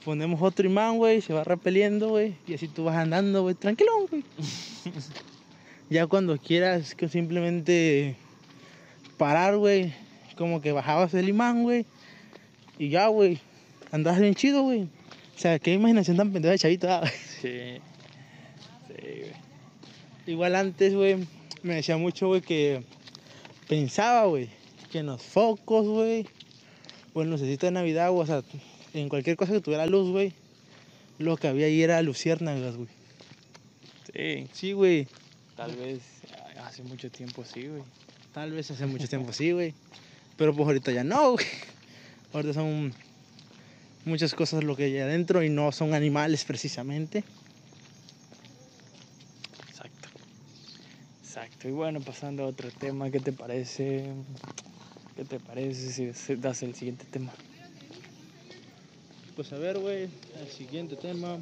Ponemos 0.04 0.42
otro 0.42 0.66
imán, 0.66 0.98
güey, 0.98 1.20
se 1.20 1.32
va 1.32 1.44
repeliendo, 1.44 2.08
güey. 2.08 2.34
Y 2.46 2.54
así 2.54 2.66
tú 2.68 2.84
vas 2.84 2.96
andando, 2.96 3.42
güey, 3.42 3.54
tranquilo, 3.54 3.92
güey. 4.10 4.24
ya 5.90 6.06
cuando 6.08 6.36
quieras 6.38 6.94
que 6.96 7.08
simplemente 7.08 8.16
parar, 9.16 9.56
güey, 9.56 9.94
como 10.36 10.60
que 10.60 10.72
bajabas 10.72 11.14
el 11.14 11.28
imán, 11.28 11.62
güey. 11.62 11.86
Y 12.78 12.90
ya, 12.90 13.08
güey, 13.08 13.40
andabas 13.90 14.20
bien 14.20 14.34
chido, 14.34 14.62
güey. 14.62 14.82
O 14.82 15.38
sea, 15.38 15.58
qué 15.58 15.72
imaginación 15.74 16.16
tan 16.16 16.32
pendeja 16.32 16.52
de 16.52 16.58
chavito, 16.58 16.90
ah, 16.90 17.00
güey. 17.00 17.12
Sí. 17.40 17.80
Sí, 18.88 19.02
güey. 19.02 19.32
Igual 20.26 20.56
antes, 20.56 20.94
güey, 20.94 21.26
me 21.62 21.74
decía 21.74 21.96
mucho, 21.96 22.28
güey, 22.28 22.40
que 22.40 22.82
pensaba, 23.68 24.26
güey, 24.26 24.48
que 24.90 24.98
en 24.98 25.06
los 25.06 25.22
focos, 25.22 25.86
güey, 25.86 26.26
o 27.14 27.22
en 27.22 27.30
los 27.30 27.40
de 27.40 27.70
Navidad, 27.70 28.10
o 28.12 28.26
sea, 28.26 28.42
en 28.94 29.08
cualquier 29.08 29.36
cosa 29.36 29.52
que 29.52 29.60
tuviera 29.60 29.86
luz, 29.86 30.10
güey, 30.10 30.32
lo 31.18 31.36
que 31.36 31.48
había 31.48 31.66
ahí 31.66 31.82
era 31.82 32.00
luciérnagas, 32.02 32.76
güey. 32.76 32.88
Sí, 34.14 34.48
Sí, 34.52 34.72
güey. 34.72 35.06
tal 35.56 35.74
vez 35.76 36.00
hace 36.64 36.82
mucho 36.82 37.10
tiempo 37.10 37.44
sí, 37.44 37.66
güey. 37.68 37.82
Tal 38.32 38.52
vez 38.52 38.70
hace 38.70 38.86
mucho 38.86 39.08
tiempo 39.08 39.32
sí, 39.32 39.52
güey. 39.52 39.74
Pero 40.36 40.54
pues 40.54 40.66
ahorita 40.66 40.92
ya 40.92 41.04
no, 41.04 41.32
güey. 41.32 41.46
Ahorita 42.32 42.54
son 42.54 42.92
muchas 44.04 44.34
cosas 44.34 44.62
lo 44.64 44.76
que 44.76 44.84
hay 44.84 44.98
adentro 44.98 45.42
y 45.42 45.48
no 45.48 45.72
son 45.72 45.94
animales 45.94 46.44
precisamente. 46.44 47.24
Exacto. 49.68 50.08
Exacto. 51.22 51.68
Y 51.68 51.72
bueno, 51.72 52.00
pasando 52.00 52.44
a 52.44 52.46
otro 52.46 52.70
tema, 52.70 53.10
¿qué 53.10 53.20
te 53.20 53.32
parece? 53.32 54.04
¿Qué 55.16 55.24
te 55.24 55.40
parece 55.40 56.12
si 56.12 56.34
das 56.36 56.62
el 56.62 56.74
siguiente 56.74 57.06
tema? 57.10 57.32
Pues 59.34 59.52
a 59.52 59.58
ver, 59.58 59.78
güey, 59.78 60.08
el 60.40 60.48
siguiente 60.50 60.96
tema 60.96 61.38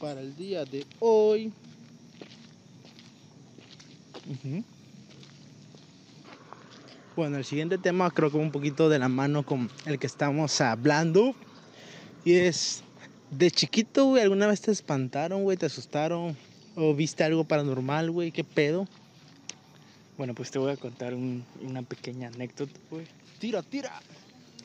para 0.00 0.20
el 0.20 0.36
día 0.36 0.64
de 0.64 0.84
hoy. 0.98 1.52
Bueno, 7.14 7.36
el 7.36 7.44
siguiente 7.44 7.76
tema 7.76 8.10
creo 8.10 8.30
que 8.30 8.38
va 8.38 8.42
un 8.42 8.50
poquito 8.52 8.88
de 8.88 8.98
la 8.98 9.08
mano 9.08 9.42
con 9.44 9.68
el 9.84 9.98
que 9.98 10.06
estamos 10.06 10.60
hablando. 10.62 11.34
Y 12.24 12.34
es, 12.36 12.82
de 13.30 13.50
chiquito, 13.50 14.06
güey, 14.06 14.22
¿alguna 14.22 14.46
vez 14.46 14.62
te 14.62 14.70
espantaron, 14.70 15.42
güey? 15.42 15.58
¿Te 15.58 15.66
asustaron? 15.66 16.34
¿O 16.74 16.94
viste 16.94 17.22
algo 17.22 17.44
paranormal, 17.44 18.10
güey? 18.10 18.32
¿Qué 18.32 18.44
pedo? 18.44 18.88
Bueno, 20.16 20.34
pues 20.34 20.50
te 20.50 20.58
voy 20.58 20.72
a 20.72 20.76
contar 20.76 21.12
un- 21.14 21.44
una 21.60 21.82
pequeña 21.82 22.28
anécdota, 22.28 22.80
güey. 22.90 23.06
Tira, 23.38 23.62
tira. 23.62 23.92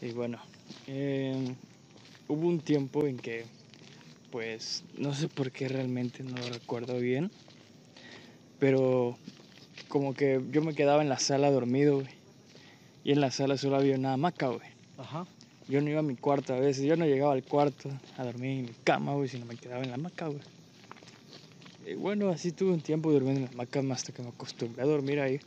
Y 0.02 0.12
bueno, 0.12 0.40
eh, 0.88 1.54
hubo 2.30 2.48
un 2.48 2.60
tiempo 2.62 3.08
en 3.08 3.18
que, 3.18 3.46
pues, 4.32 4.84
no 4.98 5.14
sé 5.14 5.28
por 5.28 5.52
qué 5.52 5.68
realmente, 5.68 6.24
no 6.24 6.38
lo 6.38 6.50
recuerdo 6.50 6.98
bien, 6.98 7.30
pero 8.60 9.18
como 9.90 10.14
que 10.14 10.42
yo 10.52 10.62
me 10.62 10.76
quedaba 10.76 11.02
en 11.02 11.10
la 11.10 11.20
sala 11.20 11.52
dormido, 11.52 11.96
güey. 11.96 12.16
Y 13.08 13.14
en 13.14 13.22
la 13.22 13.32
sala 13.32 13.56
solo 13.56 13.78
había 13.78 13.96
una 13.96 14.12
hamaca, 14.12 14.48
güey. 14.48 14.68
Ajá. 14.98 15.26
Yo 15.70 15.80
no 15.80 15.90
iba 15.90 16.02
a 16.02 16.04
mi 16.04 16.18
cuarto 16.18 16.54
a 16.54 16.60
veces, 16.60 16.84
yo 16.84 16.98
no 16.98 17.06
llegaba 17.06 17.32
al 17.32 17.44
cuarto 17.44 17.90
a 18.18 18.26
dormir 18.26 18.60
en 18.60 18.66
mi 18.66 18.74
cama, 18.84 19.14
güey, 19.14 19.30
sino 19.30 19.46
me 19.46 19.56
quedaba 19.56 19.82
en 19.82 19.92
la 19.92 19.96
hamaca, 19.96 20.28
güey. 20.28 20.42
Y 21.86 21.94
bueno, 21.94 22.28
así 22.28 22.52
tuve 22.52 22.74
un 22.74 22.82
tiempo 22.82 23.10
durmiendo 23.10 23.40
en 23.40 23.46
la 23.46 23.52
hamaca 23.54 23.80
hasta 23.94 24.12
que 24.12 24.22
me 24.22 24.28
acostumbré 24.28 24.84
a 24.84 24.86
dormir 24.86 25.22
ahí. 25.22 25.40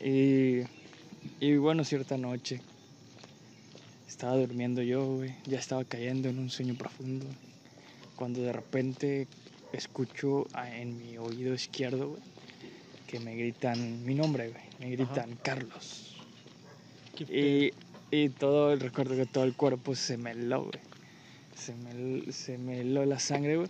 Y, 0.00 0.60
y 1.44 1.56
bueno, 1.56 1.82
cierta 1.82 2.16
noche 2.16 2.60
estaba 4.06 4.36
durmiendo 4.36 4.80
yo, 4.80 5.04
güey, 5.16 5.34
ya 5.46 5.58
estaba 5.58 5.82
cayendo 5.82 6.28
en 6.28 6.38
un 6.38 6.50
sueño 6.50 6.76
profundo, 6.76 7.26
cuando 8.14 8.42
de 8.42 8.52
repente 8.52 9.26
escucho 9.72 10.46
en 10.54 10.98
mi 10.98 11.18
oído 11.18 11.52
izquierdo, 11.52 12.10
güey, 12.10 12.22
que 13.08 13.18
me 13.18 13.34
gritan 13.34 14.06
mi 14.06 14.14
nombre, 14.14 14.50
güey, 14.50 14.62
me 14.78 14.90
gritan 14.90 15.36
Carlos. 15.42 16.13
¿Qué 17.16 17.72
Y, 18.10 18.16
y 18.16 18.28
todo, 18.30 18.74
recuerdo 18.76 19.16
que 19.16 19.26
todo 19.26 19.44
el 19.44 19.54
cuerpo 19.54 19.94
se 19.94 20.16
me 20.16 20.32
heló, 20.32 20.62
güey. 20.62 20.80
Se 21.54 21.74
me, 21.74 22.32
se 22.32 22.58
me 22.58 22.80
heló 22.80 23.04
la 23.04 23.18
sangre, 23.18 23.56
güey. 23.56 23.68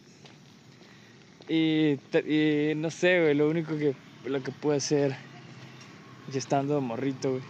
Y, 1.48 1.98
y 2.26 2.74
no 2.74 2.90
sé, 2.90 3.20
güey, 3.20 3.34
lo 3.34 3.48
único 3.48 3.76
que, 3.76 3.94
lo 4.24 4.42
que 4.42 4.50
pude 4.52 4.76
hacer, 4.76 5.14
ya 6.32 6.38
estando 6.38 6.80
morrito, 6.80 7.32
güey? 7.32 7.42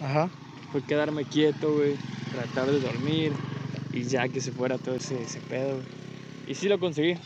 Ajá. 0.00 0.30
fue 0.72 0.82
quedarme 0.82 1.24
quieto, 1.24 1.74
güey, 1.74 1.94
tratar 2.32 2.70
de 2.70 2.80
dormir 2.80 3.32
y 3.92 4.04
ya 4.04 4.28
que 4.28 4.40
se 4.40 4.52
fuera 4.52 4.78
todo 4.78 4.94
ese, 4.94 5.22
ese 5.22 5.40
pedo, 5.40 5.74
güey. 5.76 5.86
Y 6.46 6.54
sí 6.54 6.68
lo 6.68 6.80
conseguí. 6.80 7.16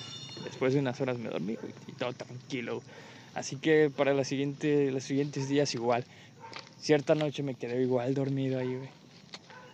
Después 0.44 0.74
de 0.74 0.80
unas 0.80 1.00
horas 1.00 1.18
me 1.18 1.28
dormí, 1.30 1.54
güey, 1.54 1.72
y 1.86 1.92
todo 1.92 2.12
tranquilo. 2.12 2.76
güey. 2.76 2.86
Así 3.34 3.56
que 3.56 3.90
para 3.94 4.14
la 4.14 4.24
siguiente, 4.24 4.90
los 4.90 5.04
siguientes 5.04 5.48
días 5.48 5.74
igual. 5.74 6.04
Cierta 6.86 7.16
noche 7.16 7.42
me 7.42 7.56
quedé 7.56 7.82
igual 7.82 8.14
dormido 8.14 8.60
ahí, 8.60 8.76
güey. 8.76 8.88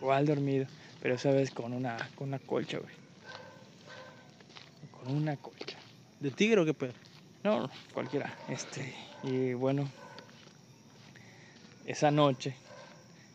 Igual 0.01 0.25
dormido, 0.25 0.65
pero 0.99 1.13
esa 1.13 1.29
vez 1.29 1.51
con 1.51 1.71
una, 1.71 1.95
con 2.15 2.29
una 2.29 2.39
colcha, 2.39 2.79
güey. 2.79 2.91
Con 4.89 5.17
una 5.17 5.37
colcha. 5.37 5.77
¿De 6.19 6.31
tigre 6.31 6.61
o 6.61 6.65
qué 6.65 6.73
pedo? 6.73 6.93
No, 7.43 7.69
cualquiera. 7.93 8.35
Este, 8.49 8.95
y 9.21 9.53
bueno, 9.53 9.87
esa 11.85 12.09
noche, 12.09 12.55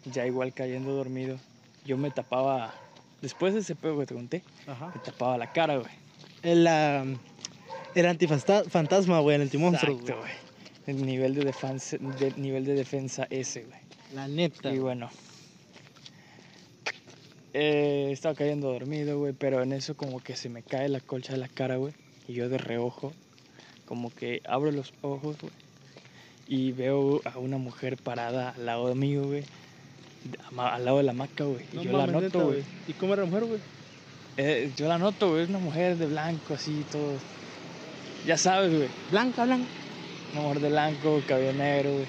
ya 0.06 0.26
igual 0.26 0.52
cayendo 0.52 0.90
dormido, 0.90 1.38
yo 1.84 1.96
me 1.96 2.10
tapaba, 2.10 2.74
después 3.22 3.54
de 3.54 3.60
ese 3.60 3.76
pedo 3.76 3.96
que 4.00 4.06
te 4.06 4.14
conté, 4.16 4.42
Ajá. 4.66 4.90
me 4.92 5.00
tapaba 5.02 5.38
la 5.38 5.52
cara, 5.52 5.76
güey. 5.76 5.92
El, 6.42 6.66
ah, 6.66 7.04
el 7.94 8.06
antifantasma, 8.06 9.20
güey, 9.20 9.36
el 9.36 9.42
antimonstruo. 9.42 10.00
Exacto, 10.00 10.20
güey. 10.20 10.47
El 10.88 11.04
nivel 11.04 11.34
de 11.34 11.44
defensa, 11.44 11.98
de, 11.98 12.32
nivel 12.38 12.64
de 12.64 12.72
defensa 12.72 13.26
ese, 13.28 13.64
güey. 13.64 13.78
La 14.14 14.26
neta. 14.26 14.72
Y 14.72 14.78
bueno, 14.78 15.10
eh, 17.52 18.08
estaba 18.10 18.34
cayendo 18.34 18.72
dormido, 18.72 19.18
güey, 19.18 19.34
pero 19.34 19.62
en 19.62 19.74
eso 19.74 19.98
como 19.98 20.20
que 20.20 20.34
se 20.34 20.48
me 20.48 20.62
cae 20.62 20.88
la 20.88 21.00
colcha 21.00 21.34
de 21.34 21.40
la 21.40 21.48
cara, 21.48 21.76
güey. 21.76 21.92
Y 22.26 22.32
yo 22.32 22.48
de 22.48 22.56
reojo, 22.56 23.12
como 23.84 24.08
que 24.08 24.40
abro 24.48 24.72
los 24.72 24.94
ojos, 25.02 25.36
güey. 25.38 25.52
Y 26.46 26.72
veo 26.72 27.20
a 27.26 27.36
una 27.36 27.58
mujer 27.58 27.98
parada 27.98 28.54
al 28.56 28.64
lado 28.64 28.94
mío, 28.94 29.24
güey. 29.24 29.44
Al 30.56 30.86
lado 30.86 30.96
de 30.96 31.02
la 31.02 31.10
hamaca, 31.10 31.44
güey. 31.44 31.66
Y 31.74 31.84
yo 31.84 31.92
mames, 31.92 32.14
la 32.14 32.20
noto, 32.22 32.46
güey. 32.46 32.62
¿Y 32.86 32.94
cómo 32.94 33.12
era 33.12 33.24
la 33.24 33.28
mujer, 33.28 33.44
güey? 33.44 33.60
Eh, 34.38 34.72
yo 34.74 34.88
la 34.88 34.96
noto, 34.96 35.32
güey. 35.32 35.42
Es 35.42 35.50
una 35.50 35.58
mujer 35.58 35.98
de 35.98 36.06
blanco, 36.06 36.54
así, 36.54 36.82
todo. 36.90 37.12
Ya 38.26 38.38
sabes, 38.38 38.74
güey. 38.74 38.88
Blanca, 39.10 39.44
blanca. 39.44 39.68
Una 40.32 40.42
mujer 40.42 40.60
de 40.60 40.68
blanco, 40.68 41.22
cabello 41.26 41.52
negro, 41.54 41.92
güey. 41.92 42.06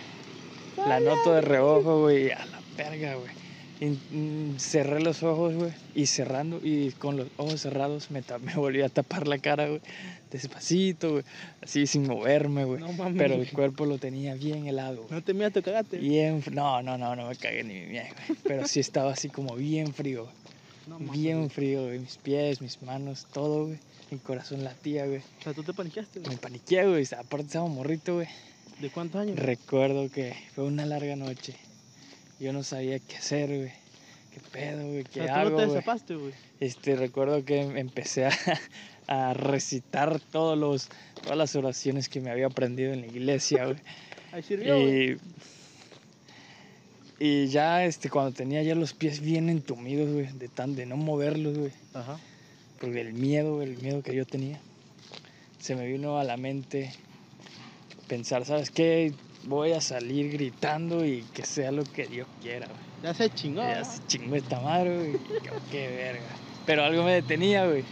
La 0.88 1.00
noto 1.00 1.34
de 1.34 1.42
reojo, 1.42 2.02
güey. 2.02 2.32
A 2.32 2.46
la 2.46 2.60
verga, 2.78 3.16
güey. 3.16 3.40
Y, 3.82 3.98
mm, 4.14 4.60
cerré 4.60 5.00
los 5.02 5.24
ojos, 5.24 5.54
güey. 5.54 5.72
Y 5.96 6.08
cerrando, 6.08 6.60
y 6.62 6.92
con 6.92 7.16
los 7.16 7.28
ojos 7.38 7.62
cerrados 7.62 8.12
me, 8.12 8.22
volví 8.56 8.82
a 8.82 8.90
tapar 8.90 9.28
la 9.28 9.38
cara, 9.38 9.68
güey. 9.68 9.82
Despacito, 10.32 11.12
güey. 11.12 11.24
Así 11.62 11.88
sin 11.88 12.06
moverme, 12.06 12.66
güey. 12.66 12.82
No 12.82 12.92
mames. 12.92 13.18
Pero 13.18 13.36
el 13.36 13.50
cuerpo 13.50 13.86
lo 13.86 13.98
tenía 13.98 14.36
bien 14.36 14.68
helado, 14.68 15.04
güey. 15.04 15.12
No 15.12 15.24
te 15.24 15.34
miras, 15.34 15.54
te 15.54 15.62
cagaste. 15.62 15.98
Bien, 15.98 16.44
no, 16.52 16.82
no, 16.82 16.98
no, 16.98 17.16
no 17.16 17.28
me 17.30 17.36
cagué 17.36 17.64
ni 17.64 17.76
mi 17.76 17.86
mierda, 17.88 18.16
güey. 18.28 18.40
Pero 18.44 18.68
sí 18.68 18.82
estaba 18.82 19.14
así 19.14 19.30
como 19.30 19.56
bien 19.56 19.94
frío, 19.94 20.24
güey. 20.24 20.36
No 20.88 21.12
Bien 21.12 21.50
frío, 21.50 21.86
güey. 21.86 22.00
Mis 22.00 22.18
pies, 22.18 22.62
mis 22.62 22.82
manos, 22.82 23.28
todo, 23.32 23.68
güey. 23.68 23.80
Mi 24.12 24.18
corazón 24.18 24.64
latía, 24.64 25.06
güey. 25.06 25.20
O 25.20 25.44
sea, 25.44 25.54
tú 25.54 25.64
te 25.64 25.74
paniqueaste, 25.74 26.20
Me 26.20 26.26
güey. 26.28 26.38
paniqué, 26.38 26.86
güey. 26.86 27.06
Aparte 27.18 27.46
estaba 27.48 27.68
morrito, 27.68 28.16
güey. 28.16 28.28
¿De 28.80 28.90
cuántos 28.90 29.22
años? 29.22 29.38
Recuerdo 29.38 30.10
que 30.10 30.34
fue 30.56 30.64
una 30.64 30.86
larga 30.86 31.16
noche. 31.16 31.54
Yo 32.40 32.54
no 32.54 32.64
sabía 32.64 32.98
qué 33.00 33.18
hacer, 33.18 33.50
güey. 33.50 33.72
¿Qué 34.34 34.40
pedo, 34.52 34.88
güey? 34.88 35.02
o 35.02 35.04
¿Qué 35.04 35.24
sea, 35.26 35.28
tú 35.28 35.34
hago, 35.34 35.50
no 35.52 35.58
te 35.58 35.66
desapaste, 35.68 36.16
güey. 36.16 36.34
Este, 36.60 36.96
recuerdo 36.96 37.44
que 37.46 37.60
empecé 37.62 38.26
a, 38.28 38.32
a 39.08 39.34
recitar 39.34 40.20
todos 40.20 40.58
los, 40.58 40.90
todas 41.22 41.38
las 41.38 41.56
oraciones 41.56 42.10
que 42.10 42.22
me 42.22 42.32
había 42.32 42.48
aprendido 42.48 42.94
en 42.94 43.02
la 43.02 43.08
iglesia, 43.08 43.66
güey. 43.66 43.78
Ahí 44.32 44.42
sirvió, 44.44 44.76
güey. 44.80 45.12
Y, 45.12 45.18
y 47.20 47.48
ya, 47.48 47.84
este, 47.86 48.10
cuando 48.10 48.32
tenía 48.32 48.64
ya 48.64 48.76
los 48.76 48.94
pies 48.94 49.20
bien 49.20 49.50
entumidos, 49.50 50.10
güey, 50.12 50.28
de 50.38 50.48
tan 50.48 50.76
de 50.76 50.86
no 50.86 50.96
moverlos, 50.96 51.58
güey, 51.58 51.72
Ajá. 51.94 52.18
Porque 52.80 53.02
el 53.02 53.14
miedo, 53.14 53.62
el 53.62 53.78
miedo 53.78 54.02
que 54.02 54.16
yo 54.16 54.26
tenía, 54.26 54.60
se 55.60 55.76
me 55.76 55.86
vino 55.86 56.18
a 56.18 56.24
la 56.24 56.38
mente 56.38 56.92
pensar, 58.08 58.46
¿sabes 58.46 58.72
qué? 58.72 59.14
Voy 59.46 59.72
a 59.72 59.82
salir 59.82 60.32
gritando 60.32 61.06
y 61.06 61.24
que 61.34 61.46
sea 61.46 61.72
lo 61.72 61.84
que 61.84 62.08
Dios 62.08 62.28
quiera, 62.42 62.68
güey. 62.68 62.80
Ya 63.04 63.14
se 63.14 63.30
chingó. 63.30 63.62
Ya 63.62 63.84
se 63.84 64.06
chingó 64.08 64.36
esta 64.36 64.60
madre, 64.60 64.96
güey. 64.96 65.12
Qué 65.72 65.88
verga. 65.88 66.28
Pero 66.66 66.84
algo 66.84 67.04
me 67.04 67.14
detenía, 67.14 67.66
güey. 67.66 67.84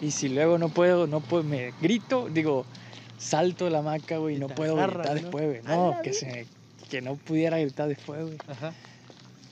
Y 0.00 0.10
si 0.10 0.28
luego 0.28 0.58
no 0.58 0.68
puedo, 0.70 1.06
no 1.06 1.20
puedo, 1.20 1.42
me 1.44 1.72
grito, 1.80 2.28
digo, 2.28 2.64
salto 3.18 3.66
de 3.66 3.70
la 3.70 3.78
hamaca, 3.78 4.16
güey, 4.16 4.36
y 4.36 4.38
no 4.38 4.48
puedo 4.48 4.76
gritar 4.76 5.06
¿no? 5.08 5.14
después, 5.14 5.46
güey. 5.46 5.62
No, 5.62 6.00
que 6.02 6.12
se 6.12 6.46
que 6.90 7.00
no 7.00 7.14
pudiera 7.14 7.58
gritar 7.58 7.88
después, 7.88 8.22
güey. 8.22 8.38
Ajá. 8.48 8.72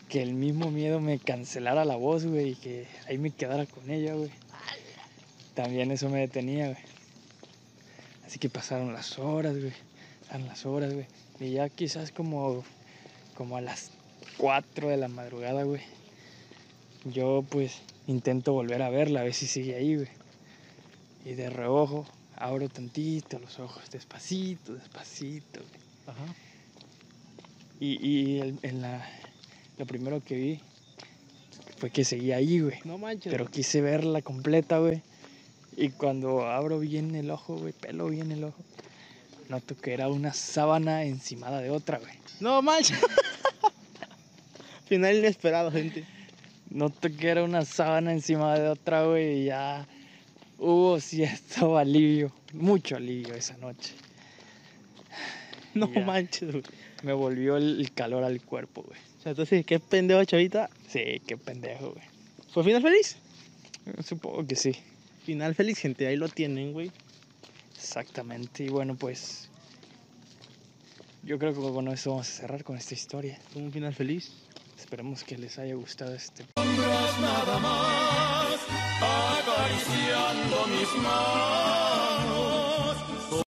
Que 0.08 0.22
el 0.22 0.34
mismo 0.34 0.70
miedo 0.70 1.00
me 1.00 1.18
cancelara 1.18 1.84
la 1.84 1.96
voz, 1.96 2.26
güey, 2.26 2.50
y 2.50 2.54
que 2.56 2.86
ahí 3.06 3.18
me 3.18 3.30
quedara 3.30 3.66
con 3.66 3.90
ella, 3.90 4.14
güey. 4.14 4.30
También 5.58 5.90
eso 5.90 6.08
me 6.08 6.20
detenía, 6.20 6.66
güey. 6.68 6.78
Así 8.24 8.38
que 8.38 8.48
pasaron 8.48 8.92
las 8.92 9.18
horas, 9.18 9.58
güey. 9.58 9.72
Pasaron 10.20 10.46
las 10.46 10.64
horas, 10.64 10.94
güey. 10.94 11.06
Y 11.40 11.50
ya 11.50 11.68
quizás 11.68 12.12
como, 12.12 12.62
como 13.34 13.56
a 13.56 13.60
las 13.60 13.90
4 14.36 14.88
de 14.88 14.96
la 14.96 15.08
madrugada, 15.08 15.64
güey. 15.64 15.80
Yo 17.06 17.44
pues 17.50 17.80
intento 18.06 18.52
volver 18.52 18.82
a 18.82 18.88
verla, 18.90 19.18
a 19.18 19.24
ver 19.24 19.34
si 19.34 19.48
sigue 19.48 19.74
ahí, 19.74 19.96
güey. 19.96 20.08
Y 21.24 21.32
de 21.32 21.50
reojo 21.50 22.06
abro 22.36 22.68
tantito 22.68 23.40
los 23.40 23.58
ojos, 23.58 23.82
despacito, 23.90 24.74
despacito. 24.74 25.58
güey. 25.58 25.80
Ajá. 26.06 26.34
Y, 27.80 28.06
y 28.08 28.38
el- 28.38 28.58
en 28.62 28.80
la, 28.80 29.04
lo 29.76 29.86
primero 29.86 30.22
que 30.24 30.36
vi 30.36 30.60
fue 31.78 31.90
que 31.90 32.04
seguía 32.04 32.36
ahí, 32.36 32.60
güey. 32.60 32.78
No 32.84 32.96
manches. 32.96 33.32
Pero 33.32 33.50
quise 33.50 33.80
verla 33.80 34.22
completa, 34.22 34.78
güey. 34.78 35.02
Y 35.80 35.90
cuando 35.90 36.44
abro 36.44 36.80
bien 36.80 37.14
el 37.14 37.30
ojo, 37.30 37.56
güey, 37.56 37.72
pelo 37.72 38.08
bien 38.08 38.32
el 38.32 38.42
ojo, 38.44 38.58
noto 39.48 39.76
que 39.76 39.92
era 39.92 40.08
una 40.08 40.32
sábana 40.32 41.04
encimada 41.04 41.60
de 41.60 41.70
otra, 41.70 41.98
güey. 41.98 42.14
No 42.40 42.60
manches. 42.62 42.98
Final 44.86 45.16
inesperado, 45.18 45.70
gente. 45.70 46.04
Noto 46.70 47.08
que 47.16 47.28
era 47.28 47.44
una 47.44 47.64
sábana 47.64 48.12
encima 48.12 48.58
de 48.58 48.68
otra, 48.68 49.04
güey, 49.04 49.42
y 49.42 49.44
ya 49.46 49.86
hubo 50.58 50.98
cierto 51.00 51.78
alivio, 51.78 52.32
mucho 52.52 52.96
alivio 52.96 53.34
esa 53.34 53.56
noche. 53.58 53.94
No 55.74 55.92
Ya. 55.92 56.04
manches, 56.04 56.50
güey. 56.50 56.64
Me 57.04 57.12
volvió 57.12 57.56
el, 57.56 57.80
el 57.80 57.92
calor 57.92 58.24
al 58.24 58.40
cuerpo, 58.42 58.82
güey. 58.82 58.98
O 59.18 59.22
sea, 59.22 59.30
entonces, 59.30 59.64
qué 59.64 59.78
pendejo, 59.78 60.24
chavita. 60.24 60.68
Sí, 60.88 61.22
qué 61.24 61.36
pendejo, 61.36 61.92
güey. 61.92 62.04
¿Fue 62.52 62.64
final 62.64 62.82
feliz? 62.82 63.16
Supongo 64.04 64.44
que 64.44 64.56
sí. 64.56 64.74
Final 65.28 65.54
feliz, 65.54 65.78
gente. 65.78 66.06
Ahí 66.06 66.16
lo 66.16 66.26
tienen, 66.30 66.72
güey. 66.72 66.90
Exactamente. 67.76 68.64
Y 68.64 68.70
bueno, 68.70 68.96
pues. 68.96 69.50
Yo 71.22 71.38
creo 71.38 71.52
que 71.52 71.60
con 71.60 71.86
eso 71.88 72.12
vamos 72.12 72.30
a 72.30 72.32
cerrar 72.32 72.64
con 72.64 72.78
esta 72.78 72.94
historia. 72.94 73.38
Fue 73.52 73.60
un 73.60 73.70
final 73.70 73.92
feliz. 73.92 74.32
Esperemos 74.78 75.24
que 75.24 75.36
les 75.36 75.58
haya 75.58 75.74
gustado 75.74 76.14
este. 76.14 76.46
nada 76.56 77.58
más, 77.58 78.56
acariciando 79.02 80.66
mis 80.68 81.02
manos. 81.02 81.87